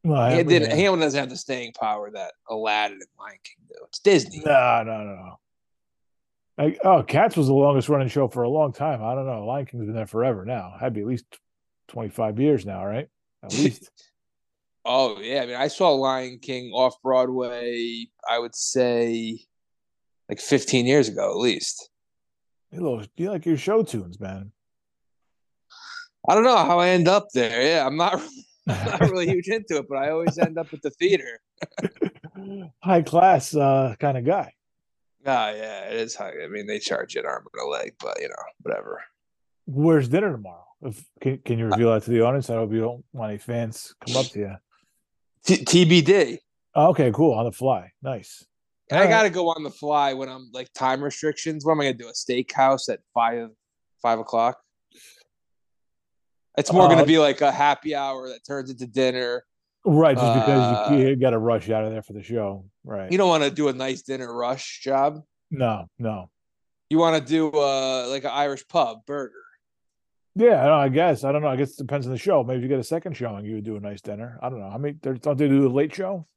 [0.03, 0.75] Well, I- He didn't, yeah.
[0.75, 3.75] Hamilton doesn't have the staying power that Aladdin and Lion King do.
[3.87, 4.41] It's Disney.
[4.45, 5.39] No, no, no, no.
[6.57, 9.03] Like, oh, Cats was the longest running show for a long time.
[9.03, 9.45] I don't know.
[9.45, 10.73] Lion King's been there forever now.
[10.79, 11.25] Had to be at least
[11.89, 13.09] 25 years now, right?
[13.43, 13.89] At least.
[14.85, 18.05] Oh yeah, I mean, I saw Lion King off Broadway.
[18.29, 19.39] I would say
[20.29, 21.89] like 15 years ago, at least.
[22.75, 24.51] You, little, you like your show tunes, man.
[26.27, 27.61] I don't know how I end up there.
[27.61, 28.21] Yeah, I'm not,
[28.67, 31.39] not really huge into it, but I always end up at the theater.
[32.83, 34.53] High class uh, kind of guy.
[35.25, 36.33] Ah, yeah, it is high.
[36.43, 39.03] I mean, they charge you an arm and a leg, but you know, whatever.
[39.65, 40.67] Where's dinner tomorrow?
[40.83, 42.47] If, can, can you reveal that to the audience?
[42.51, 44.55] I hope you don't want any fans come up to you.
[45.43, 46.37] T- TBD.
[46.75, 47.33] Oh, okay, cool.
[47.33, 47.91] On the fly.
[48.03, 48.45] Nice.
[48.91, 49.09] I All right.
[49.09, 51.65] got to go on the fly when I'm like time restrictions.
[51.65, 52.07] What am I gonna do?
[52.07, 53.49] A steakhouse at five
[54.01, 54.59] five o'clock?
[56.57, 59.43] It's more Uh, gonna be like a happy hour that turns into dinner.
[59.87, 62.65] Right, just because you, Uh, you got to rush out of there for the show.
[62.83, 63.11] Right.
[63.11, 65.21] You don't want to do a nice dinner rush job.
[65.51, 66.29] no, no.
[66.89, 69.33] You want to do uh like an Irish pub burger.
[70.35, 71.23] Yeah, I, don't, I guess.
[71.23, 71.47] I don't know.
[71.47, 72.43] I guess it depends on the show.
[72.43, 74.37] Maybe if you get a second showing, you would do a nice dinner.
[74.41, 74.69] I don't know.
[74.69, 76.27] How many don't they do a late show?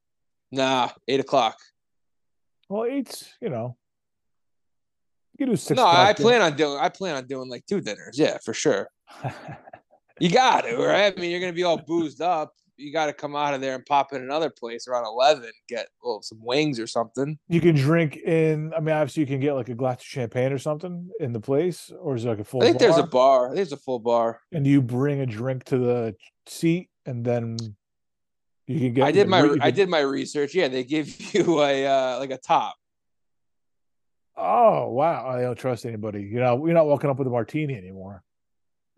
[0.51, 1.57] Nah, eight o'clock.
[2.69, 3.75] Well, it's you know.
[5.37, 5.77] You do six.
[5.77, 6.77] no, I o'clock plan on doing.
[6.79, 8.17] I plan on doing like two dinners.
[8.19, 8.89] Yeah, for sure.
[10.19, 11.13] You got to right.
[11.17, 12.53] I mean, you're gonna be all boozed up.
[12.75, 15.87] you got to come out of there and pop in another place around eleven, get
[16.03, 17.39] well some wings or something.
[17.47, 18.73] You can drink in.
[18.75, 21.39] I mean, obviously, you can get like a glass of champagne or something in the
[21.39, 22.61] place, or is it like a full?
[22.61, 23.47] I think there's a bar?
[23.47, 23.55] bar.
[23.55, 24.41] There's a full bar.
[24.51, 26.15] and you bring a drink to the
[26.47, 27.55] seat, and then
[28.69, 29.03] you can get.
[29.03, 30.53] I did my you I did my research.
[30.53, 32.75] Yeah, they give you a uh, like a top.
[34.37, 35.27] Oh wow!
[35.27, 36.21] I don't trust anybody.
[36.21, 38.23] You know, you're not walking up with a martini anymore.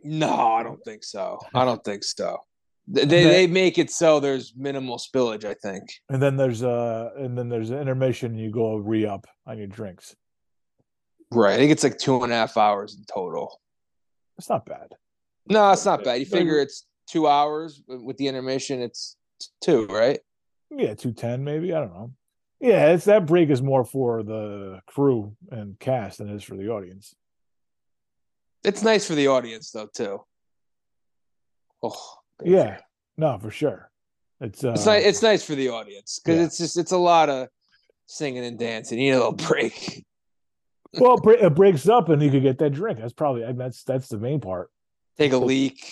[0.04, 1.40] No, I don't think so.
[1.56, 2.38] I don't think so.
[2.88, 5.46] They they, they make it so there's minimal spillage.
[5.46, 5.84] I think.
[6.10, 8.32] And then there's uh, and then there's an intermission.
[8.32, 10.16] And you go re up on your drinks.
[11.32, 11.54] Right.
[11.54, 13.62] I think it's like two and a half hours in total.
[14.38, 14.96] It's not bad.
[15.48, 16.20] No, it's not bad.
[16.20, 18.82] You figure it's two hours with the intermission.
[18.82, 19.16] It's
[19.62, 20.20] two, right?
[20.70, 21.74] Yeah, two ten maybe.
[21.74, 22.12] I don't know.
[22.60, 26.56] Yeah, it's that break is more for the crew and cast than it is for
[26.56, 27.16] the audience.
[28.64, 30.22] It's nice for the audience though too.
[31.84, 32.52] Oh, baby.
[32.52, 32.80] Yeah,
[33.18, 33.90] no, for sure.
[34.40, 35.06] It's uh, It's nice.
[35.06, 36.46] It's nice for the audience because Yeah.
[36.46, 37.48] it's just it's a lot of
[38.06, 39.00] singing and dancing.
[39.00, 40.06] You need a little break.
[41.00, 43.00] well, it breaks up and you could get that drink.
[43.00, 44.70] That's probably that's that's the main part.
[45.18, 45.84] Take a leak.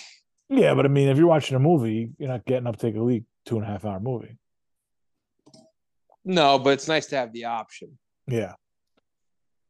[0.50, 2.96] Yeah, but I mean, if you're watching a movie, you're not getting up to take
[2.96, 4.38] a leak two and a half hour movie.
[6.26, 7.98] No, but it's nice to have the option.
[8.28, 8.54] Yeah.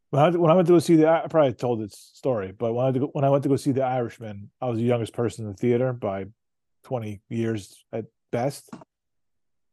[0.09, 2.73] When I, when I went to go see the, I probably told this story, but
[2.73, 4.83] when I, to go, when I went to go see The Irishman, I was the
[4.83, 6.25] youngest person in the theater by
[6.83, 8.69] 20 years at best.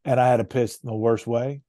[0.05, 1.61] And I had to piss in the worst way.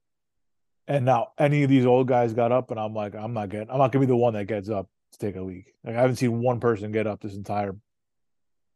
[0.87, 3.71] And now any of these old guys got up, and I'm like, I'm not getting,
[3.71, 5.75] I'm not gonna be the one that gets up to take a leak.
[5.85, 7.77] Like I haven't seen one person get up this entire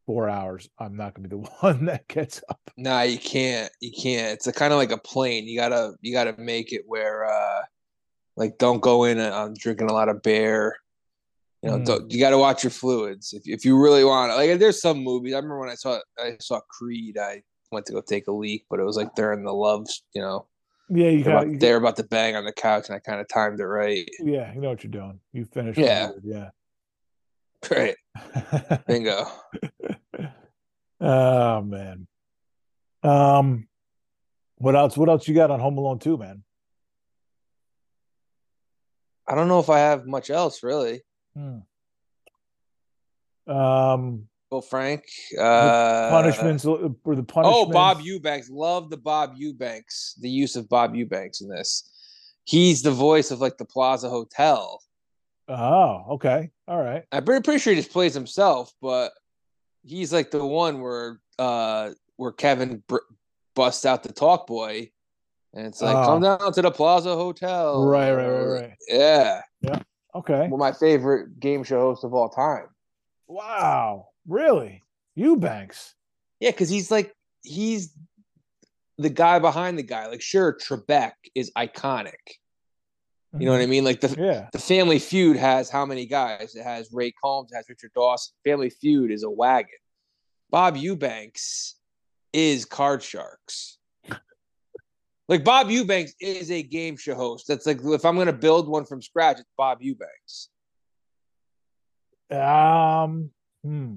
[0.06, 0.68] four hours.
[0.78, 2.60] I'm not gonna be the one that gets up.
[2.76, 3.70] Nah, you can't.
[3.80, 4.32] You can't.
[4.32, 5.46] It's a kind of like a plane.
[5.46, 7.62] You gotta you gotta make it where uh
[8.36, 10.76] like don't go in on drinking a lot of beer.
[11.62, 11.84] You know, Mm.
[11.86, 14.32] don't, you got to watch your fluids if if you really want.
[14.32, 14.34] It.
[14.34, 15.32] Like, there's some movies.
[15.32, 17.18] I remember when I saw I saw Creed.
[17.18, 20.02] I went to go take a leak, but it was like during the loves.
[20.12, 20.46] You know,
[20.90, 23.20] Yeah, you they're got, about, they're about to bang on the couch, and I kind
[23.20, 24.08] of timed it right.
[24.24, 25.20] yeah, you know what you're doing.
[25.32, 25.78] You finished.
[25.78, 26.10] Yeah.
[26.24, 26.50] yeah.
[27.70, 27.94] Right,
[28.86, 29.26] bingo.
[31.00, 32.06] oh man.
[33.02, 33.68] Um
[34.56, 36.44] what else what else you got on Home Alone 2, man?
[39.26, 41.02] I don't know if I have much else really.
[41.34, 41.58] Hmm.
[43.52, 45.04] Um Bill Frank.
[45.40, 46.90] Uh, punishments or the
[47.22, 47.34] punishments.
[47.34, 48.50] Oh, Bob Eubanks.
[48.50, 51.90] Love the Bob Eubanks, the use of Bob Eubanks in this.
[52.44, 54.82] He's the voice of like the Plaza Hotel.
[55.52, 56.50] Oh, okay.
[56.66, 57.02] All right.
[57.12, 59.12] I'm pretty, pretty sure he just plays himself, but
[59.84, 62.98] he's like the one where uh where Kevin br-
[63.54, 64.90] busts out the talk boy,
[65.54, 66.04] and it's like, Oh.
[66.06, 67.84] come down to the Plaza Hotel.
[67.84, 68.72] Right, right, right, right.
[68.88, 69.80] Yeah, Yeah.
[70.14, 70.40] Okay.
[70.48, 72.66] one of my favorite game show host of all time.
[73.28, 74.08] Wow.
[74.26, 74.82] Really?
[75.14, 75.94] Eubanks.
[76.40, 77.94] Yeah, because he's like he's
[78.98, 80.06] the guy behind the guy.
[80.06, 82.12] Like, sure, Trebek is iconic.
[83.38, 83.84] You know what I mean?
[83.84, 84.48] Like the Yeah.
[84.52, 86.54] the Family Feud has how many guys?
[86.54, 88.34] It has Ray Combs, it has Richard Dawson.
[88.44, 89.70] Family Feud is a wagon.
[90.50, 91.76] Bob Eubanks
[92.34, 93.78] is Card Sharks.
[95.28, 97.46] like Bob Eubanks is a game show host.
[97.48, 100.50] That's like if I'm gonna build one from scratch, it's Bob Eubanks.
[102.30, 103.30] Um
[103.62, 103.96] hmm.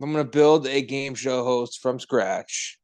[0.00, 2.78] I'm gonna build a game show host from scratch,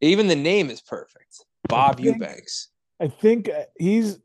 [0.00, 1.44] even the name is perfect.
[1.68, 2.68] Bob think- Eubanks.
[3.00, 4.18] I think uh, he's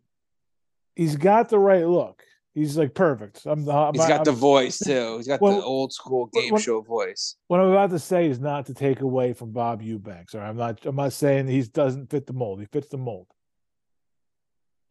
[0.96, 2.22] he's got the right look.
[2.54, 3.42] He's like perfect.
[3.46, 5.18] I'm, I'm He's got I'm- the voice too.
[5.18, 7.36] He's got Well, the old school game when- show voice.
[7.48, 10.36] what I'm about to say is not to take away from Bob Eubanks.
[10.36, 10.86] Or I'm not.
[10.86, 12.60] I'm not saying he doesn't fit the mold.
[12.60, 13.28] He fits the mold.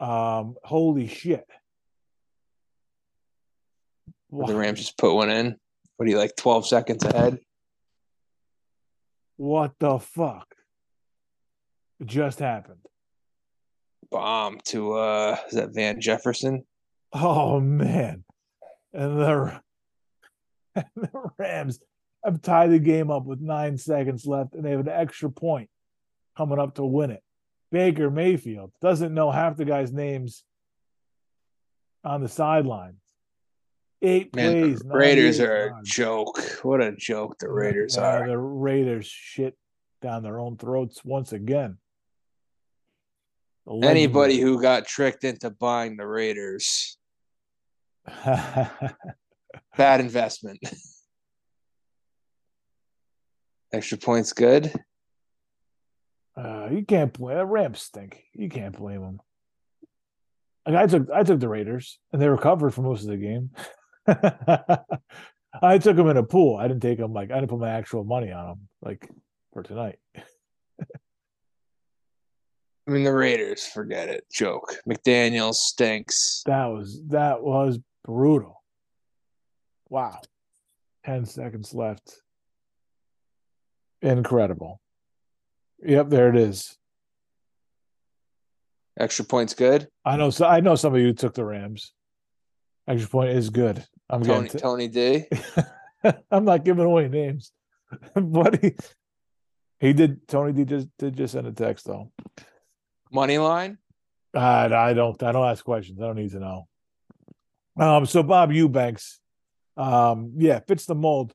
[0.01, 1.47] Um, holy shit!
[4.37, 5.57] Did The Rams just put one in.
[5.97, 7.39] What are you like 12 seconds ahead?
[9.37, 10.53] What the fuck?
[12.01, 12.79] It just happened.
[14.13, 16.65] Bomb to uh is that Van Jefferson?
[17.13, 18.25] Oh man,
[18.93, 19.61] and the,
[20.77, 21.81] and the Rams
[22.25, 25.69] have tied the game up with nine seconds left, and they have an extra point
[26.37, 27.23] coming up to win it.
[27.71, 30.45] Baker Mayfield doesn't know half the guys' names
[32.05, 32.97] on the sideline.
[34.03, 34.81] Eight Man, plays.
[34.81, 36.41] the Raiders 98 are a joke.
[36.65, 38.29] What a joke the Raiders Yeah, are.
[38.29, 39.57] The Raiders shit
[40.01, 41.79] down their own throats once again.
[43.69, 46.99] Anybody who got tricked into buying the Raiders,
[48.25, 50.59] bad investment.
[53.73, 54.73] Extra points good.
[56.37, 58.23] Uh, you can't blame the Rams stink.
[58.35, 59.21] You can't blame them.
[60.67, 63.51] Like I took I took the Raiders and they recovered for most of the game.
[65.63, 66.57] I took them in a pool.
[66.57, 68.69] I didn't take them like I didn't put my actual money on them.
[68.81, 69.09] Like
[69.53, 69.99] for tonight.
[72.87, 74.25] I mean, the Raiders, forget it.
[74.33, 74.75] Joke.
[74.89, 76.43] McDaniels stinks.
[76.47, 78.63] That was that was brutal.
[79.89, 80.19] Wow.
[81.05, 82.21] 10 seconds left.
[84.01, 84.81] Incredible.
[85.85, 86.77] Yep, there it is.
[88.99, 89.89] Extra points good.
[90.05, 91.93] I know so I know some of you took the Rams.
[92.87, 93.85] Extra point is good.
[94.11, 95.25] I'm Tony getting Tony D.
[95.31, 97.53] to, I'm not giving away names.
[98.15, 98.75] but he,
[99.81, 102.11] he did Tony D just did just send a text though.
[103.13, 103.79] Money line.
[104.35, 106.01] I, I don't I don't ask questions.
[106.01, 106.69] I don't need to know.
[107.79, 109.21] Um so Bob Eubanks,
[109.77, 111.33] um, yeah, fits the mold.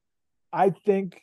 [0.52, 1.22] I think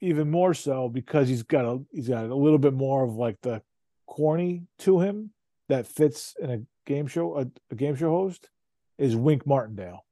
[0.00, 3.38] even more so because he's got a he's got a little bit more of like
[3.42, 3.62] the
[4.06, 5.30] corny to him
[5.68, 8.48] that fits in a game show a, a game show host
[8.98, 10.04] is Wink Martindale.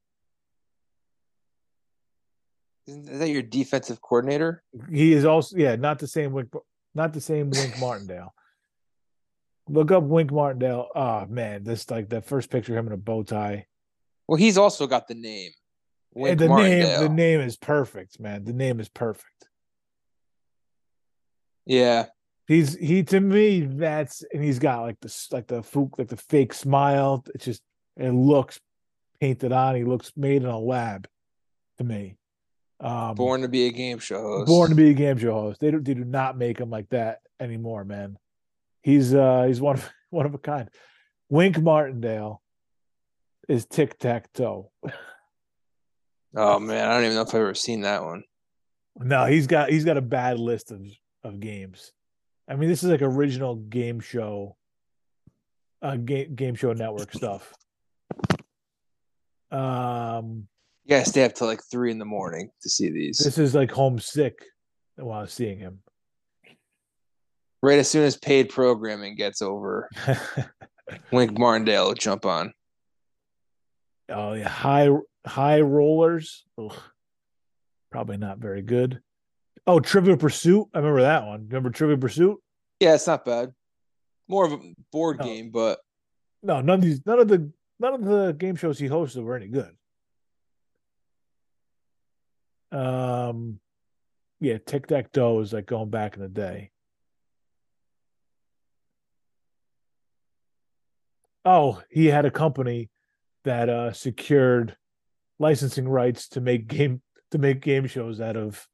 [2.86, 4.62] Isn't is that your defensive coordinator?
[4.90, 6.52] He is also yeah, not the same Wink
[6.94, 8.34] not the same Wink Martindale.
[9.72, 10.88] Look up Wink Martindale.
[10.94, 13.66] Oh man, this like that first picture of him in a bow tie.
[14.28, 15.50] Well, he's also got the name.
[16.14, 17.00] Wink and the Martindale.
[17.00, 18.44] name the name is perfect, man.
[18.44, 19.48] The name is perfect.
[21.64, 22.06] Yeah.
[22.46, 26.18] He's he to me that's and he's got like the like the fook like the
[26.18, 27.24] fake smile.
[27.34, 27.62] It's just
[27.96, 28.60] it looks
[29.20, 29.74] painted on.
[29.74, 31.08] He looks made in a lab
[31.78, 32.18] to me.
[32.78, 34.48] Um, Born to be a game show host.
[34.48, 35.60] born to be a game show host.
[35.60, 38.18] They do, they do not make him like that anymore, man.
[38.82, 40.68] He's uh he's one of one of a kind.
[41.28, 42.42] Wink Martindale
[43.48, 44.70] is Tic-Tac-Dough.
[46.36, 48.24] Oh man, I don't even know if I've ever seen that one.
[48.96, 50.82] No, he's got he's got a bad list of
[51.24, 51.92] of games.
[52.48, 54.56] I mean, this is like original game show,
[55.80, 57.52] uh, game game show network stuff.
[59.50, 60.48] Um,
[60.84, 63.18] You gotta stay up till like three in the morning to see these.
[63.18, 64.44] this is like homesick
[64.96, 65.80] while seeing him.
[67.62, 69.88] Right as soon as paid programming gets over,
[71.12, 72.52] Wink Martindale will jump on.
[74.08, 74.88] oh yeah, high
[75.24, 76.44] high rollers.
[76.58, 76.74] Ugh.
[77.92, 79.00] Probably not very good.
[79.66, 80.66] Oh, Trivial Pursuit.
[80.74, 81.46] I remember that one.
[81.46, 82.38] Remember Trivial Pursuit?
[82.80, 83.52] Yeah, it's not bad.
[84.26, 84.58] More of a
[84.90, 85.24] board No.
[85.24, 85.78] game, but
[86.42, 89.36] No, none of these, none of the, none of the game shows he hosted were
[89.36, 89.76] any good.
[92.72, 93.60] Um,
[94.40, 96.71] yeah, Tic-Tac-Dough is like going back in the day.
[101.44, 102.90] Oh, he had a company
[103.44, 104.76] that uh secured
[105.38, 107.02] licensing rights to make game
[107.32, 108.66] to make game shows out of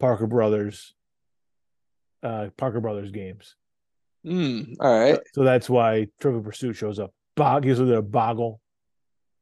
[0.00, 0.94] Parker Brothers,
[2.22, 3.54] uh Parker Brothers games.
[4.26, 5.18] mm, all right.
[5.34, 7.12] So that's why Trivial Pursuit shows up.
[7.36, 8.60] Bog did a Boggle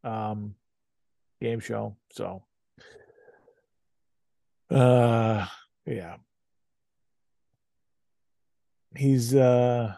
[0.04, 0.54] um
[1.40, 1.96] game show.
[2.12, 2.42] So
[4.70, 5.46] uh
[5.86, 6.16] yeah.
[8.94, 9.94] He's uh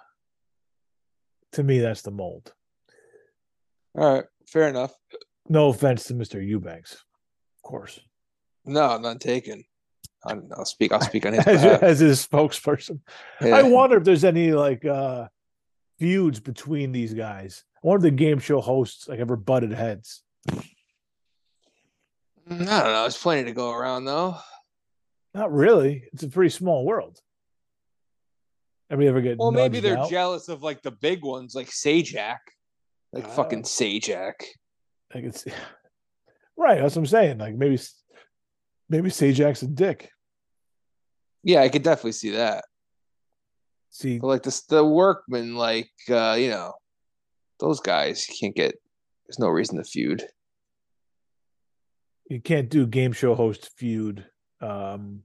[1.52, 2.52] to me that's the mold.
[3.96, 4.24] All right.
[4.46, 4.92] Fair enough.
[5.48, 6.44] No offense to Mr.
[6.44, 7.98] Eubanks, of course.
[8.64, 9.64] No, none taken.
[10.24, 10.92] I'll, I'll speak.
[10.92, 11.82] I'll speak on his As, behalf.
[11.82, 13.00] as his spokesperson.
[13.40, 13.56] Yeah.
[13.56, 15.28] I wonder if there's any like uh
[15.98, 17.64] feuds between these guys.
[17.76, 20.22] I wonder if the game show hosts like ever butted heads.
[20.48, 20.54] I
[22.48, 23.02] don't know.
[23.02, 24.36] There's plenty to go around though.
[25.34, 26.04] Not really.
[26.12, 27.18] It's a pretty small world.
[28.90, 30.10] Ever ever get Well, maybe they're out?
[30.10, 32.38] jealous of like the big ones, like Sajak,
[33.12, 33.30] like Oh.
[33.30, 34.34] fucking Sajak.
[35.14, 35.44] like it's
[36.56, 36.80] right.
[36.80, 37.38] That's what I'm saying.
[37.38, 37.78] Like maybe
[38.88, 40.10] maybe Sajak's a dick.
[41.42, 42.64] Yeah, I could definitely see that.
[43.90, 46.74] See, But like the the workmen, like uh, you know,
[47.58, 48.74] those guys you can't get.
[49.26, 50.24] There's no reason to feud.
[52.28, 54.24] you can't do game show host feud
[54.60, 55.22] um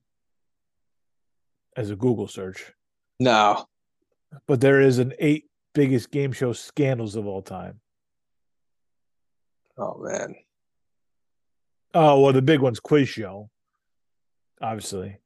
[1.78, 2.72] as a Google search,
[3.20, 3.66] No,
[4.48, 5.45] but there is an eight
[5.76, 7.80] biggest game show scandals of all time.
[9.78, 10.34] oh man,
[11.94, 13.50] Oh well, the big one's quiz show,
[14.62, 15.18] obviously.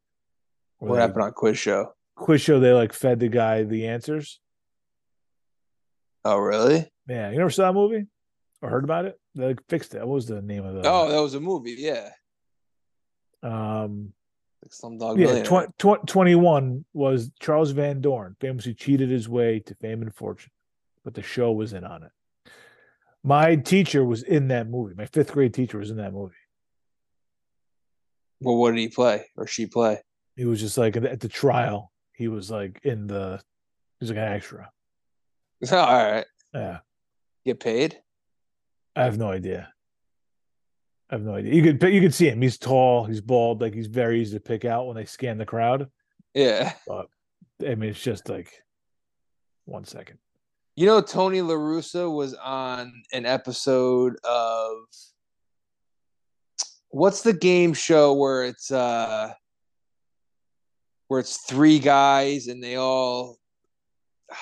[0.80, 1.94] What they- happened on Quiz Show?
[2.16, 4.40] Quiz show, they like fed the guy the answers.
[6.26, 6.92] Oh really?
[7.08, 8.08] Yeah, you never saw that movie
[8.62, 9.20] or heard about it?
[9.36, 10.00] They like, fixed it.
[10.00, 10.82] What was the name of the?
[10.86, 11.76] Oh, that was a movie.
[11.78, 12.10] Yeah,
[13.42, 14.12] um,
[14.64, 15.68] like Slumdog yeah, Millionaire.
[15.68, 20.52] tw- tw- 21 was Charles Van Doren, famously cheated his way to fame and fortune,
[21.03, 22.11] but the show was in on it.
[23.23, 24.95] My teacher was in that movie.
[24.95, 26.36] My fifth grade teacher was in that movie.
[28.41, 29.99] Well, what did he play or she play?
[30.36, 31.91] He was just like at the trial.
[32.14, 33.41] He was like in the.
[33.99, 34.69] He was like an extra.
[35.72, 36.80] All right, Yeah,
[37.45, 37.98] get paid.
[38.95, 39.73] I have no idea.
[41.10, 41.53] I have no idea.
[41.53, 42.41] You could you could see him.
[42.41, 43.06] He's tall.
[43.06, 43.61] He's bald.
[43.61, 45.90] Like he's very easy to pick out when they scan the crowd.
[46.34, 46.73] Yeah.
[46.86, 47.07] But,
[47.65, 48.64] I mean, it's just like
[49.65, 50.19] one second.
[50.76, 54.77] You know, Tony La Russa was on an episode of
[56.90, 59.34] what's the game show where it's uh
[61.07, 63.38] where it's three guys and they all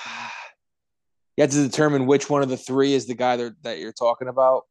[1.36, 3.92] you have to determine which one of the three is the guy that, that you're
[3.92, 4.64] talking about.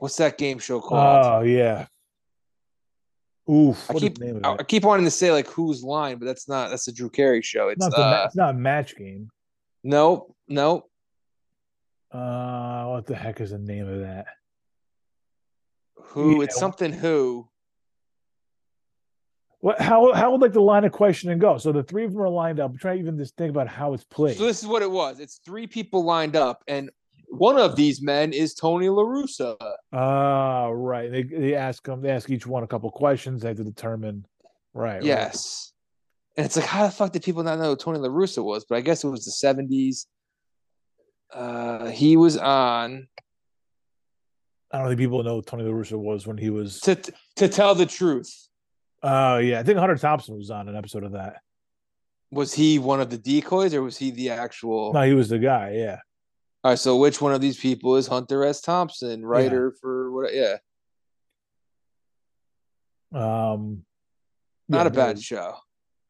[0.00, 1.26] What's that game show called?
[1.26, 1.86] Oh yeah.
[3.50, 3.90] Oof.
[3.90, 4.60] I keep the name of I, it?
[4.60, 7.42] I keep wanting to say like who's line, but that's not that's the Drew Carey
[7.42, 7.68] show.
[7.68, 9.28] It's Not the uh it's not a match game.
[9.84, 10.90] nope, nope.
[12.12, 14.26] Uh, what the heck is the name of that?
[15.96, 16.44] Who Yeah.
[16.44, 17.46] it's something who.
[19.60, 19.80] What?
[19.80, 20.12] How?
[20.14, 21.58] How would like the line of questioning go?
[21.58, 22.76] So the three of them are lined up.
[22.78, 24.38] Try even just think about how it's played.
[24.38, 25.20] So this is what it was.
[25.20, 26.90] It's three people lined up, and
[27.30, 29.56] one of these men is Tony La Russa.
[29.92, 31.10] Ah, right.
[31.10, 32.02] They they ask them.
[32.02, 33.42] They ask each one a couple questions.
[33.42, 34.26] They have to determine.
[34.74, 34.94] Right.
[34.94, 35.02] right.
[35.02, 35.72] Yes.
[36.36, 38.64] And it's like, how the fuck did people not know who Tony La Russa was?
[38.64, 40.06] But I guess it was the 70s.
[41.32, 43.08] Uh, he was on
[44.72, 46.80] I don't think people know who Tony La Russa was when he was.
[46.80, 46.96] to
[47.36, 48.48] to tell the truth.
[49.02, 51.40] Oh yeah, I think Hunter Thompson was on an episode of that.
[52.30, 54.92] Was he one of the decoys or was he the actual?
[54.92, 55.72] No, he was the guy.
[55.74, 55.98] Yeah.
[56.62, 58.60] All right, so which one of these people is Hunter S.
[58.60, 60.34] Thompson, writer for what?
[60.34, 60.56] Yeah,
[63.12, 63.84] Um.
[64.68, 65.54] not yeah, a bad show.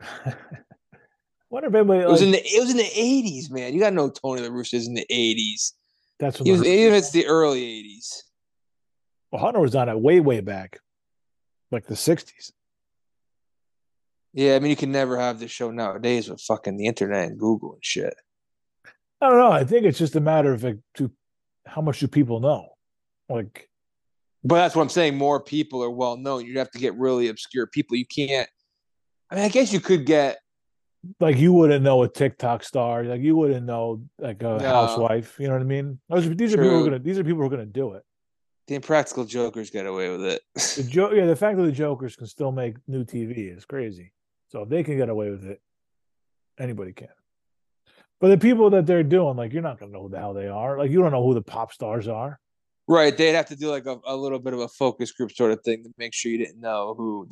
[1.50, 3.72] Wonder if anybody It was in the it was in the 80s, man.
[3.74, 5.72] You gotta know Tony La Russa is in the 80s.
[6.18, 8.22] that's He was, even if it's the early 80s.
[9.30, 10.78] well, Hunter was on it way way back,
[11.70, 12.52] like the '60s.
[14.32, 17.38] Yeah, I mean, you can never have this show nowadays with fucking the internet and
[17.38, 18.14] Google and shit.
[19.20, 19.52] I don't know.
[19.52, 21.10] I think it's just a matter of like, to
[21.66, 22.70] how much do people know?
[23.28, 23.68] Like,
[24.44, 25.16] But that's what I'm saying.
[25.16, 26.46] More people are well known.
[26.46, 27.96] You'd have to get really obscure people.
[27.96, 28.48] You can't.
[29.30, 30.38] I mean, I guess you could get.
[31.20, 33.04] like you wouldn't know a TikTok star.
[33.04, 34.58] Like you wouldn't know like a No.
[34.58, 35.36] housewife.
[35.38, 36.00] You know what I mean?
[36.08, 36.98] Those, these are people who are gonna.
[36.98, 38.02] These are people who are gonna do it.
[38.66, 40.42] The Impractical Jokers get away with it.
[40.76, 44.12] The joke, yeah, the fact that the Jokers can still make new TV is crazy.
[44.48, 45.60] So if they can get away with it,
[46.58, 47.08] anybody can.
[48.20, 50.48] But the people that they're doing, like you're not gonna know who the hell they
[50.48, 50.78] are.
[50.78, 52.38] Like you don't know who the pop stars are.
[52.86, 53.16] right.
[53.16, 55.62] They'd have to do like a, a little bit of a focus group sort of
[55.62, 57.28] thing to make sure you didn't know who.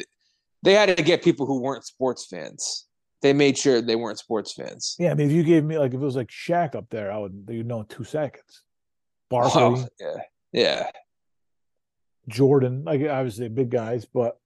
[0.62, 2.86] They had to get people who weren't sports fans.
[3.20, 4.96] They made sure they weren't sports fans.
[4.98, 7.12] Yeah, I mean, if you gave me like if it was like Shaq up there,
[7.12, 8.62] I would you'd know in two seconds.
[9.28, 10.16] Barkley, Oh, yeah.
[10.52, 10.90] Yeah.
[12.28, 14.38] Jordan, like obviously big guys, but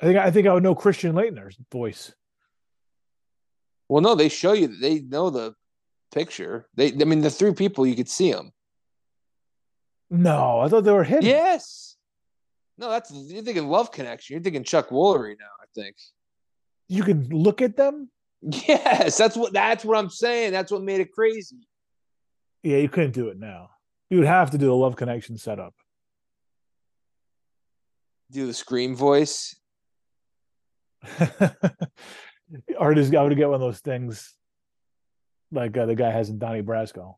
[0.00, 2.12] I think I think I would know Christian Laettner's voice.
[3.88, 4.68] Well, no, they show you.
[4.68, 5.54] They know the
[6.12, 6.66] picture.
[6.74, 8.52] They, I mean, the three people you could see them.
[10.10, 11.24] No, I thought they were hidden.
[11.24, 11.96] Yes.
[12.78, 14.34] No, that's you're thinking Love Connection.
[14.34, 15.46] You're thinking Chuck Woolery now.
[15.60, 15.96] I think.
[16.88, 18.10] You can look at them.
[18.42, 20.52] Yes, that's what that's what I'm saying.
[20.52, 21.66] That's what made it crazy.
[22.62, 23.70] Yeah, you couldn't do it now.
[24.10, 25.74] You would have to do a love connection setup.
[28.30, 29.56] Do the scream voice.
[32.78, 34.34] or just I would get one of those things
[35.52, 37.14] like uh, the guy has in Donnie Brasco.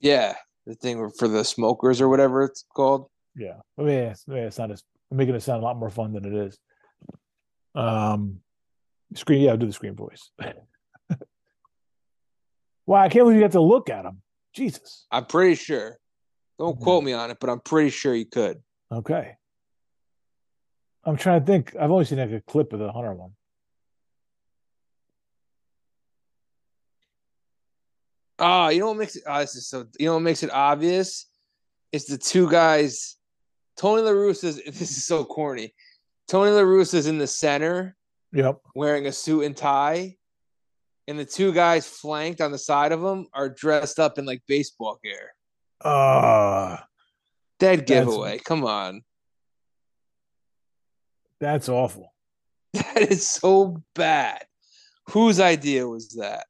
[0.00, 0.34] Yeah,
[0.66, 3.08] the thing for the smokers or whatever it's called.
[3.36, 3.60] Yeah.
[3.78, 5.90] I mean, it's, I mean, it's not as I'm making it sound a lot more
[5.90, 6.58] fun than it is.
[7.74, 8.40] Um,
[9.14, 10.30] screen, yeah, I'll do the screen voice.
[12.86, 14.22] wow, I can't believe you got to look at him.
[14.54, 15.06] Jesus.
[15.10, 15.96] I'm pretty sure.
[16.58, 18.62] Don't quote me on it, but I'm pretty sure you could.
[18.90, 19.36] Okay.
[21.04, 21.74] I'm trying to think.
[21.78, 23.32] I've only seen like a clip of the Hunter one.
[28.38, 29.22] Ah, you know what makes it?
[29.26, 29.86] Oh, this is so.
[29.98, 31.26] You know what makes it obvious?
[31.92, 33.16] It's the two guys.
[33.76, 34.62] Tony La Russa is.
[34.66, 35.74] This is so corny.
[36.28, 37.96] Tony La Russa is in the center
[38.32, 38.60] Yep.
[38.74, 40.16] wearing a suit and tie,
[41.06, 44.42] and the two guys flanked on the side of him are dressed up in like
[44.46, 45.34] baseball gear.
[45.80, 46.78] Uh
[47.58, 48.38] Dead giveaway.
[48.38, 49.02] Come on.
[51.42, 52.12] That's awful.
[52.74, 54.44] That is so bad.
[55.10, 56.46] Whose idea was that?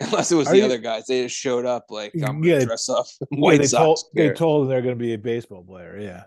[0.00, 1.06] Unless it was Are the you- other guys.
[1.06, 4.02] They just showed up like I'm Yeah, gonna dress up in Yeah, White they Sox.
[4.02, 5.98] told they told them they're going to be a baseball player.
[5.98, 6.24] Yeah.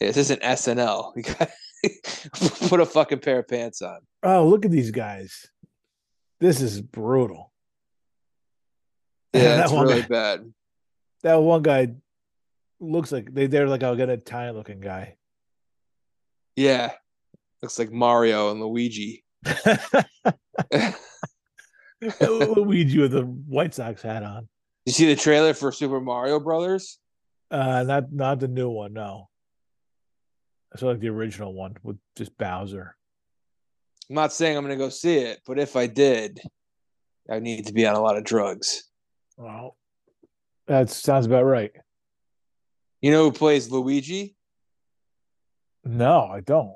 [0.00, 1.12] Yeah, this isn't SNL.
[1.16, 1.22] You
[2.58, 4.00] got put a fucking pair of pants on.
[4.22, 5.46] Oh, look at these guys.
[6.40, 7.52] This is brutal.
[9.34, 10.50] Yeah, that's really bad.
[11.22, 11.88] That one guy
[12.80, 15.16] looks like they they're like I'll get a Italian looking guy.
[16.56, 16.92] Yeah.
[17.62, 19.24] Looks like Mario and Luigi.
[22.20, 24.48] Luigi with the White Sox hat on.
[24.86, 26.98] You see the trailer for Super Mario Brothers?
[27.50, 28.92] Uh, not not the new one.
[28.92, 29.28] No,
[30.74, 32.96] I saw like the original one with just Bowser.
[34.08, 36.40] I'm not saying I'm going to go see it, but if I did,
[37.30, 38.84] I need to be on a lot of drugs.
[39.36, 39.76] Well,
[40.66, 41.72] that sounds about right.
[43.00, 44.36] You know who plays Luigi?
[45.84, 46.74] No, I don't.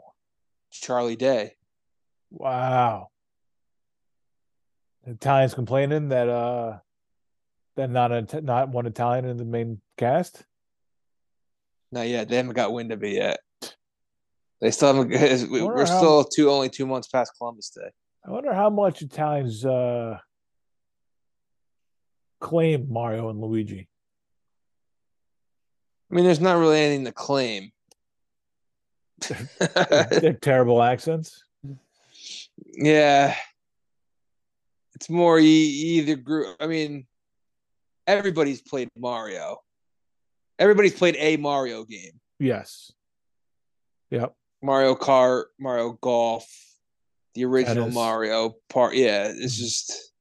[0.70, 1.52] Charlie Day.
[2.30, 3.08] Wow.
[5.06, 6.78] Italians complaining that uh
[7.76, 10.42] that not a, not one Italian in the main cast.
[11.92, 12.28] Not yet.
[12.28, 13.40] They haven't got wind of it yet.
[14.60, 15.50] They still haven't.
[15.50, 17.90] We're how- still two only two months past Columbus Day.
[18.26, 20.18] I wonder how much Italians uh
[22.40, 23.88] claim Mario and Luigi.
[26.14, 27.72] I mean, there's not really anything to claim.
[29.58, 31.42] They're terrible accents.
[32.72, 33.34] yeah,
[34.94, 36.54] it's more you either group.
[36.60, 37.08] I mean,
[38.06, 39.58] everybody's played Mario.
[40.60, 42.20] Everybody's played a Mario game.
[42.38, 42.92] Yes.
[44.10, 44.36] Yep.
[44.62, 46.48] Mario Kart, Mario Golf,
[47.34, 48.94] the original Mario part.
[48.94, 50.12] Yeah, it's just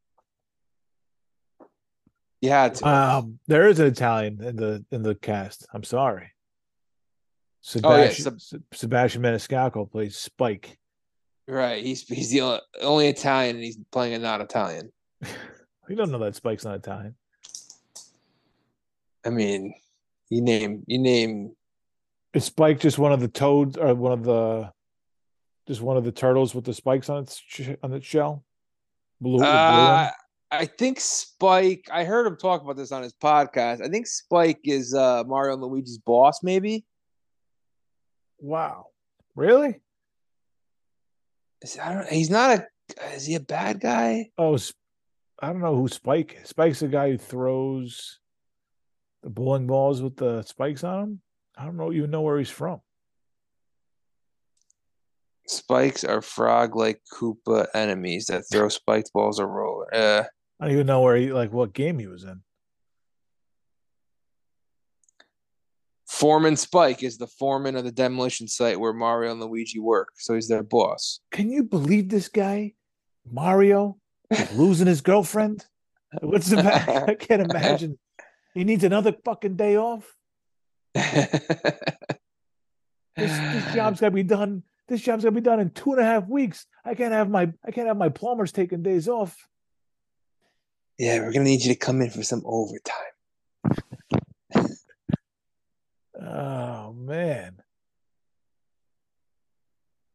[2.44, 2.86] you had to.
[2.88, 5.66] Um, there is an Italian in the in the cast.
[5.74, 6.32] I'm sorry.
[7.82, 10.78] Oh, yeah, Sebastian, Sebastian Maniscalco plays Spike.
[11.48, 14.92] right, he's he's the only, Italian, and he's playing a not Italian.
[15.88, 17.16] You don't know that Spike's not Italian.
[19.26, 19.74] I mean,
[20.30, 21.56] you name you name.
[22.34, 24.74] Is Spike just one of the toads or one of the
[25.66, 28.44] just one of the turtles with the spikes on its sh- on its shell?
[29.22, 30.12] Blue, blue Uh, one?
[30.54, 31.88] I think Spike.
[31.92, 33.84] I heard him talk about this on his podcast.
[33.84, 36.86] I think Spike is uh, Mario and Luigi's boss, maybe.
[38.40, 38.88] Wow.
[39.36, 39.82] Really?
[41.64, 42.08] Is- I don't.
[42.08, 42.68] He's not a.
[43.16, 44.30] Is he a bad guy?
[44.38, 44.60] Oh,
[45.42, 46.50] I don't know who Spike is.
[46.50, 48.20] Spike's the guy who throws
[49.24, 51.22] the bowling balls with the spikes on them.
[51.58, 52.82] I don't know even know where he's from.
[55.48, 59.94] Spikes are frog-like Koopa enemies that throw spiked balls or roller.
[59.94, 60.24] Uh,
[60.64, 62.40] I don't even know where he like what game he was in.
[66.08, 70.36] Foreman Spike is the foreman of the demolition site where Mario and Luigi work, so
[70.36, 71.20] he's their boss.
[71.34, 72.76] Can you believe this guy,
[73.30, 73.98] Mario,
[74.54, 75.66] losing his girlfriend?
[76.22, 77.06] What's the matter?
[77.10, 78.00] I can't imagine.
[78.54, 80.16] He needs another fucking day off.
[83.16, 84.64] This, this job's got to be done.
[84.88, 86.66] This job's got to be done in two and a half weeks.
[86.84, 89.38] I can't have my I can't have my plumbers taking days off.
[90.98, 92.98] Yeah, we're gonna need you to come in for some overtime.
[96.20, 97.58] Oh man.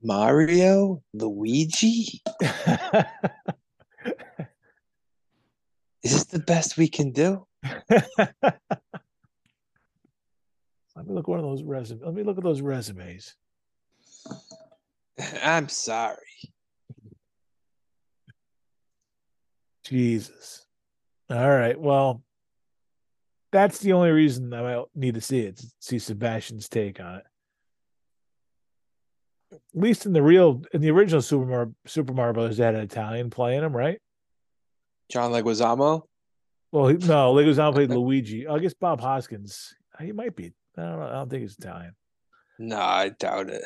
[0.00, 2.22] Mario, Luigi,
[6.04, 7.44] is this the best we can do?
[10.98, 12.02] Let me look at one of those resumes.
[12.04, 13.34] Let me look at those resumes.
[15.42, 16.16] I'm sorry.
[19.84, 20.67] Jesus.
[21.30, 21.78] All right.
[21.78, 22.22] Well,
[23.52, 27.16] that's the only reason that I need to see it to see Sebastian's take on
[27.16, 27.24] it.
[29.52, 32.74] At least in the real, in the original Super Mario, Super Mario Brothers, they had
[32.74, 33.98] an Italian playing him, right?
[35.10, 36.02] John Leguizamo.
[36.70, 38.46] Well, he, no, Leguizamo played Luigi.
[38.46, 39.74] I guess Bob Hoskins.
[40.00, 40.52] He might be.
[40.76, 41.06] I don't know.
[41.06, 41.92] I don't think he's Italian.
[42.58, 43.64] No, I doubt it.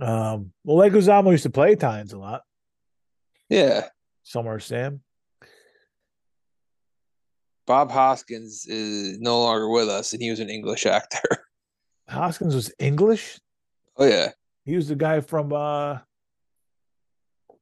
[0.00, 2.42] Um, well, Leguizamo used to play Italians a lot.
[3.48, 3.86] Yeah,
[4.24, 5.00] Summer of Sam.
[7.66, 11.46] Bob Hoskins is no longer with us, and he was an English actor.
[12.08, 13.40] Hoskins was English.
[13.96, 14.30] oh yeah,
[14.64, 15.98] He was the guy from uh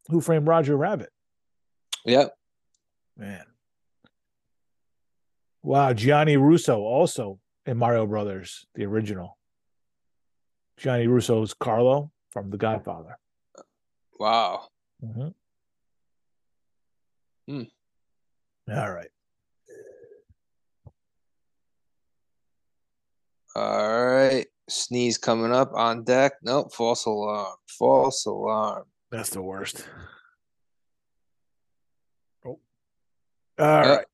[0.09, 1.11] Who Framed Roger Rabbit.
[2.05, 2.35] yep.
[3.17, 3.45] Man.
[5.63, 9.39] Wow, Gianni Russo also in Mario Brothers, the original.
[10.77, 13.17] Gianni Russo's Carlo from The Godfather.
[14.19, 14.67] Wow.
[15.03, 15.33] Mhm.
[17.49, 17.63] Hmm.
[18.71, 19.09] All right.
[23.55, 24.47] All right.
[24.69, 26.35] Sneeze coming up on deck.
[26.43, 26.73] Nope.
[26.73, 27.55] False alarm.
[27.67, 28.85] False alarm.
[29.11, 29.87] That's the worst.
[32.47, 32.59] Oh.
[33.59, 34.07] All right.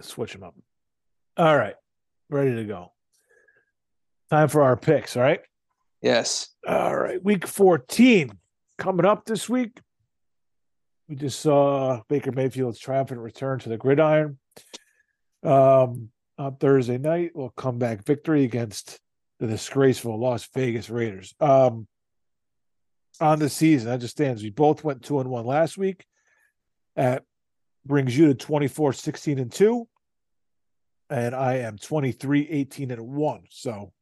[0.00, 0.54] Switch them up.
[1.36, 1.74] All right.
[2.30, 2.92] Ready to go.
[4.30, 5.40] Time for our picks, all right?
[6.02, 6.50] Yes.
[6.66, 8.30] All right, week 14
[8.76, 9.80] coming up this week.
[11.08, 14.38] We just saw Baker Mayfield's triumphant return to the gridiron.
[15.42, 18.98] Um, on Thursday night, we'll come back victory against
[19.40, 21.34] the disgraceful Las Vegas Raiders.
[21.40, 21.86] Um,
[23.20, 26.04] on the season, as it stands, we both went two and one last week.
[26.94, 27.24] That
[27.84, 29.88] brings you to 24, 16, and two.
[31.10, 33.42] and I am 23, 18, and 1.
[33.50, 33.92] So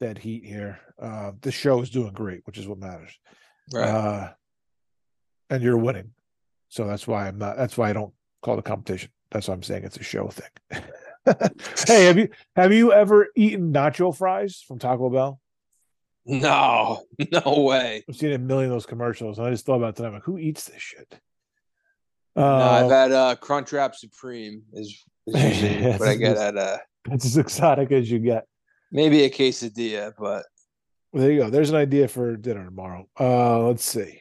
[0.00, 0.78] dead heat here.
[1.00, 3.18] Uh, the show is doing great, which is what matters.
[3.72, 3.88] Right.
[3.88, 4.32] Uh,
[5.50, 6.10] and you're winning.
[6.68, 9.10] So that's why I'm not, that's why I don't call the competition.
[9.30, 10.82] That's why I'm saying it's a show thing.
[11.86, 15.40] hey, have you have you ever eaten nacho fries from Taco Bell?
[16.26, 17.02] no,
[17.44, 18.02] no way.
[18.08, 20.06] I've seen a million of those commercials, and I just thought about that.
[20.06, 21.18] I'm like, who eats this shit?
[22.36, 26.78] no, I've Uh, had uh, Crunchwrap Supreme is, is usually what I get at uh,
[27.10, 28.46] it's as exotic as you get.
[28.90, 30.44] maybe a quesadilla, but
[31.12, 31.50] there you go.
[31.50, 33.06] There's an idea for dinner tomorrow.
[33.20, 34.20] Uh, let's see.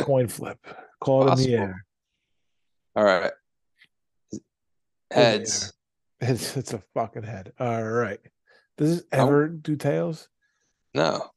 [0.00, 0.58] Coin flip.
[1.00, 1.84] Call it in the air.
[2.96, 3.30] all right.
[5.10, 5.72] Heads.
[6.24, 7.52] It's it's a fucking head.
[7.58, 8.20] All right.
[8.78, 10.28] Does this ever do tails?
[10.94, 11.30] No,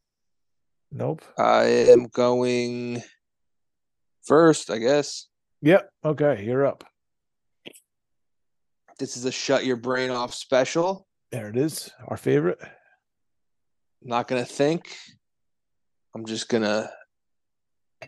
[0.92, 1.24] Nope.
[1.38, 3.02] I am going
[4.24, 5.28] first, I guess.
[5.62, 5.90] Yep.
[6.06, 6.84] Okay, you're up.
[9.00, 11.08] This is a shut your brain off special.
[11.32, 11.90] There it is.
[12.08, 12.60] Our favorite.
[14.02, 14.96] not gonna think.
[16.16, 16.90] I'm just gonna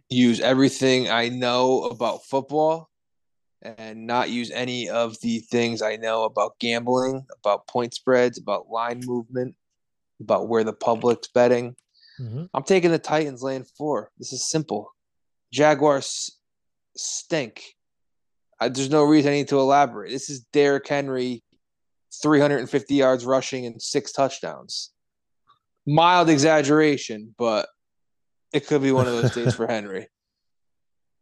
[0.09, 2.89] use everything I know about football
[3.61, 8.69] and not use any of the things I know about gambling, about point spreads, about
[8.69, 9.55] line movement,
[10.21, 11.75] about where the public's betting.
[12.19, 12.49] Mhm.
[12.53, 14.11] I'm taking the Titans laying four.
[14.17, 14.91] This is simple.
[15.51, 16.37] Jaguars
[16.95, 17.63] stink.
[18.59, 20.11] I, there's no reason I need to elaborate.
[20.11, 21.43] This is Derrick Henry,
[22.21, 24.91] 350 yards rushing and six touchdowns.
[25.85, 27.69] Mild exaggeration, but
[28.51, 30.07] it could be one of those days for Henry.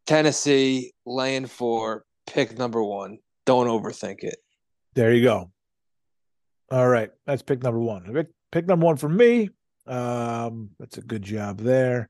[0.05, 3.19] Tennessee laying four, pick number one.
[3.45, 4.37] Don't overthink it.
[4.95, 5.51] There you go.
[6.71, 7.11] All right.
[7.25, 8.27] That's pick number one.
[8.51, 9.49] Pick, number one for me.
[9.85, 12.09] Um, that's a good job there.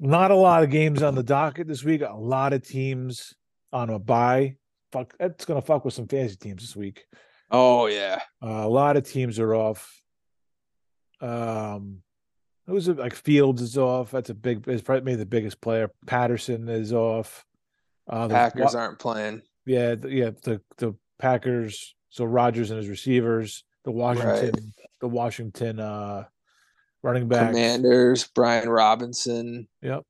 [0.00, 2.02] Not a lot of games on the docket this week.
[2.02, 3.34] A lot of teams
[3.72, 4.56] on a bye.
[4.90, 7.04] Fuck, that's gonna fuck with some fantasy teams this week.
[7.50, 8.20] Oh yeah.
[8.42, 10.02] Uh, a lot of teams are off.
[11.20, 12.02] Um,
[12.66, 12.98] who's it?
[12.98, 14.10] Like Fields is off.
[14.10, 14.66] That's a big.
[14.68, 15.90] Is probably maybe the biggest player.
[16.06, 17.44] Patterson is off.
[18.08, 19.42] Uh, the- Packers aren't playing.
[19.66, 21.94] yeah, the, yeah, the the Packers.
[22.10, 26.24] So Rodgers and his receivers, the Washington, the Washington uh
[27.02, 27.50] running back.
[27.50, 30.04] Commanders, Brian Robinson, Yep.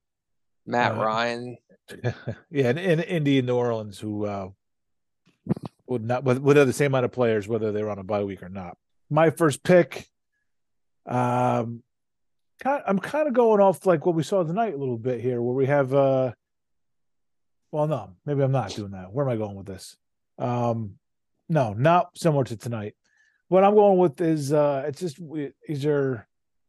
[0.66, 1.56] Matt Uh, Ryan.
[2.50, 4.48] yeah, and, and Indy and New Orleans, who uh
[5.86, 8.42] would not would have the same amount of players, whether they're on a bye week
[8.42, 8.76] or not.
[9.10, 10.08] My first pick,
[11.06, 11.82] um,
[12.62, 15.40] kind I'm kind of going off like what we saw tonight a little bit here,
[15.42, 16.32] where we have uh,
[17.74, 19.12] well, no, maybe I'm not doing that.
[19.12, 19.96] Where am I going with this?
[20.38, 20.92] Um,
[21.48, 22.94] no, not similar to tonight.
[23.48, 25.18] What I'm going with is uh, it's just
[25.66, 26.24] these are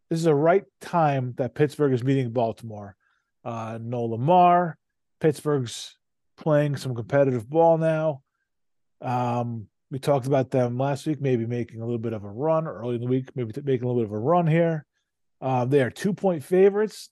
[0.10, 2.96] this is a right time that Pittsburgh is meeting Baltimore.
[3.44, 4.80] Uh, no Lamar,
[5.20, 5.96] Pittsburgh's
[6.38, 8.24] playing some competitive ball now.
[9.00, 12.66] Um, we talked about them last week, maybe making a little bit of a run
[12.66, 14.88] early in the week, maybe making a little bit of a run here.
[15.40, 17.12] Uh, they are two point favorites.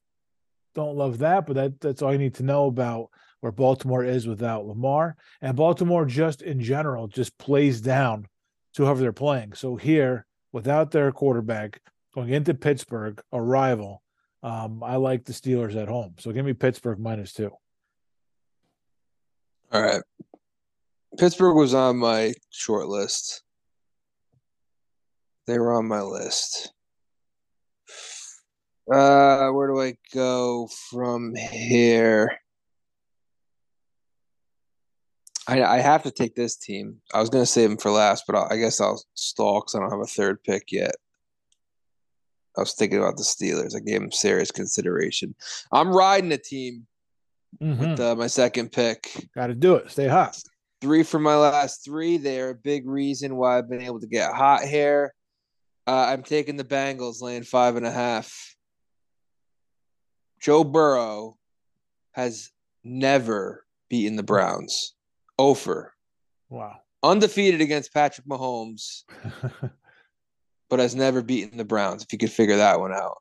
[0.73, 3.11] Don't love that, but that, that's all you need to know about
[3.43, 5.17] where Baltimore is without Lamar.
[5.41, 8.25] And Baltimore, just in general, just plays down
[8.73, 9.51] to whoever they're playing.
[9.51, 11.81] So here, without their quarterback,
[12.15, 14.01] going into Pittsburgh, a rival,
[14.43, 16.15] um, I like the Steelers at home.
[16.19, 17.51] So give me Pittsburgh minus two.
[19.73, 20.01] All right.
[21.19, 23.43] Pittsburgh was on my short list.
[25.47, 26.71] They were on my list.
[28.89, 32.37] Uh, where do I go from here?
[35.47, 37.01] I I have to take this team.
[37.13, 39.79] I was gonna save them for last, but I, I guess I'll stall because I
[39.79, 40.95] don't have a third pick yet.
[42.57, 43.75] I was thinking about the Steelers.
[43.75, 45.33] I gave them serious consideration.
[45.71, 46.85] I'm riding a team
[47.59, 49.27] with uh, my second pick.
[49.35, 49.89] Got to do it.
[49.89, 50.39] Stay hot.
[50.81, 52.17] Three for my last three.
[52.17, 55.13] They're a big reason why I've been able to get hot here.
[55.87, 58.55] Uh, I'm taking the Bengals, laying five and a half.
[60.39, 61.37] Joe Burrow
[62.11, 62.51] has
[62.83, 64.93] never beaten the Browns.
[65.39, 65.93] Ofer,
[66.49, 66.77] Wow.
[67.01, 69.03] undefeated against Patrick Mahomes,
[70.69, 72.03] but has never beaten the Browns.
[72.03, 73.17] If you could figure that one out,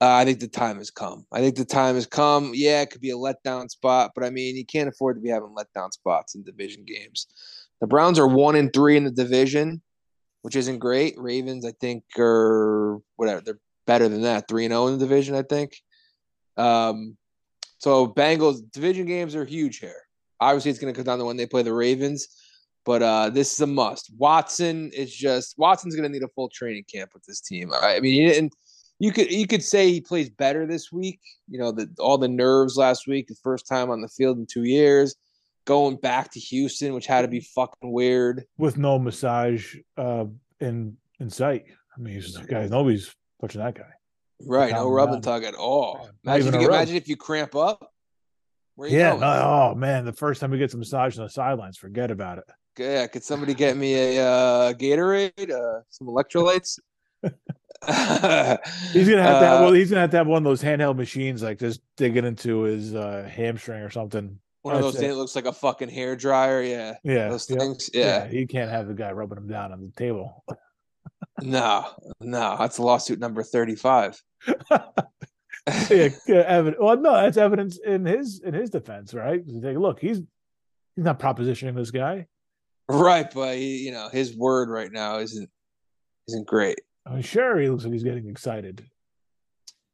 [0.00, 1.26] uh, I think the time has come.
[1.32, 2.52] I think the time has come.
[2.54, 5.28] Yeah, it could be a letdown spot, but I mean, you can't afford to be
[5.28, 7.26] having letdown spots in division games.
[7.80, 9.82] The Browns are one and three in the division,
[10.42, 11.14] which isn't great.
[11.18, 13.40] Ravens, I think, are whatever.
[13.42, 14.48] They're better than that.
[14.48, 15.76] Three and zero in the division, I think.
[16.56, 17.16] Um,
[17.78, 20.02] so Bengals division games are huge here.
[20.40, 22.28] Obviously, it's going to come down to when they play the Ravens,
[22.84, 24.10] but uh, this is a must.
[24.16, 27.72] Watson is just Watson's going to need a full training camp with this team.
[27.72, 28.54] I I mean, he didn't.
[28.98, 31.20] You could you could say he plays better this week.
[31.48, 34.46] You know, the all the nerves last week, the first time on the field in
[34.46, 35.14] two years.
[35.66, 38.44] going back to Houston, which had to be fucking weird.
[38.58, 40.24] with no massage uh
[40.60, 41.64] in in sight.
[41.96, 42.66] I mean, he's the guy.
[42.66, 43.92] Nobody's touching that guy.
[44.46, 46.08] Right, no rub and tug at all.
[46.24, 47.92] Imagine if, you, imagine if you cramp up.
[48.88, 49.16] You Yeah.
[49.16, 52.38] no- oh man, the first time we get some massage on the sidelines, forget about
[52.38, 52.44] it.
[52.78, 56.78] Yeah, could somebody get me a uh, Gatorade, uh, some electrolytes?
[57.22, 60.62] He's gonna have to have Uh, well, he's gonna have to have one of those
[60.62, 64.38] handheld machines, like just digging into his uh hamstring or something.
[64.62, 66.62] one of those things that looks like a fucking hair dryer.
[66.62, 67.58] Yeah, Yeah, those yep.
[67.58, 67.90] things.
[67.94, 68.26] Yeah.
[68.28, 70.44] he can't have the guy rubbing him down on the table.
[71.40, 71.86] no,
[72.20, 74.22] no, that's lawsuit number thirty-five.
[75.90, 76.76] yeah, yeah, evidence.
[76.80, 79.42] Well, no, that's evidence in his in his defense, right?
[79.46, 80.18] You take a look, he's
[80.96, 82.26] he's not propositioning this guy.
[82.88, 85.50] right, but he, you know his word right now isn't
[86.28, 86.80] isn't great.
[87.06, 88.84] I mean, sure, he looks like he's getting excited,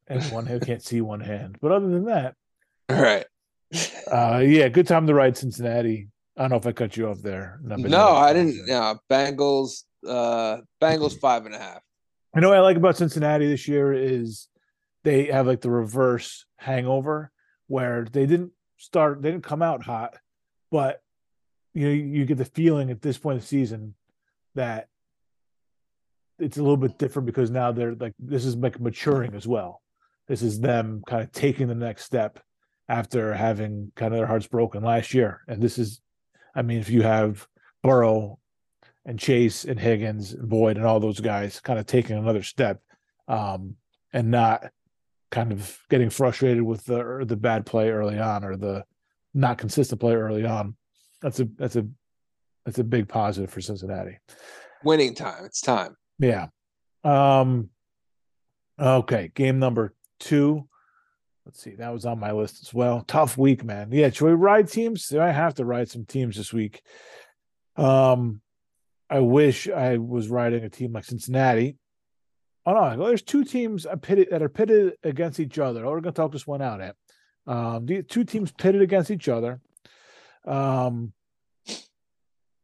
[0.07, 1.57] and one hand can't see one hand.
[1.61, 2.35] But other than that,
[2.89, 3.25] all right.
[4.11, 6.07] uh, yeah, good time to ride Cincinnati.
[6.37, 7.59] I don't know if I cut you off there.
[7.63, 8.67] but No, I didn't.
[8.67, 9.83] No, Bengals.
[10.07, 11.81] Uh, Bengals five and a half.
[12.35, 14.47] You know what I like about Cincinnati this year is
[15.07, 17.31] they have like the reverse hangover
[17.67, 20.17] where they didn't start, they didn't come out hot,
[20.69, 21.01] but
[21.73, 23.95] you know, you get the feeling at this point of the season
[24.55, 24.89] that
[26.39, 29.81] it's a little bit different because now they're like this is like maturing as well.
[30.27, 32.41] This is them kind of taking the next step
[32.89, 35.41] after having kind of their hearts broken last year.
[35.47, 36.01] And this is,
[36.53, 37.47] I mean, if you have
[37.81, 38.39] Burrow
[39.05, 42.81] and Chase and Higgins and Boyd and all those guys kind of taking another step
[43.29, 43.75] um,
[44.11, 44.69] and not
[45.29, 48.83] kind of getting frustrated with the or the bad play early on or the
[49.33, 50.75] not consistent play early on.
[51.21, 51.87] That's a that's a
[52.65, 54.19] that's a big positive for Cincinnati.
[54.83, 55.45] Winning time.
[55.45, 55.95] It's time.
[56.19, 56.47] Yeah.
[57.03, 57.69] Um
[58.79, 60.67] okay, game number 2.
[61.45, 61.75] Let's see.
[61.75, 63.03] That was on my list as well.
[63.07, 63.89] Tough week, man.
[63.91, 65.13] Yeah, should we ride teams?
[65.13, 66.81] I have to ride some teams this week.
[67.75, 68.41] Um
[69.09, 71.77] I wish I was riding a team like Cincinnati.
[72.67, 75.85] Oh no, there's two teams that are pitted against each other.
[75.85, 76.97] Oh, we're gonna talk this one out at.
[77.47, 79.61] Um, the two teams pitted against each other.
[80.45, 81.13] Um,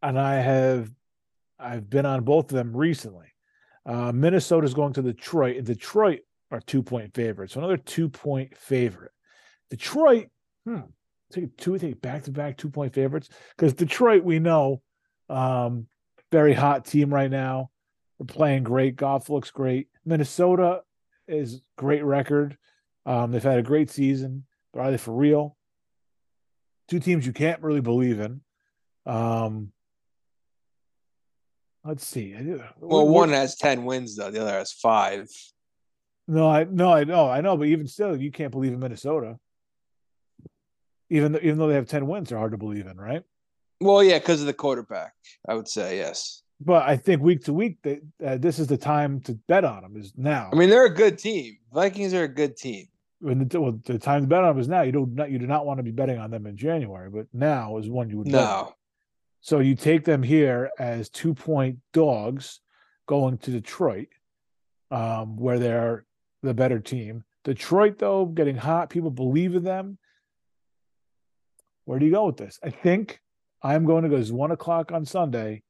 [0.02, 0.92] and I have
[1.58, 3.28] I've been on both of them recently.
[3.86, 6.20] Uh, is going to Detroit, and Detroit
[6.52, 7.54] are two point favorites.
[7.54, 9.12] So another two point favorite.
[9.70, 10.28] Detroit,
[10.66, 10.82] hmm,
[11.32, 14.82] take two, take back to back two point favorites because Detroit, we know,
[15.30, 15.88] um,
[16.30, 17.70] very hot team right now.
[18.19, 18.95] They're playing great.
[18.95, 19.88] Golf looks great.
[20.06, 20.81] Minnesota
[21.27, 22.57] is great record.
[23.06, 24.45] Um, they've had a great season.
[24.73, 25.56] But are they for real?
[26.88, 28.41] Two teams you can't really believe in.
[29.06, 29.72] Um,
[31.84, 32.35] let's see.
[32.80, 34.31] Well, one has ten wins though.
[34.31, 35.27] The other has five.
[36.27, 39.38] No, I no, I know, I know, but even still, you can't believe in Minnesota.
[41.10, 43.23] Even though, even though they have ten wins, they're hard to believe in, right?
[43.81, 45.14] Well, yeah, because of the quarterback.
[45.48, 46.43] I would say yes.
[46.65, 49.98] But I think week to week, uh, this is the time to bet on them.
[49.98, 50.49] Is now.
[50.52, 51.57] I mean, they're a good team.
[51.73, 52.88] Vikings are a good team.
[53.19, 54.81] when the, well, the time to bet on them is now.
[54.81, 57.27] You don't not you do not want to be betting on them in January, but
[57.34, 58.34] now is when you would bet.
[58.34, 58.76] No,
[59.41, 62.60] So you take them here as two point dogs
[63.07, 64.07] going to Detroit,
[64.91, 66.06] um, where they're
[66.44, 67.23] the better team.
[67.44, 69.98] Detroit, though, getting hot, people believe in them.
[71.85, 72.57] Where do you go with this?
[72.64, 73.19] I think
[73.61, 74.15] I'm going to go.
[74.15, 75.64] It's one o'clock on Sunday.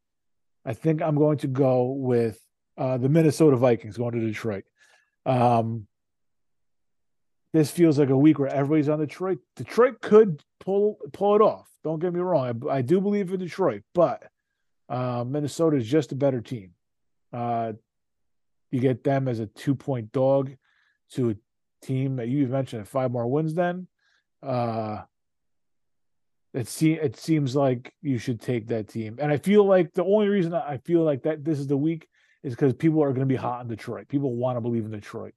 [0.66, 2.40] I think I'm going to go with
[2.78, 4.64] uh, the Minnesota Vikings going to Detroit.
[5.26, 5.88] Um,
[7.54, 9.40] this feels like a week where everybody's on Detroit.
[9.56, 11.70] Detroit could pull pull it off.
[11.84, 12.64] Don't get me wrong.
[12.70, 14.24] I, I do believe in Detroit, but
[14.90, 16.72] uh, Minnesota is just a better team.
[17.32, 17.74] Uh,
[18.72, 20.56] you get them as a two point dog
[21.12, 21.36] to a
[21.86, 23.54] team that you mentioned five more wins.
[23.54, 23.88] Then
[24.42, 25.02] uh,
[26.54, 29.18] it se- it seems like you should take that team.
[29.20, 32.08] And I feel like the only reason I feel like that this is the week
[32.44, 34.08] is because people are going to be hot in Detroit.
[34.08, 35.34] People want to believe in Detroit.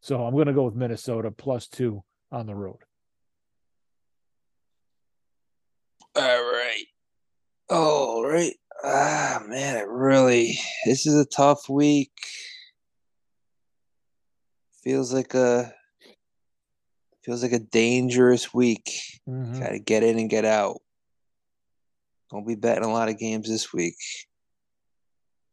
[0.00, 2.02] So I'm going to go with Minnesota plus two
[2.32, 2.78] on the road.
[6.16, 6.84] all right,
[7.68, 8.54] all right.
[8.82, 10.58] Ah, man, it really.
[10.86, 12.10] This is a tough week.
[14.82, 15.72] Feels like a.
[17.24, 19.20] Feels like a dangerous week.
[19.28, 19.60] Mhm.
[19.60, 20.80] Got to get in and get out.
[22.30, 23.96] Don't be betting a lot of games this week.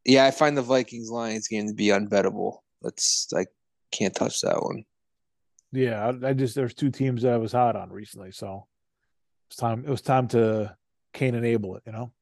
[0.06, 2.60] Yeah, I find the Vikings Lions game to be unbettable.
[2.82, 3.48] That's I
[3.92, 4.86] can't touch that one.
[5.74, 8.68] Yeah, I, I just there's two teams that I was hot on recently, so
[9.50, 9.84] it's time.
[9.86, 10.78] It was time to
[11.14, 11.84] Cain enable it.
[11.86, 12.14] You know.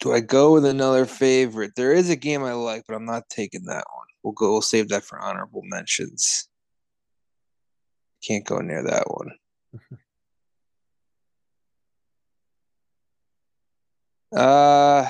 [0.00, 1.72] Do I go with another favorite?
[1.76, 4.06] There is a game I like, but I'm not taking that one.
[4.22, 4.52] We'll go.
[4.52, 6.48] We'll save that for honorable mentions.
[8.22, 9.30] Can't go near that one.
[14.40, 15.08] uh,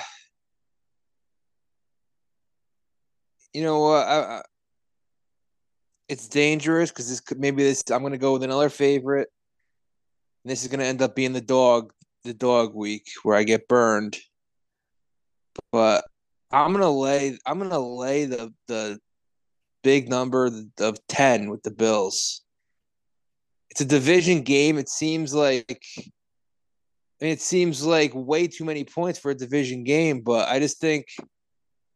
[3.52, 4.06] you know what?
[4.06, 4.42] i
[6.08, 7.82] it's dangerous because this could maybe this.
[7.90, 9.28] I'm gonna go with another favorite.
[10.44, 11.92] And this is gonna end up being the dog,
[12.24, 14.16] the dog week where I get burned.
[15.72, 16.04] But
[16.52, 17.38] I'm gonna lay.
[17.44, 19.00] I'm gonna lay the the
[19.82, 22.42] big number of ten with the Bills.
[23.76, 24.78] It's a division game.
[24.78, 25.82] It seems like
[27.20, 31.08] it seems like way too many points for a division game, but I just think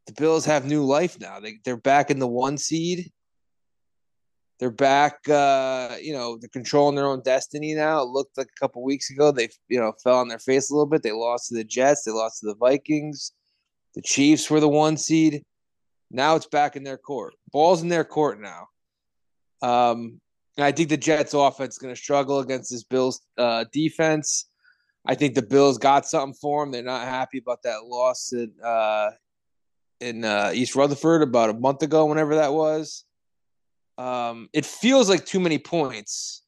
[0.07, 1.41] the Bills have new life now.
[1.41, 3.11] They they're back in the one seed.
[4.59, 8.03] They're back, uh, you know, they're controlling their own destiny now.
[8.03, 10.75] It looked like a couple weeks ago they, you know, fell on their face a
[10.75, 11.03] little bit.
[11.03, 12.05] They lost to the Jets.
[12.05, 13.33] They lost to the Vikings.
[13.95, 15.45] The Chiefs were the one seed.
[16.11, 17.37] Now it's back in their court.
[17.51, 18.67] Ball's in their court now.
[19.63, 20.21] Um,
[20.59, 24.47] I think the Jets offense is going to struggle against this Bills uh, defense.
[25.07, 26.73] I think the Bills got something for them.
[26.73, 29.11] They're not happy about that loss in uh,
[30.01, 33.05] in uh, East Rutherford about a month ago, whenever that was.
[33.99, 36.43] Um, it feels like too many points,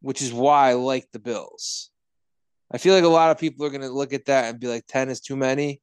[0.00, 1.90] which is why I like the Bills.
[2.72, 4.68] I feel like a lot of people are going to look at that and be
[4.68, 5.80] like, 10 is too many.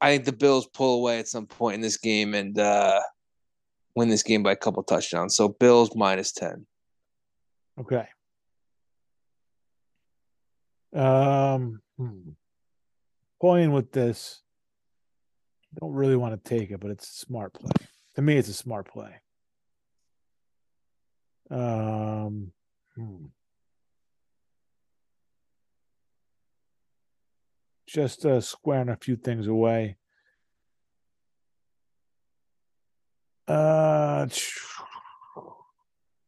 [0.00, 3.00] I think the Bills pull away at some point in this game and uh,
[4.00, 5.36] win this game by a couple touchdowns.
[5.36, 6.66] So Bills minus 10.
[7.80, 8.06] Okay.
[10.92, 12.30] Um, hmm.
[13.40, 14.42] playing with this,
[15.78, 17.70] don't really want to take it, but it's a smart play.
[18.16, 19.14] To me, it's a smart play.
[21.48, 22.50] Um,
[22.96, 23.26] hmm.
[27.86, 29.96] just uh, squaring a few things away.
[33.50, 34.28] Uh,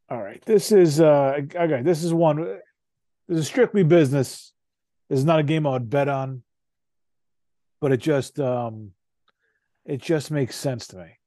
[0.09, 0.43] all right.
[0.45, 1.83] This is uh okay.
[1.83, 2.37] This is one.
[3.29, 4.53] This is strictly business.
[5.09, 6.43] This is not a game I would bet on,
[7.81, 8.91] but it just um,
[9.85, 11.19] it just makes sense to me.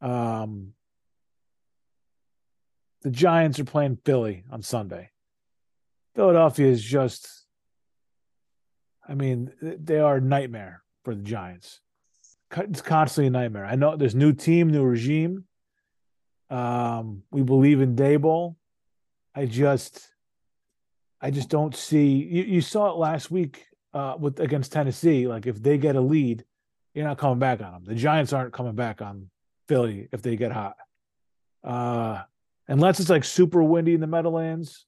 [0.00, 0.72] Um,
[3.02, 5.10] the Giants are playing Philly on Sunday.
[6.14, 7.46] Philadelphia is just,
[9.06, 11.80] I mean, they are a nightmare for the Giants.
[12.56, 13.64] It's constantly a nightmare.
[13.64, 15.44] I know there's new team, new regime.
[16.48, 18.56] Um, we believe in Daboll.
[19.34, 20.08] I just,
[21.20, 22.08] I just don't see.
[22.08, 25.28] You, you saw it last week uh, with against Tennessee.
[25.28, 26.44] Like if they get a lead,
[26.92, 27.84] you're not coming back on them.
[27.84, 29.30] The Giants aren't coming back on
[29.68, 30.76] Philly if they get hot.
[31.62, 32.22] Uh,
[32.66, 34.86] unless it's like super windy in the Meadowlands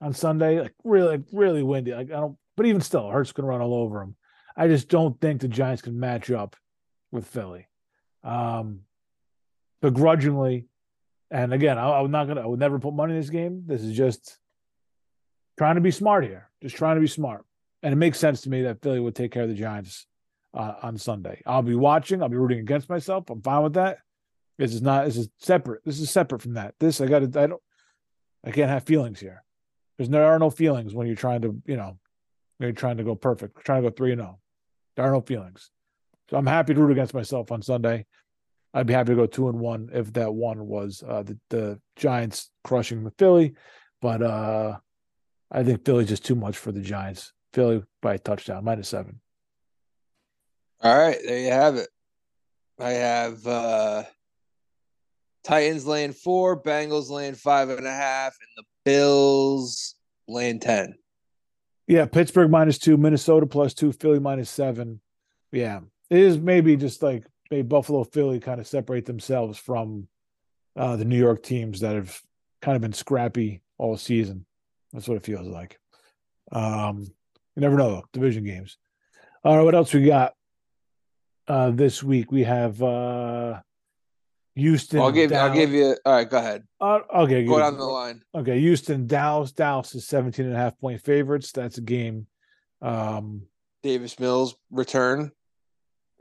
[0.00, 1.94] on Sunday, like really, really windy.
[1.94, 4.16] Like I don't, but even still, Hurts gonna run all over them.
[4.56, 6.56] I just don't think the Giants can match up
[7.10, 7.66] with Philly.
[8.24, 8.80] Um,
[9.80, 10.66] begrudgingly,
[11.30, 13.64] and again, I, I'm not gonna, I would never put money in this game.
[13.66, 14.38] This is just
[15.56, 17.44] trying to be smart here, just trying to be smart,
[17.82, 20.06] and it makes sense to me that Philly would take care of the Giants
[20.54, 21.42] uh, on Sunday.
[21.46, 22.22] I'll be watching.
[22.22, 23.30] I'll be rooting against myself.
[23.30, 23.98] I'm fine with that.
[24.58, 25.04] This is not.
[25.04, 25.84] This is separate.
[25.84, 26.74] This is separate from that.
[26.80, 27.40] This I got to.
[27.40, 27.62] I don't.
[28.44, 29.44] I can't have feelings here.
[29.96, 31.60] There's no, there are no feelings when you're trying to.
[31.66, 31.98] You know,
[32.58, 33.64] you're trying to go perfect.
[33.64, 34.38] Trying to go three and zero.
[34.96, 35.70] There are no feelings.
[36.30, 38.06] So I'm happy to root against myself on Sunday.
[38.74, 41.80] I'd be happy to go two and one if that one was uh, the the
[41.96, 43.54] Giants crushing the Philly,
[44.02, 44.76] but uh,
[45.50, 47.32] I think Philly's just too much for the Giants.
[47.54, 49.20] Philly by a touchdown, minus seven.
[50.82, 51.88] All right, there you have it.
[52.78, 54.04] I have uh
[55.44, 59.94] Titans laying four, Bengals laying five and a half, and the Bills
[60.28, 60.94] laying ten.
[61.86, 65.00] Yeah, Pittsburgh minus two, Minnesota plus two, Philly minus seven.
[65.50, 65.80] Yeah,
[66.10, 70.08] it is maybe just like maybe Buffalo, Philly kind of separate themselves from
[70.76, 72.20] uh, the New York teams that have
[72.62, 74.46] kind of been scrappy all season.
[74.92, 75.78] That's what it feels like.
[76.52, 77.02] Um,
[77.56, 78.78] you never know, division games.
[79.44, 80.34] All right, what else we got?
[81.46, 83.60] Uh, this week we have uh,
[84.54, 85.00] Houston.
[85.00, 85.50] I'll give Dallas.
[85.50, 86.64] I'll give you all right, go ahead.
[86.80, 88.22] Uh, okay, Go down the line.
[88.34, 89.52] Okay, Houston, Dallas.
[89.52, 91.52] Dallas is 17 and a half point favorites.
[91.52, 92.26] That's a game.
[92.82, 93.42] Um,
[93.82, 95.32] Davis Mills return.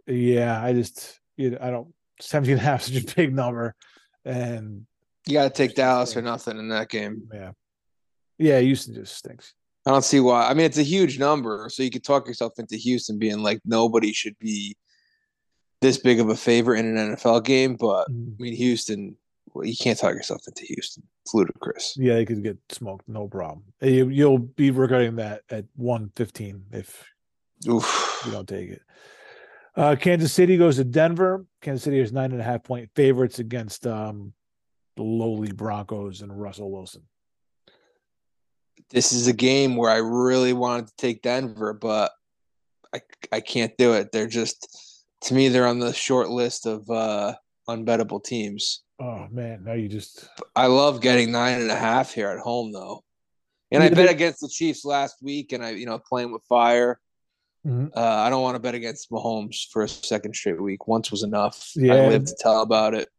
[0.08, 3.34] Yeah, I just, you know, I don't, 17 and a half is such a big
[3.36, 3.76] number.
[4.26, 4.86] And
[5.28, 7.30] You gotta take Dallas or nothing in that game.
[7.34, 7.52] yeah,
[8.38, 9.54] yeah, Houston just stinks.
[9.86, 10.48] I don't see why.
[10.50, 13.60] I mean, it's a huge number, so you could talk yourself into Houston being like
[13.66, 14.76] nobody should be
[15.82, 17.76] this big of a favorite in an NFL game.
[17.76, 18.34] But Mhm.
[18.34, 19.16] I mean, Houston,
[19.54, 21.04] well, you can't talk yourself into Houston.
[21.24, 21.96] It's ludicrous.
[21.98, 23.64] Yeah, they could get smoked, no problem.
[23.82, 27.06] You, you'll be regretting that at 115 if
[27.70, 28.22] Oof.
[28.26, 28.82] you don't take it.
[29.78, 31.46] Uh, Kansas City goes to Denver.
[31.62, 34.34] Kansas City is nine and a half point favorites against um,
[34.96, 37.04] the lowly Broncos and Russell Wilson.
[38.90, 42.12] This is a game where I really wanted to take Denver, but
[42.94, 43.02] I
[43.32, 44.12] I can't do it.
[44.12, 44.68] They're just
[45.22, 47.36] to me they're on the short list of uh
[47.70, 48.82] unbettable teams.
[49.00, 52.72] Oh man, now you just I love getting nine and a half here at home
[52.72, 53.04] though.
[53.72, 56.42] And I bet they- against the Chiefs last week and I you know playing with
[56.50, 57.00] fire.
[57.68, 57.92] Mhm.
[57.96, 60.88] Uh, I don't want to bet against Mahomes for a second straight week.
[60.88, 61.72] Once was enough.
[61.76, 61.94] Yeah.
[61.96, 63.10] I live to tell about it.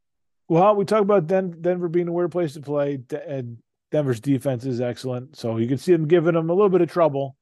[0.49, 3.59] well, we talk about Den- Denver being a weird place to play, and
[3.93, 6.91] Denver's defense is excellent, so you can see them giving them a little bit of
[6.91, 7.37] trouble.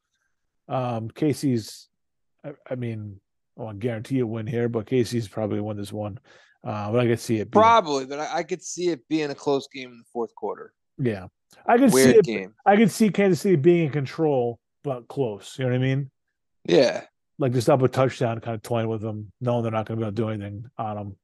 [0.69, 1.89] Um, Casey's,
[2.45, 3.21] I, I mean,
[3.59, 6.19] I won't guarantee a win here, but Casey's probably win this one.
[6.65, 7.51] Uh, but I could see it.
[7.53, 10.35] Being, Probably, but I, I could see it being a close game in the fourth
[10.35, 10.73] quarter.
[10.99, 11.29] yeah,
[11.65, 12.25] I could see Weird it.
[12.25, 12.55] game.
[12.67, 15.57] I could see Kansas City being in control, but close.
[15.59, 16.11] You know what I mean?
[16.69, 17.05] Yeah.
[17.39, 20.05] Like just up a touchdown, kind of toying with them, knowing they're not going to
[20.05, 21.17] be able to do anything on them,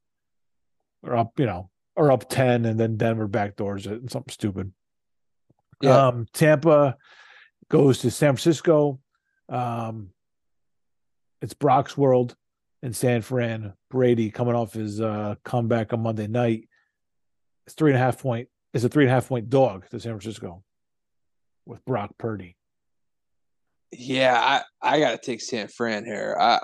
[1.03, 4.73] or up, you know, or up ten, and then Denver backdoors it, something stupid.
[5.81, 6.09] Yeah.
[6.09, 6.97] Um, Tampa
[7.71, 9.01] goes to San Francisco.
[9.49, 10.11] Um,
[11.41, 12.37] it's Brock's World
[12.83, 13.73] in San Fran.
[13.91, 16.69] Brady coming off his uh, comeback on Monday night.
[17.67, 18.49] It's three and a half point.
[18.75, 20.63] It's a three and a half point dog to San Francisco
[21.67, 22.57] with Brock Purdy.
[23.93, 26.37] Yeah, I, I gotta take San Fran here.
[26.41, 26.61] I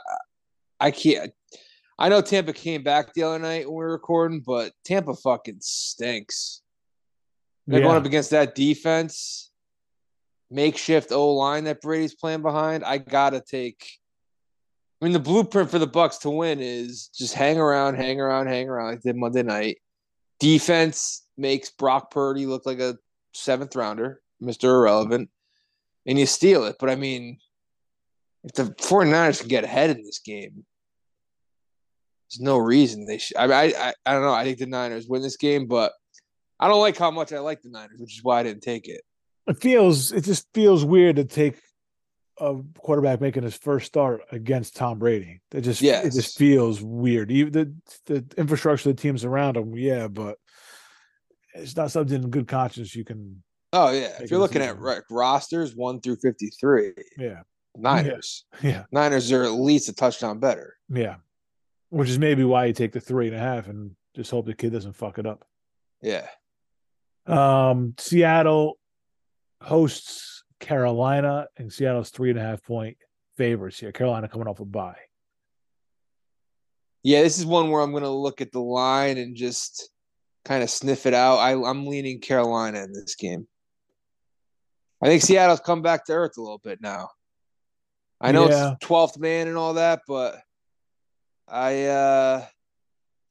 [0.80, 1.32] I can't
[1.98, 5.58] I know Tampa came back the other night when we were recording, but Tampa fucking
[5.60, 6.62] stinks.
[7.66, 9.50] They're going up against that defense,
[10.50, 12.82] makeshift O line that Brady's playing behind.
[12.82, 13.84] I gotta take.
[15.02, 18.46] I mean, the blueprint for the Bucs to win is just hang around, hang around,
[18.46, 19.78] hang around like they did Monday night.
[20.40, 22.96] Defense makes Brock Purdy look like a
[23.34, 25.28] seventh rounder, Mister Irrelevant,
[26.08, 26.76] and you steal it.
[26.80, 27.38] But I mean,
[28.42, 30.64] if the 49ers can get ahead in this game,
[32.30, 33.36] there's no reason they should.
[33.36, 34.32] I, I, I, I don't know.
[34.32, 35.92] I think the Niners win this game, but
[36.58, 38.88] I don't like how much I like the Niners, which is why I didn't take
[38.88, 39.02] it.
[39.46, 41.60] it feels it just feels weird to take
[42.40, 45.40] a quarterback making his first start against Tom Brady.
[45.52, 47.30] It just it just feels weird.
[47.30, 47.74] Even the
[48.06, 50.38] the infrastructure of the teams around him, yeah, but
[51.54, 53.42] it's not something in good conscience you can.
[53.72, 57.40] Oh yeah, if you're looking at right, rosters one through fifty-three, Yeah,
[57.76, 60.74] Niners, yeah, Niners are at least a touchdown better.
[60.88, 61.16] yeah.
[61.90, 64.52] Which is maybe why you take the three and a half and just hope the
[64.54, 65.46] kid doesn't fuck it up.
[66.02, 66.26] Yeah,
[67.26, 68.78] Um, Seattle
[69.62, 72.96] hosts Carolina, and Seattle's three and a half point
[73.38, 73.90] favorites here.
[73.92, 74.96] Carolina coming off a bye.
[77.02, 77.22] yeah.
[77.22, 79.90] This is one where I'm going to look at the line and just
[80.44, 81.36] kind of sniff it out.
[81.38, 83.46] I, I'm leaning Carolina in this game.
[85.02, 87.10] I think Seattle's come back to earth a little bit now.
[88.20, 88.72] I know Yeah.
[88.72, 90.36] it's 12th man and all that, but
[91.46, 92.44] I uh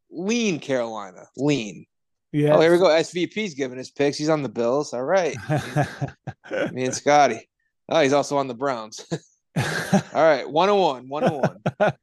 [0.10, 1.26] lean Carolina.
[1.36, 1.86] Lean.
[2.32, 2.56] Yeah.
[2.56, 2.86] Oh, here we go.
[2.86, 4.18] SVP's giving his picks.
[4.18, 4.94] He's on the Bills.
[4.94, 5.36] All right.
[6.72, 7.48] Me and Scotty.
[7.90, 9.06] Oh, he's also on the Browns.
[9.58, 10.50] All right.
[10.50, 11.10] One and one.
[11.10, 11.98] One and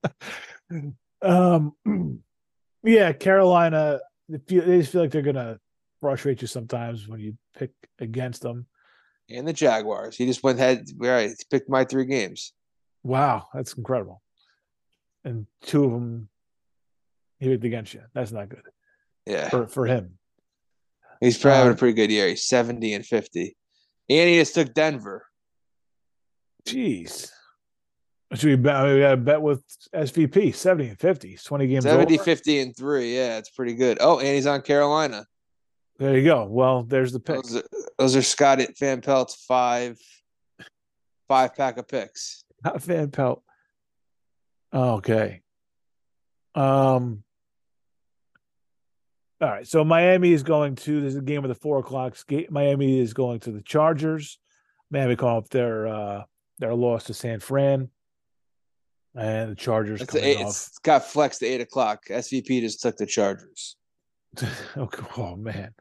[0.72, 0.94] one.
[1.86, 2.22] um,
[2.82, 4.00] yeah, Carolina.
[4.28, 5.58] They, they just feel like they're gonna
[6.00, 8.66] frustrate you sometimes when you pick against them.
[9.30, 10.16] And the Jaguars.
[10.16, 10.84] He just went ahead.
[11.00, 11.30] All right.
[11.30, 12.52] He picked my three games.
[13.02, 14.20] Wow, that's incredible.
[15.24, 16.28] And two of them
[17.40, 18.02] he picked against you.
[18.14, 18.62] That's not good
[19.26, 19.48] Yeah.
[19.48, 20.18] for for him.
[21.20, 22.28] He's probably having Um, a pretty good year.
[22.28, 23.56] He's 70 and 50.
[24.10, 25.26] And he just took Denver.
[26.66, 27.30] Jeez.
[28.34, 28.84] Should we bet?
[28.86, 29.62] We got to bet with
[29.94, 31.34] SVP 70 and 50.
[31.34, 32.24] It's 20 games 70, over.
[32.24, 33.14] 50, and three.
[33.16, 33.98] Yeah, it's pretty good.
[34.00, 35.24] Oh, and he's on Carolina.
[35.98, 36.44] There you go.
[36.44, 37.36] Well, there's the pick.
[37.36, 37.62] Those are,
[37.98, 39.98] those are Scott Van Pelt's five
[41.28, 42.44] five pack of picks.
[42.64, 43.42] Not Van Pelt.
[44.72, 45.42] Okay.
[46.54, 47.22] Um.
[49.40, 49.66] All right.
[49.66, 52.16] So Miami is going to this is a game of the four o'clock.
[52.50, 54.38] Miami is going to the Chargers.
[54.90, 56.22] Miami call up their uh
[56.58, 57.88] their loss to San Fran.
[59.16, 60.48] And the Chargers It's, eight, off.
[60.48, 62.06] it's got flexed to eight o'clock.
[62.08, 63.76] SVP just took the Chargers.
[64.76, 65.72] oh, oh, man.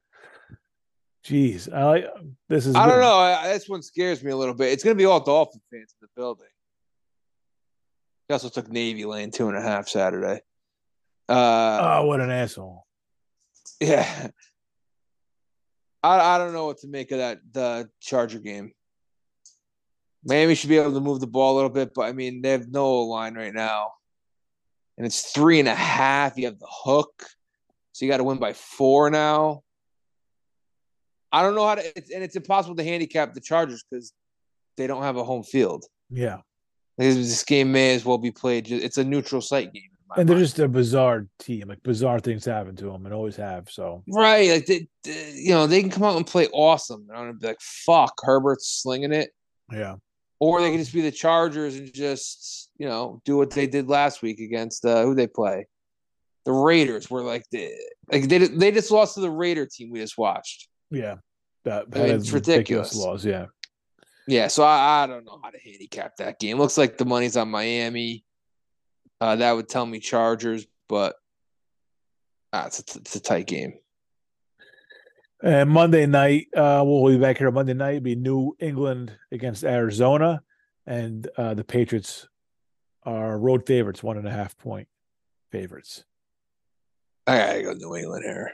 [1.26, 1.74] Jeez.
[1.74, 2.06] I like
[2.50, 3.18] this is I don't know.
[3.18, 4.72] I, this one scares me a little bit.
[4.74, 6.48] It's going to be all Dolphin fans in the building.
[8.28, 10.42] He also took Navy Lane two and a half Saturday.
[11.30, 12.86] Uh, Oh, what an asshole.
[13.80, 14.28] yeah.
[16.04, 18.74] I I don't know what to make of that the Charger game.
[20.26, 22.52] Miami should be able to move the ball a little bit, but I mean they
[22.52, 23.92] have no line right now,
[24.98, 26.38] and it's three and a half.
[26.38, 27.26] You have the hook,
[27.94, 29.63] so you got to win by four now.
[31.34, 34.14] I don't know how to, it's, and it's impossible to handicap the Chargers because
[34.78, 35.84] they don't have a home field.
[36.10, 36.38] Yeah.
[36.98, 38.72] This, game may as well be played.
[38.72, 39.90] It's a neutral site game.
[40.16, 40.46] And they're mind.
[40.46, 41.64] just a bizarre team.
[41.68, 43.68] Like bizarre things happen to them and always have.
[43.72, 47.08] So Right, like they, they- you know, they can come out and play awesome.
[47.10, 49.32] And I'm gonna be like, "Fuck, Herbert's slinging it."
[49.72, 49.96] yeah.
[50.40, 53.88] or they could just be the Chargers and just you know do what they did
[53.90, 55.66] last week against uh, who they play,
[56.46, 57.10] the Raiders.
[57.10, 57.72] Were like the
[58.12, 60.68] like they they just lost to the Raider team we just watched.
[60.94, 61.16] Yeah,
[61.66, 62.96] that, I mean, that it's is ridiculous.
[62.96, 63.26] laws.
[63.26, 63.48] Yeah,
[64.28, 66.58] Yeah, so I, I don't know how to handicap that game.
[66.58, 68.24] Looks like the money's on Miami.
[69.20, 71.16] Uh, that would tell me Chargers, but
[72.52, 73.74] ah, it's a, it's a tight game.
[75.42, 77.96] and Monday night, uh, we'll be back here on Monday night.
[77.96, 80.44] It'll be New England against Arizona,
[80.86, 82.28] and uh, the Patriots
[83.04, 84.88] are road favorites, one and a half point
[85.52, 86.04] favorites.
[87.26, 88.52] I gotta go New England here.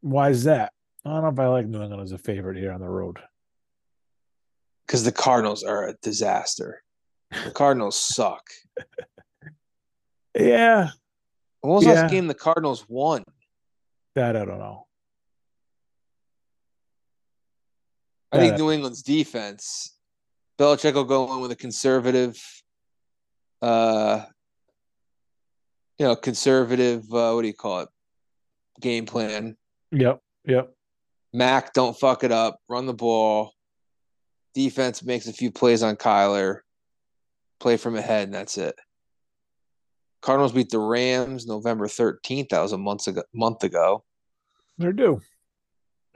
[0.00, 0.72] Why is that?
[1.04, 3.18] I don't know if I like New England as a favorite here on the road.
[4.86, 6.82] because the Cardinals are a disaster.
[7.44, 8.42] The Cardinals suck.
[10.34, 10.90] Yeah,
[11.60, 12.02] When was the Yeah.
[12.02, 13.22] last game the Cardinals won?
[14.14, 14.86] that I don't know.
[18.32, 18.56] I think Yeah.
[18.58, 19.94] New England's defense.
[20.58, 22.36] Belichick will go in with a conservative,
[23.62, 24.24] uh,
[25.98, 27.02] you know, conservative.
[27.12, 27.88] Uh, what do you call it?
[28.80, 29.56] Game plan.
[29.92, 30.74] Yep, yep.
[31.32, 32.58] Mac, don't fuck it up.
[32.68, 33.52] Run the ball.
[34.54, 36.58] Defense makes a few plays on Kyler.
[37.60, 38.74] Play from ahead, and that's it.
[40.20, 42.48] Cardinals beat the Rams November thirteenth.
[42.50, 43.22] That was a month ago.
[43.34, 44.04] Month ago.
[44.78, 45.20] They're due.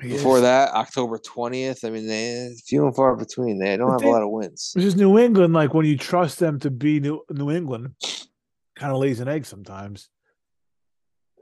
[0.00, 1.84] Before that, October twentieth.
[1.84, 3.58] I mean, they few and far between.
[3.58, 4.72] They don't But have they- a lot of wins.
[4.74, 5.52] It's just New England.
[5.54, 7.94] Like when you trust them to be New New England,
[8.76, 10.08] kind of lays an egg sometimes.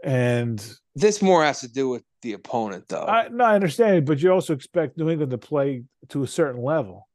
[0.02, 0.58] And
[0.94, 3.04] This more has to do with the opponent, though.
[3.04, 6.26] I no, I understand it, but you also expect New England to play to a
[6.26, 7.08] certain level.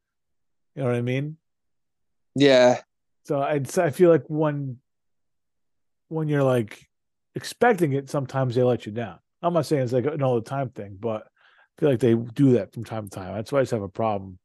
[0.76, 1.38] You know what I mean?
[2.36, 2.82] yeah,
[3.24, 4.78] So I'd I feel like when
[6.10, 6.88] when you're like
[7.34, 9.20] expecting it, sometimes they let you down.
[9.42, 12.16] I'm not saying it's like an all the time thing, but I feel like they
[12.16, 13.36] do that from time to time.
[13.36, 14.40] That's why I just have a problem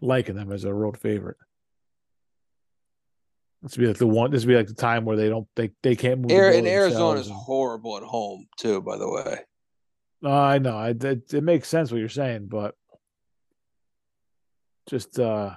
[0.00, 1.36] liking them as a road favorite.
[3.62, 4.30] This would be like the one.
[4.30, 6.30] This would be like the time where they don't they they can't move.
[6.30, 8.80] Air, and Arizona is horrible at home too.
[8.80, 9.40] By the way,
[10.22, 10.76] No, I know.
[10.76, 12.74] I, it, it makes sense what you're saying, but
[14.88, 15.54] just uh,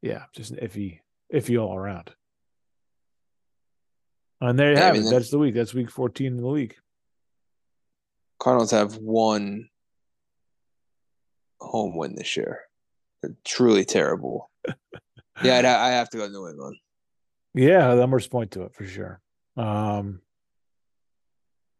[0.00, 1.00] yeah, just iffy,
[1.32, 2.10] iffy all around.
[4.40, 5.10] And there you Yeah, I have mean, it.
[5.10, 5.54] That's the week.
[5.54, 6.74] That's week 14 in the league.
[8.40, 9.68] Cardinals have one
[11.60, 12.62] home win this year.
[13.22, 14.50] They're truly terrible.
[15.44, 16.76] Yeah, I'd ha- I have to go to New England.
[17.54, 19.20] Yeah, numbers point to it for sure.
[19.56, 20.20] Um,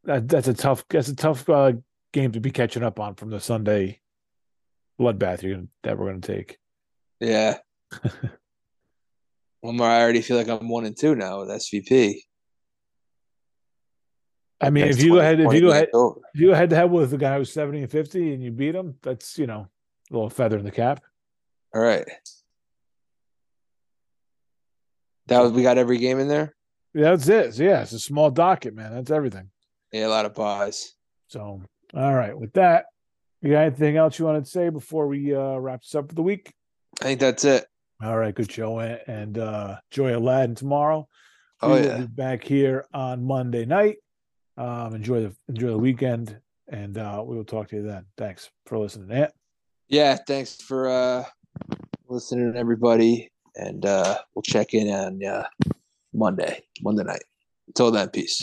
[0.04, 1.72] that that's a tough that's a tough uh,
[2.12, 4.00] game to be catching up on from the Sunday
[5.00, 6.58] bloodbath you're gonna, that we're going to take.
[7.20, 7.58] Yeah.
[9.60, 9.86] One more.
[9.86, 12.16] I already feel like I'm one and two now with SVP.
[14.60, 16.20] I mean, Next if you go 20 ahead, if you go games ahead, over.
[16.34, 18.50] if you go head to head with the guy who's 70 and 50 and you
[18.50, 19.68] beat him, that's you know
[20.10, 21.00] a little feather in the cap.
[21.74, 22.04] All right.
[25.26, 26.54] That was we got every game in there.
[26.94, 27.54] Yeah, that's it.
[27.54, 28.92] So, yeah, it's a small docket, man.
[28.92, 29.50] That's everything.
[29.92, 30.94] Yeah, a lot of byes.
[31.28, 31.62] So,
[31.94, 32.86] all right, with that,
[33.40, 36.14] you got anything else you wanted to say before we uh, wrap this up for
[36.14, 36.52] the week?
[37.00, 37.64] I think that's it.
[38.02, 41.08] All right, good show, and, uh, enjoy Aladdin tomorrow.
[41.62, 41.98] Oh we will yeah.
[41.98, 43.98] be back here on Monday night.
[44.56, 46.36] Um, enjoy the enjoy the weekend,
[46.68, 48.04] and uh, we will talk to you then.
[48.18, 49.10] Thanks for listening.
[49.12, 49.30] Ant.
[49.88, 51.24] Yeah, thanks for uh
[52.08, 53.31] listening everybody.
[53.56, 55.46] And uh we'll check in on uh
[56.12, 57.24] Monday, Monday night.
[57.68, 58.42] Until then, peace.